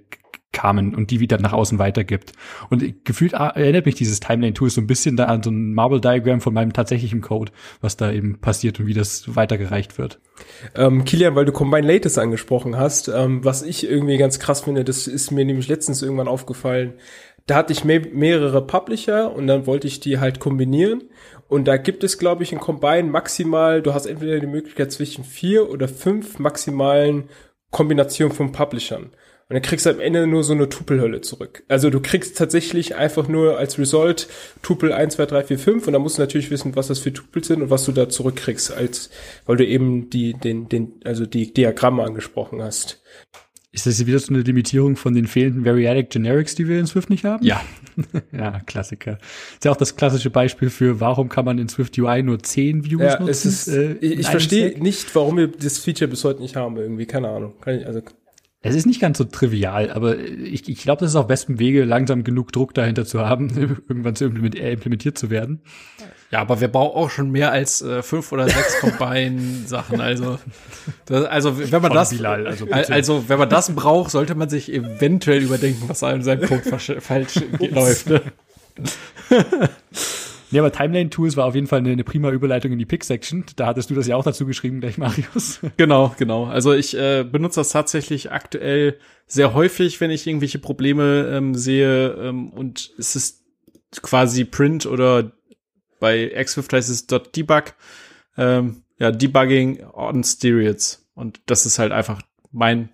kamen 0.51 0.95
und 0.95 1.11
die 1.11 1.19
wieder 1.19 1.38
nach 1.38 1.51
außen 1.51 1.80
weitergibt. 1.80 2.32
Und 2.69 3.03
gefühlt 3.03 3.34
ah, 3.34 3.49
erinnert 3.49 3.86
mich 3.86 3.95
dieses 3.95 4.21
Timeline-Tool 4.21 4.69
so 4.69 4.80
ein 4.80 4.88
bisschen 4.88 5.17
da 5.17 5.26
an 5.26 5.43
so 5.43 5.51
ein 5.51 5.73
Marble-Diagram 5.73 6.39
von 6.39 6.53
meinem 6.53 6.71
tatsächlichen 6.71 7.19
Code, 7.19 7.51
was 7.82 7.97
da 7.97 8.09
eben 8.09 8.39
passiert 8.39 8.80
und 8.80 8.88
wie 8.88 8.93
das 8.93 9.36
weitergereicht 9.36 9.97
wird. 9.97 10.21
Ähm, 10.73 11.03
Kilian, 11.03 11.36
weil 11.36 11.43
du 11.43 11.51
Combine 11.51 11.86
Latest 11.86 12.17
angesprochen 12.17 12.78
hast, 12.78 13.09
ähm, 13.09 13.43
was 13.43 13.63
ich 13.63 13.86
irgendwie 13.86 14.17
ganz 14.17 14.39
krass 14.39 14.61
finde, 14.61 14.86
das 14.86 15.07
ist 15.07 15.30
mir 15.30 15.43
nämlich 15.43 15.67
letztens 15.67 16.01
irgendwann 16.01 16.30
aufgefallen. 16.30 16.93
Da 17.48 17.56
hatte 17.56 17.74
ich 17.74 17.84
me 17.84 18.00
mehrere 18.00 18.66
Publisher 18.66 19.32
und 19.32 19.48
dann 19.48 19.68
wollte 19.68 19.88
ich 19.88 20.00
die 20.00 20.20
halt 20.20 20.39
kombinieren. 20.39 21.04
Und 21.48 21.68
da 21.68 21.78
gibt 21.78 22.04
es, 22.04 22.18
glaube 22.18 22.43
ich, 22.43 22.52
in 22.52 22.60
Combine 22.60 23.04
maximal, 23.04 23.82
du 23.84 23.93
hast 23.93 24.08
entweder 24.08 24.39
die 24.39 24.48
Möglichkeit 24.48 24.91
zwischen 24.91 25.24
vier 25.24 25.70
oder 25.70 25.88
fünf 25.88 26.39
maximalen 26.39 27.30
Kombinationen 27.70 28.36
von 28.36 28.52
Publishern. 28.52 29.12
Und 29.48 29.54
dann 29.54 29.62
kriegst 29.62 29.86
du 29.86 29.91
am 29.91 30.00
Ende 30.00 30.26
nur 30.26 30.43
so 30.43 30.54
eine 30.54 30.70
Tupelhölle 30.70 31.22
zurück. 31.22 31.64
Also 31.68 31.91
du 31.91 32.00
kriegst 32.00 32.36
tatsächlich 32.36 32.96
einfach 32.96 33.28
nur 33.28 33.60
als 33.60 33.78
Result 33.78 34.28
Tupel 34.64 34.91
1, 34.91 35.16
2, 35.16 35.26
3, 35.28 35.43
4, 35.43 35.60
5 35.60 35.88
und 35.88 35.93
dann 35.93 36.02
musst 36.02 36.18
du 36.18 36.24
natürlich 36.24 36.50
wissen, 36.50 36.76
was 36.76 36.88
das 36.88 36.98
für 36.98 37.14
Tupel 37.14 37.43
sind 37.43 37.62
und 37.62 37.70
was 37.70 37.86
du 37.86 37.91
da 37.91 38.10
zurückkriegst, 38.10 38.76
als 38.76 39.12
weil 39.46 39.58
du 39.58 39.66
eben 39.68 40.10
die, 40.10 40.34
den, 40.34 40.68
den, 40.68 41.00
also 41.04 41.28
die 41.28 41.54
Diagramme 41.54 42.04
angesprochen 42.04 42.64
hast. 42.64 43.04
Ist 43.76 43.86
das 43.86 44.05
wieder 44.05 44.19
so 44.19 44.34
eine 44.34 44.41
Limitierung 44.41 44.95
von 44.95 45.13
den 45.13 45.28
fehlenden 45.28 45.65
Variadic 45.65 46.09
Generics, 46.09 46.55
die 46.55 46.65
wir 46.69 46.80
in 46.80 46.88
Swift 46.88 47.09
nicht 47.09 47.26
haben? 47.26 47.45
Ja. 47.45 47.61
ja, 48.32 48.61
Klassiker. 48.61 49.17
Ist 49.53 49.65
ja 49.65 49.71
auch 49.71 49.76
das 49.76 49.97
klassische 49.97 50.30
Beispiel 50.30 50.69
für, 50.69 51.01
warum 51.01 51.28
kann 51.28 51.43
man 51.43 51.59
in 51.59 51.67
Swift 51.67 51.97
UI 51.97 52.23
nur 52.23 52.39
10 52.39 52.86
Views 52.86 53.01
Ja, 53.01 53.19
nutzen? 53.19 53.30
es 53.30 53.45
ist, 53.45 53.67
äh, 53.67 53.95
ich, 53.99 54.30
verstehe 54.30 54.82
nicht, 54.82 55.13
warum 55.13 55.36
wir 55.36 55.49
das 55.49 55.78
Feature 55.78 56.09
bis 56.09 56.23
heute 56.23 56.41
nicht 56.41 56.55
haben, 56.55 56.78
irgendwie, 56.78 57.05
keine 57.05 57.28
Ahnung. 57.28 57.53
Kann 57.59 57.80
ich, 57.80 57.86
also, 57.86 58.01
Es 58.68 58.74
ist 58.76 58.88
nicht 58.88 58.99
ganz 58.99 59.20
so 59.20 59.26
trivial, 59.26 59.91
aber 59.91 60.18
ich, 60.18 60.68
ich 60.68 60.82
glaube, 60.82 61.01
das 61.01 61.11
ist 61.11 61.16
auf 61.16 61.28
bestem 61.28 61.59
Wege, 61.59 61.84
langsam 61.86 62.24
genug 62.24 62.51
Druck 62.51 62.74
dahinter 62.74 63.05
zu 63.05 63.20
haben, 63.24 63.49
irgendwann 63.88 64.16
zu 64.16 64.26
implement, 64.26 64.55
äh, 64.55 64.74
implementiert 64.74 65.18
zu 65.20 65.30
werden. 65.30 65.61
Ja, 66.32 66.39
aber 66.41 66.59
wir 66.59 66.68
brauchen 66.68 66.97
auch 66.99 67.09
schon 67.11 67.30
mehr 67.30 67.51
als 67.51 67.84
äh, 67.84 68.01
fünf 68.01 68.32
oder 68.32 68.49
sechs 68.49 68.80
Combine-Sachen. 68.82 70.01
Also, 70.01 70.39
das, 71.05 71.26
also 71.26 71.59
wenn 71.72 71.82
man 71.82 71.93
das, 71.93 72.09
Bilal, 72.09 72.47
also 72.47 72.66
also 72.72 73.30
wenn 73.30 73.38
man 73.38 73.49
das 73.49 73.70
braucht, 73.76 74.09
sollte 74.09 74.34
man 74.34 74.49
sich 74.49 74.74
eventuell 74.74 75.43
überdenken, 75.43 75.84
was 75.88 76.01
an 76.01 76.24
seinem 76.24 76.47
Code 76.47 76.63
falsch- 76.68 76.99
falsch 77.01 77.36
läuft. 77.59 78.09
Ne? 78.09 78.22
Nee, 80.52 80.60
aber 80.60 80.72
Timeline 80.72 81.10
Tools 81.10 81.38
war 81.38 81.46
auf 81.46 81.56
jeden 81.56 81.68
Fall 81.68 81.80
eine, 81.80 81.91
eine 81.91 82.04
prima 82.04 82.30
Überleitung 82.30 82.72
in 82.72 82.80
die 82.80 82.86
Pick-Section. 82.86 83.46
Da 83.56 83.68
hattest 83.68 83.89
du 83.89 83.96
das 83.96 84.08
ja 84.08 84.16
auch 84.16 84.24
dazu 84.24 84.46
geschrieben, 84.46 84.80
gleich 84.80 84.98
Marius. 85.00 85.60
Genau, 85.78 86.14
genau. 86.18 86.46
Also 86.46 86.74
ich 86.74 86.96
äh, 86.96 87.24
benutze 87.24 87.60
das 87.60 87.70
tatsächlich 87.70 88.32
aktuell 88.32 89.00
sehr 89.28 89.54
häufig, 89.54 90.00
wenn 90.02 90.12
ich 90.12 90.28
irgendwelche 90.28 90.60
Probleme 90.60 91.30
ähm, 91.32 91.56
sehe 91.56 92.12
ähm, 92.14 92.50
und 92.50 92.91
es 92.98 93.16
ist 93.16 93.43
quasi 94.02 94.46
Print 94.46 94.86
oder 94.86 95.32
bei 96.00 96.28
Xswift 96.28 96.74
heißt 96.74 96.89
es 96.89 97.08
.debug, 97.08 97.74
ähm, 98.38 98.84
ja, 99.00 99.12
Debugging 99.12 99.84
on 99.93 100.24
Stereoids 100.24 101.08
und 101.16 101.41
das 101.48 101.66
ist 101.66 101.80
halt 101.80 101.91
einfach 101.91 102.22
mein 102.52 102.89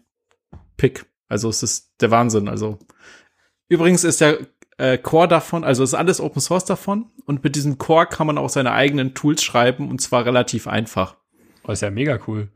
Pick. 0.78 1.06
Also 1.28 1.50
es 1.50 1.64
ist 1.64 1.92
der 2.02 2.12
Wahnsinn. 2.12 2.48
Also 2.48 2.80
übrigens 3.68 4.04
ist 4.04 4.22
der 4.22 4.40
äh, 4.82 4.98
Core 4.98 5.28
davon, 5.28 5.64
also 5.64 5.84
ist 5.84 5.94
alles 5.94 6.20
Open 6.20 6.42
Source 6.42 6.66
davon 6.66 7.06
und 7.26 7.44
mit 7.44 7.56
diesem 7.56 7.78
Core 7.78 8.08
kann 8.08 8.28
man 8.28 8.38
auch 8.38 8.50
seine 8.50 8.72
eigenen 8.72 9.14
Tools 9.14 9.44
schreiben 9.44 9.90
und 9.90 10.02
zwar 10.02 10.26
relativ 10.26 10.68
einfach. 10.68 11.16
Oh, 11.68 11.72
ist 11.72 11.82
ja 11.82 11.92
mega 11.92 12.20
cool. 12.28 12.50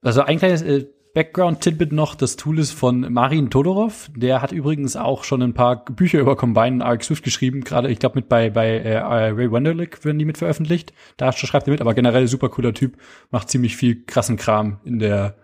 Also 0.00 0.22
ein 0.22 0.38
kleines 0.38 0.62
äh, 0.62 0.86
Background-Tidbit 1.14 1.92
noch, 1.92 2.14
das 2.14 2.36
Tool 2.36 2.58
ist 2.58 2.72
von 2.72 3.12
Marin 3.12 3.50
Todorov. 3.50 4.10
Der 4.14 4.42
hat 4.42 4.52
übrigens 4.52 4.96
auch 4.96 5.24
schon 5.24 5.42
ein 5.42 5.54
paar 5.54 5.84
Bücher 5.84 6.18
über 6.18 6.36
Combine 6.36 6.76
und 6.76 6.82
Arc 6.82 7.06
geschrieben. 7.22 7.62
Gerade, 7.62 7.90
ich 7.90 7.98
glaube, 7.98 8.16
mit 8.16 8.28
bei, 8.28 8.50
bei 8.50 8.68
äh, 8.68 8.98
Ray 8.98 9.50
Wenderlich 9.50 10.04
werden 10.04 10.18
die 10.18 10.26
mit 10.26 10.38
veröffentlicht. 10.38 10.92
Da 11.16 11.32
schreibt 11.32 11.68
er 11.68 11.72
mit, 11.72 11.80
aber 11.80 11.94
generell 11.94 12.26
super 12.28 12.48
cooler 12.48 12.74
Typ. 12.74 12.98
Macht 13.30 13.50
ziemlich 13.50 13.76
viel 13.76 14.04
krassen 14.04 14.36
Kram 14.36 14.80
in 14.84 14.98
der, 14.98 15.36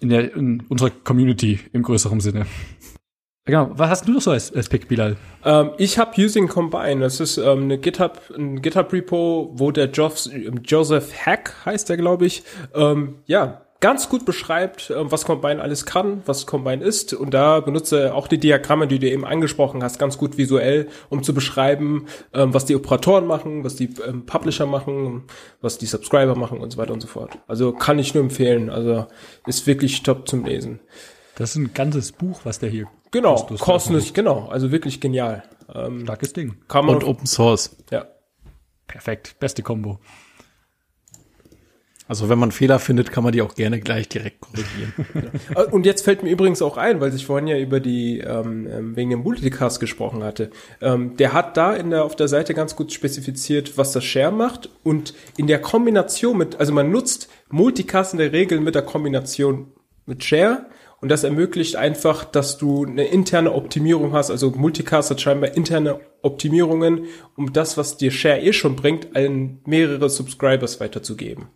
in 0.00 0.08
der, 0.08 0.34
in 0.34 0.62
unserer 0.68 0.90
Community 0.90 1.60
im 1.72 1.82
größeren 1.82 2.20
Sinne. 2.20 2.46
Genau. 3.44 3.70
Was 3.74 3.90
hast 3.90 4.08
du 4.08 4.12
noch 4.12 4.20
so 4.20 4.30
als, 4.30 4.54
als 4.54 4.68
Pick, 4.68 4.86
Bilal? 4.86 5.16
Ähm, 5.44 5.72
ich 5.76 5.98
habe 5.98 6.20
Using 6.20 6.46
Combine. 6.46 7.00
Das 7.00 7.18
ist 7.18 7.38
ähm, 7.38 7.64
eine 7.64 7.78
GitHub, 7.78 8.20
ein 8.36 8.62
GitHub-Repo, 8.62 9.50
wo 9.54 9.70
der 9.72 9.86
Jobs, 9.86 10.30
Joseph 10.64 11.12
Hack 11.26 11.54
heißt 11.64 11.88
der, 11.88 11.96
glaube 11.96 12.26
ich, 12.26 12.44
ähm, 12.74 13.16
ja, 13.26 13.62
ganz 13.80 14.08
gut 14.08 14.24
beschreibt, 14.24 14.92
ähm, 14.96 15.10
was 15.10 15.24
Combine 15.24 15.60
alles 15.60 15.84
kann, 15.84 16.22
was 16.24 16.46
Combine 16.46 16.84
ist. 16.84 17.14
Und 17.14 17.34
da 17.34 17.58
benutze 17.58 18.00
er 18.00 18.14
auch 18.14 18.28
die 18.28 18.38
Diagramme, 18.38 18.86
die 18.86 19.00
du 19.00 19.10
eben 19.10 19.24
angesprochen 19.24 19.82
hast, 19.82 19.98
ganz 19.98 20.18
gut 20.18 20.38
visuell, 20.38 20.86
um 21.08 21.24
zu 21.24 21.34
beschreiben, 21.34 22.06
ähm, 22.32 22.54
was 22.54 22.64
die 22.64 22.76
Operatoren 22.76 23.26
machen, 23.26 23.64
was 23.64 23.74
die 23.74 23.90
ähm, 24.06 24.24
Publisher 24.24 24.66
machen, 24.66 25.24
was 25.60 25.78
die 25.78 25.86
Subscriber 25.86 26.36
machen 26.36 26.58
und 26.58 26.70
so 26.70 26.78
weiter 26.78 26.92
und 26.92 27.00
so 27.00 27.08
fort. 27.08 27.38
Also 27.48 27.72
kann 27.72 27.98
ich 27.98 28.14
nur 28.14 28.22
empfehlen. 28.22 28.70
Also 28.70 29.08
ist 29.48 29.66
wirklich 29.66 30.04
top 30.04 30.28
zum 30.28 30.44
Lesen. 30.44 30.78
Das 31.34 31.50
ist 31.50 31.56
ein 31.56 31.74
ganzes 31.74 32.12
Buch, 32.12 32.42
was 32.44 32.60
der 32.60 32.70
hier 32.70 32.86
Genau, 33.12 33.36
kostenlos 33.60 34.12
genau. 34.12 34.48
Also 34.48 34.72
wirklich 34.72 35.00
genial. 35.00 35.44
Ähm, 35.72 36.00
Starkes 36.02 36.32
Ding. 36.32 36.56
kann 36.68 36.86
man 36.86 36.96
Und 36.96 37.04
Open 37.04 37.26
Source. 37.26 37.76
ja. 37.90 38.06
Perfekt. 38.88 39.36
Beste 39.38 39.62
Kombo. 39.62 40.00
Also 42.08 42.28
wenn 42.28 42.38
man 42.38 42.52
Fehler 42.52 42.78
findet, 42.78 43.10
kann 43.10 43.24
man 43.24 43.32
die 43.32 43.40
auch 43.40 43.54
gerne 43.54 43.80
gleich 43.80 44.08
direkt 44.08 44.40
korrigieren. 44.42 44.92
Äh, 45.56 45.64
Und 45.70 45.86
jetzt 45.86 46.02
fällt 46.04 46.22
mir 46.22 46.30
übrigens 46.30 46.60
auch 46.60 46.76
ein, 46.76 47.00
weil 47.00 47.14
ich 47.14 47.24
vorhin 47.24 47.46
ja 47.46 47.56
über 47.58 47.80
die 47.80 48.18
ähm, 48.18 48.66
ähm, 48.70 48.96
wegen 48.96 49.10
dem 49.10 49.20
Multicast 49.20 49.80
gesprochen 49.80 50.22
hatte. 50.22 50.50
Ähm, 50.82 51.16
der 51.16 51.32
hat 51.32 51.56
da 51.56 51.72
in 51.74 51.88
der 51.90 52.04
auf 52.04 52.16
der 52.16 52.28
Seite 52.28 52.52
ganz 52.54 52.76
gut 52.76 52.92
spezifiziert, 52.92 53.78
was 53.78 53.92
das 53.92 54.04
Share 54.04 54.32
macht 54.32 54.68
und 54.82 55.14
in 55.38 55.46
der 55.46 55.60
Kombination 55.62 56.36
mit, 56.36 56.56
also 56.60 56.72
man 56.72 56.90
nutzt 56.90 57.30
Multicast 57.50 58.12
in 58.12 58.18
der 58.18 58.32
Regel 58.32 58.60
mit 58.60 58.74
der 58.74 58.82
Kombination 58.82 59.72
mit 60.04 60.22
Share 60.24 60.66
und 61.02 61.10
das 61.10 61.24
ermöglicht 61.24 61.76
einfach, 61.76 62.24
dass 62.24 62.56
du 62.56 62.86
eine 62.86 63.04
interne 63.04 63.52
Optimierung 63.52 64.12
hast. 64.12 64.30
Also 64.30 64.50
Multicast 64.52 65.10
hat 65.10 65.20
scheinbar 65.20 65.54
interne 65.56 66.00
Optimierungen, 66.22 67.06
um 67.36 67.52
das, 67.52 67.76
was 67.76 67.98
dir 67.98 68.10
Share 68.10 68.40
eh 68.40 68.52
schon 68.54 68.76
bringt, 68.76 69.14
an 69.14 69.58
mehrere 69.66 70.08
Subscribers 70.08 70.80
weiterzugeben. 70.80 71.48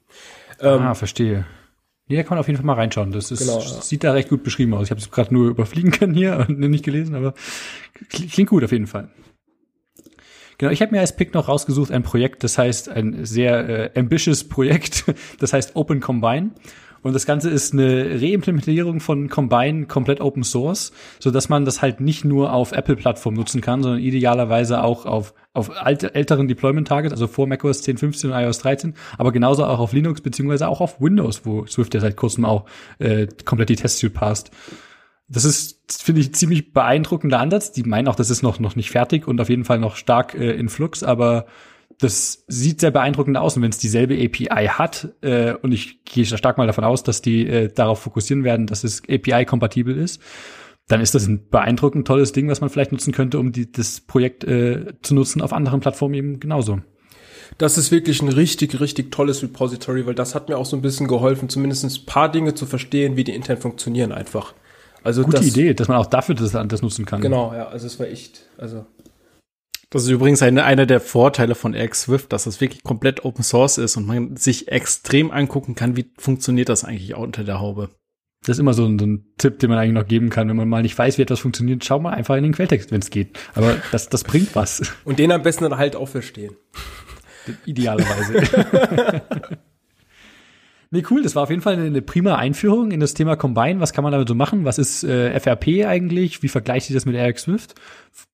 ah, 0.61 0.93
verstehe. 0.95 1.47
Nee, 2.09 2.17
da 2.17 2.23
kann 2.23 2.37
man 2.37 2.41
auf 2.41 2.47
jeden 2.47 2.57
Fall 2.59 2.67
mal 2.67 2.75
reinschauen. 2.75 3.11
Das 3.13 3.31
ist, 3.31 3.41
Genau, 3.41 3.59
ja. 3.59 3.67
sieht 3.83 4.05
da 4.05 4.13
recht 4.13 4.29
gut 4.29 4.43
beschrieben 4.45 4.75
aus. 4.75 4.85
Ich 4.85 4.91
habe 4.91 5.01
es 5.01 5.11
gerade 5.11 5.33
nur 5.35 5.49
überfliegen 5.49 5.91
können 5.93 6.15
hier 6.15 6.45
und 6.49 6.59
nicht 6.61 6.85
gelesen, 6.85 7.15
aber 7.15 7.35
kli- 8.13 8.31
klingt 8.33 8.51
gut 8.51 8.63
auf 8.65 8.73
jeden 8.73 8.87
Fall. 8.87 9.11
Genau, 10.59 10.73
ich 10.73 10.81
habe 10.81 10.93
mir 10.93 11.01
als 11.01 11.15
Pick 11.15 11.35
noch 11.35 11.49
rausgesucht 11.49 11.91
ein 11.91 12.03
Projekt, 12.03 12.43
das 12.43 12.57
heißt 12.57 12.89
ein 12.89 13.25
sehr 13.27 13.95
äh, 13.95 13.99
ambitious 13.99 14.45
Projekt, 14.49 15.05
das 15.39 15.53
heißt 15.53 15.77
Open 15.77 16.01
Combine. 16.01 16.51
Und 17.07 17.13
das 17.13 17.25
Ganze 17.25 17.51
ist 17.51 17.73
eine 17.73 18.21
Reimplementierung 18.21 18.99
von 18.99 19.29
Combine 19.29 19.87
komplett 19.87 20.21
Open 20.21 20.43
Source, 20.43 20.91
so 21.21 21.31
dass 21.31 21.49
man 21.49 21.65
das 21.65 21.81
halt 21.81 22.01
nicht 22.01 22.25
nur 22.25 22.53
auf 22.53 22.73
Apple-Plattformen 22.73 23.37
nutzen 23.37 23.61
kann, 23.61 23.81
sondern 23.81 24.01
idealerweise 24.01 24.83
auch 24.83 25.07
auf, 25.07 25.33
auf 25.53 25.71
alte, 25.71 26.17
älteren 26.17 26.49
Deployment-Targets, 26.49 27.13
also 27.13 27.29
vor 27.29 27.47
macOS 27.47 27.83
10, 27.83 27.99
15 27.99 28.33
und 28.33 28.37
iOS 28.37 28.59
13, 28.59 28.95
aber 29.19 29.31
genauso 29.31 29.65
auch 29.65 29.79
auf 29.79 29.93
Linux 29.93 30.21
beziehungsweise 30.21 30.67
auch 30.67 30.81
auf 30.81 31.01
Windows, 31.01 31.43
wo 31.45 31.65
Swift 31.67 31.95
ja 31.95 32.01
seit 32.01 32.17
kurzem 32.17 32.45
auch 32.45 32.65
äh, 32.99 33.29
komplett 33.45 33.69
die 33.69 33.77
Testsuite 33.77 34.13
passt. 34.13 34.51
Das 35.29 35.45
ist, 35.45 36.03
finde 36.03 36.23
ich, 36.23 36.35
ziemlich 36.35 36.73
beeindruckender 36.73 37.39
Ansatz. 37.39 37.71
Die 37.71 37.85
meinen 37.85 38.09
auch, 38.09 38.17
das 38.17 38.31
ist 38.31 38.43
noch, 38.43 38.59
noch 38.59 38.75
nicht 38.75 38.91
fertig 38.91 39.29
und 39.29 39.41
auf 39.41 39.49
jeden 39.49 39.65
Fall 39.65 39.79
noch 39.79 39.95
stark 39.95 40.35
äh, 40.35 40.55
in 40.55 40.69
Flux, 40.69 41.05
aber 41.05 41.47
das 41.99 42.45
sieht 42.47 42.81
sehr 42.81 42.91
beeindruckend 42.91 43.37
aus. 43.37 43.57
Und 43.57 43.63
wenn 43.63 43.71
es 43.71 43.79
dieselbe 43.79 44.15
API 44.15 44.67
hat, 44.67 45.09
äh, 45.23 45.55
und 45.55 45.73
ich 45.73 46.05
gehe 46.05 46.25
stark 46.25 46.59
mal 46.59 46.67
davon 46.67 46.85
aus, 46.85 47.03
dass 47.03 47.23
die 47.23 47.47
äh, 47.47 47.69
darauf 47.73 48.01
fokussieren 48.01 48.45
werden, 48.45 48.67
dass 48.67 48.85
es 48.85 49.03
API-kompatibel 49.09 49.97
ist, 49.97 50.21
dann 50.89 51.01
ist 51.01 51.15
das 51.15 51.27
ein 51.27 51.49
beeindruckend 51.49 52.07
tolles 52.07 52.33
Ding, 52.33 52.49
was 52.49 52.61
man 52.61 52.71
vielleicht 52.71 52.93
nutzen 52.93 53.13
könnte, 53.13 53.39
um 53.39 53.53
die, 53.53 53.71
das 53.71 54.01
Projekt 54.01 54.45
äh, 54.45 54.93
zu 55.03 55.15
nutzen 55.15 55.43
auf 55.43 55.53
anderen 55.53 55.81
Plattformen 55.81 56.15
eben 56.15 56.41
genauso. 56.41 56.81
Das 57.59 57.79
ist 57.79 57.91
wirklich 57.91 58.23
ein 58.23 58.29
richtig, 58.29 58.79
richtig 58.81 59.11
tolles 59.11 59.43
Repository, 59.43 60.07
weil 60.07 60.15
das 60.15 60.35
hat 60.35 60.49
mir 60.49 60.59
auch 60.59 60.67
so 60.67 60.77
ein 60.77 60.83
bisschen 60.83 61.09
geholfen, 61.09 61.49
zumindest 61.49 61.85
ein 61.85 62.07
paar 62.07 62.31
Dinge 62.31 62.55
zu 62.55 62.67
verstehen, 62.67 63.17
wie 63.17 63.25
die 63.25 63.35
intern 63.35 63.57
funktionieren 63.57 64.13
einfach. 64.13 64.55
Also 65.03 65.23
Gute 65.23 65.37
das, 65.39 65.47
Idee, 65.47 65.73
dass 65.73 65.89
man 65.89 65.99
auch 65.99 66.07
dafür 66.07 66.35
das, 66.35 66.51
das 66.51 66.83
nutzen 66.83 67.05
kann. 67.05 67.21
Genau, 67.21 67.55
ja, 67.55 67.69
also 67.69 67.87
es 67.87 67.99
war 68.01 68.09
echt, 68.09 68.43
also 68.59 68.87
Das 69.97 70.05
ist 70.05 70.11
übrigens 70.11 70.43
eine, 70.43 70.65
einer 70.65 70.85
der 70.85 71.01
Vorteile 71.01 71.55
von 71.55 71.75
Swift, 71.95 72.31
dass 72.35 72.45
es 72.45 72.61
wirklich 72.61 72.83
komplett 72.83 73.25
Open 73.25 73.43
Source 73.43 73.79
ist 73.79 73.97
und 73.97 74.07
man 74.07 74.37
sich 74.37 74.69
extrem 74.69 75.31
angucken 75.31 75.75
kann, 75.75 75.97
wie 75.97 76.13
funktioniert 76.19 76.69
das 76.69 76.85
eigentlich 76.85 77.15
auch 77.15 77.23
unter 77.23 77.45
der 77.45 77.61
Haube. 77.61 77.89
Das 78.43 78.57
ist 78.57 78.61
immer 78.61 78.75
so 78.75 78.85
ein, 78.85 78.99
so 78.99 79.07
ein 79.07 79.25
Tipp, 79.39 79.59
den 79.59 79.71
man 79.71 79.79
eigentlich 79.79 79.95
noch 79.95 80.07
geben 80.07 80.29
kann, 80.29 80.51
wenn 80.51 80.57
man 80.57 80.69
mal 80.69 80.83
nicht 80.83 80.99
weiß, 80.99 81.17
wie 81.17 81.23
etwas 81.23 81.41
funktioniert. 81.41 81.83
Schau 81.83 81.99
mal 81.99 82.13
einfach 82.13 82.37
in 82.37 82.43
den 82.43 82.53
Quelltext, 82.53 82.93
wenn 82.93 83.01
es 83.01 83.09
geht. 83.09 83.39
Aber 83.55 83.79
das, 83.91 84.11
das 84.11 84.23
bringt 84.23 84.55
was. 84.55 84.83
Und 85.07 85.19
den 85.19 85.33
am 85.33 85.41
besten 85.43 85.65
dann 85.65 85.79
halt 85.79 85.97
auch 85.97 86.09
verstehen. 86.09 86.55
Idealerweise. 87.65 88.43
nee, 90.91 91.03
cool. 91.11 91.23
Das 91.23 91.35
war 91.35 91.45
auf 91.45 91.51
jeden 91.51 91.63
Fall 91.63 91.79
eine, 91.79 92.03
prima 92.03 92.37
Einführung 92.37 92.91
in 92.91 93.01
das 93.01 93.15
Thema 93.15 93.37
Combine. 93.37 93.81
Was 93.81 93.93
kann 93.93 94.05
man 94.05 94.13
damit 94.13 94.29
so 94.29 94.35
machen? 94.35 94.65
Was 94.65 94.79
ist 94.79 95.05
äh, 95.05 95.39
FRP 95.39 95.87
eigentlich? 95.87 96.43
Wie 96.43 96.49
vergleicht 96.49 96.87
sich 96.87 96.95
das 96.95 97.07
mit 97.07 97.15
Eric 97.15 97.39
Swift? 97.39 97.75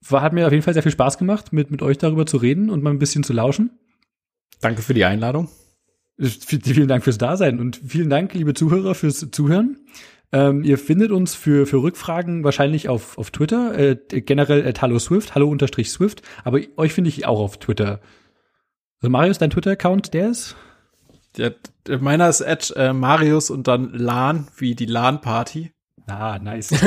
War, 0.09 0.23
hat 0.23 0.33
mir 0.33 0.47
auf 0.47 0.53
jeden 0.53 0.63
Fall 0.63 0.75
sehr 0.75 0.83
viel 0.83 0.93
Spaß 0.93 1.19
gemacht, 1.19 1.53
mit, 1.53 1.71
mit 1.71 1.83
euch 1.83 1.99
darüber 1.99 2.27
zu 2.27 2.37
reden 2.37 2.71
und 2.71 2.83
mal 2.83 2.91
ein 2.91 2.99
bisschen 2.99 3.25
zu 3.25 3.33
lauschen. 3.33 3.71
Danke 4.61 4.83
für 4.83 4.95
die 4.95 5.05
Einladung. 5.05 5.49
Vielen 6.19 6.89
Dank 6.89 7.05
fürs 7.05 7.19
Dasein 7.19 7.59
und 7.59 7.81
vielen 7.85 8.11
Dank, 8.11 8.35
liebe 8.35 8.55
Zuhörer, 8.55 8.95
fürs 8.95 9.31
Zuhören. 9.33 9.79
Ähm, 10.31 10.63
ihr 10.65 10.79
findet 10.79 11.11
uns 11.11 11.35
für, 11.35 11.67
für 11.67 11.83
Rückfragen 11.83 12.43
wahrscheinlich 12.43 12.89
auf, 12.89 13.19
auf 13.19 13.31
Twitter, 13.31 13.79
äh, 13.79 13.97
generell 14.21 14.67
at 14.67 14.81
hallo 14.81 14.99
Swift, 14.99 15.35
hallo 15.35 15.49
unterstrich 15.49 15.91
Swift, 15.91 16.23
aber 16.45 16.61
euch 16.77 16.93
finde 16.93 17.09
ich 17.09 17.27
auch 17.27 17.41
auf 17.41 17.59
Twitter. 17.59 18.01
Also 19.01 19.11
Marius, 19.11 19.39
dein 19.39 19.51
Twitter-Account, 19.51 20.15
der 20.15 20.31
ist? 20.31 20.57
Der, 21.37 21.55
der, 21.87 21.99
meiner 21.99 22.29
ist 22.29 22.43
at 22.43 22.73
äh, 22.77 22.93
Marius 22.93 23.51
und 23.51 23.67
dann 23.69 23.93
LAN, 23.93 24.49
wie 24.57 24.75
die 24.75 24.87
LAN-Party. 24.87 25.73
Ah, 26.07 26.39
nice. 26.39 26.73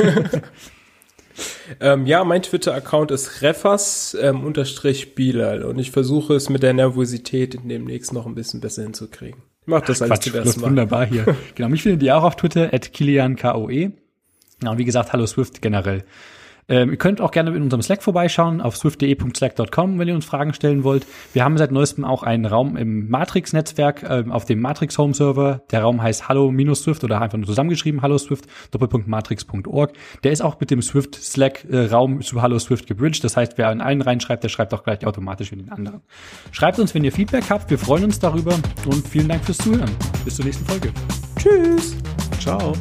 ähm, 1.80 2.06
ja, 2.06 2.24
mein 2.24 2.42
Twitter-Account 2.42 3.10
ist 3.10 3.42
refas 3.42 4.16
ähm, 4.20 4.44
unterstrich 4.44 5.14
Bilal 5.14 5.62
und 5.62 5.78
ich 5.78 5.90
versuche 5.90 6.34
es 6.34 6.48
mit 6.48 6.62
der 6.62 6.72
Nervosität 6.72 7.58
demnächst 7.64 8.12
noch 8.12 8.26
ein 8.26 8.34
bisschen 8.34 8.60
besser 8.60 8.82
hinzukriegen. 8.82 9.42
Ich 9.62 9.68
mach 9.68 9.82
das 9.82 10.00
Ach, 10.00 10.10
alles 10.10 10.20
Quatsch, 10.20 10.34
das 10.34 10.60
wunderbar 10.60 11.06
hier. 11.06 11.36
genau, 11.54 11.68
mich 11.68 11.82
findet 11.82 12.02
ihr 12.02 12.16
auch 12.16 12.22
auf 12.22 12.36
Twitter, 12.36 12.72
at 12.72 12.92
KilianKOE. 12.92 13.92
Ja, 14.62 14.70
und 14.70 14.78
wie 14.78 14.84
gesagt, 14.84 15.12
hallo 15.12 15.26
Swift 15.26 15.60
generell. 15.60 16.04
Ähm, 16.68 16.90
ihr 16.90 16.96
könnt 16.96 17.20
auch 17.20 17.30
gerne 17.30 17.54
in 17.54 17.62
unserem 17.62 17.82
Slack 17.82 18.02
vorbeischauen 18.02 18.60
auf 18.60 18.76
swift.de.slack.com, 18.76 19.98
wenn 19.98 20.08
ihr 20.08 20.14
uns 20.14 20.24
Fragen 20.24 20.52
stellen 20.52 20.82
wollt. 20.84 21.06
Wir 21.32 21.44
haben 21.44 21.56
seit 21.58 21.70
neuestem 21.70 22.04
auch 22.04 22.22
einen 22.22 22.44
Raum 22.44 22.76
im 22.76 23.08
Matrix-Netzwerk 23.08 24.04
ähm, 24.08 24.32
auf 24.32 24.44
dem 24.44 24.60
Matrix 24.60 24.98
Home 24.98 25.14
Server. 25.14 25.62
Der 25.70 25.82
Raum 25.82 26.02
heißt 26.02 26.28
Hallo-Swift 26.28 27.04
oder 27.04 27.20
einfach 27.20 27.38
nur 27.38 27.46
zusammengeschrieben 27.46 28.02
Hallo 28.02 28.18
Swift, 28.18 28.46
Doppelpunkt-matrix.org. 28.72 29.92
Der 30.24 30.32
ist 30.32 30.42
auch 30.42 30.58
mit 30.58 30.70
dem 30.70 30.82
Swift 30.82 31.14
Slack-Raum 31.14 32.20
äh, 32.20 32.22
zu 32.22 32.42
Hallo 32.42 32.58
Swift 32.58 32.86
gebridged. 32.86 33.22
Das 33.22 33.36
heißt, 33.36 33.58
wer 33.58 33.70
in 33.70 33.80
einen 33.80 34.02
reinschreibt, 34.02 34.42
der 34.42 34.48
schreibt 34.48 34.74
auch 34.74 34.82
gleich 34.82 35.06
automatisch 35.06 35.52
in 35.52 35.58
den 35.58 35.70
anderen. 35.70 36.00
Schreibt 36.50 36.78
uns, 36.78 36.94
wenn 36.94 37.04
ihr 37.04 37.12
Feedback 37.12 37.44
habt. 37.48 37.70
Wir 37.70 37.78
freuen 37.78 38.04
uns 38.04 38.18
darüber 38.18 38.54
und 38.86 39.06
vielen 39.06 39.28
Dank 39.28 39.44
fürs 39.44 39.58
Zuhören. 39.58 39.90
Bis 40.24 40.36
zur 40.36 40.44
nächsten 40.44 40.64
Folge. 40.64 40.92
Tschüss. 41.38 41.96
Ciao. 42.40 42.72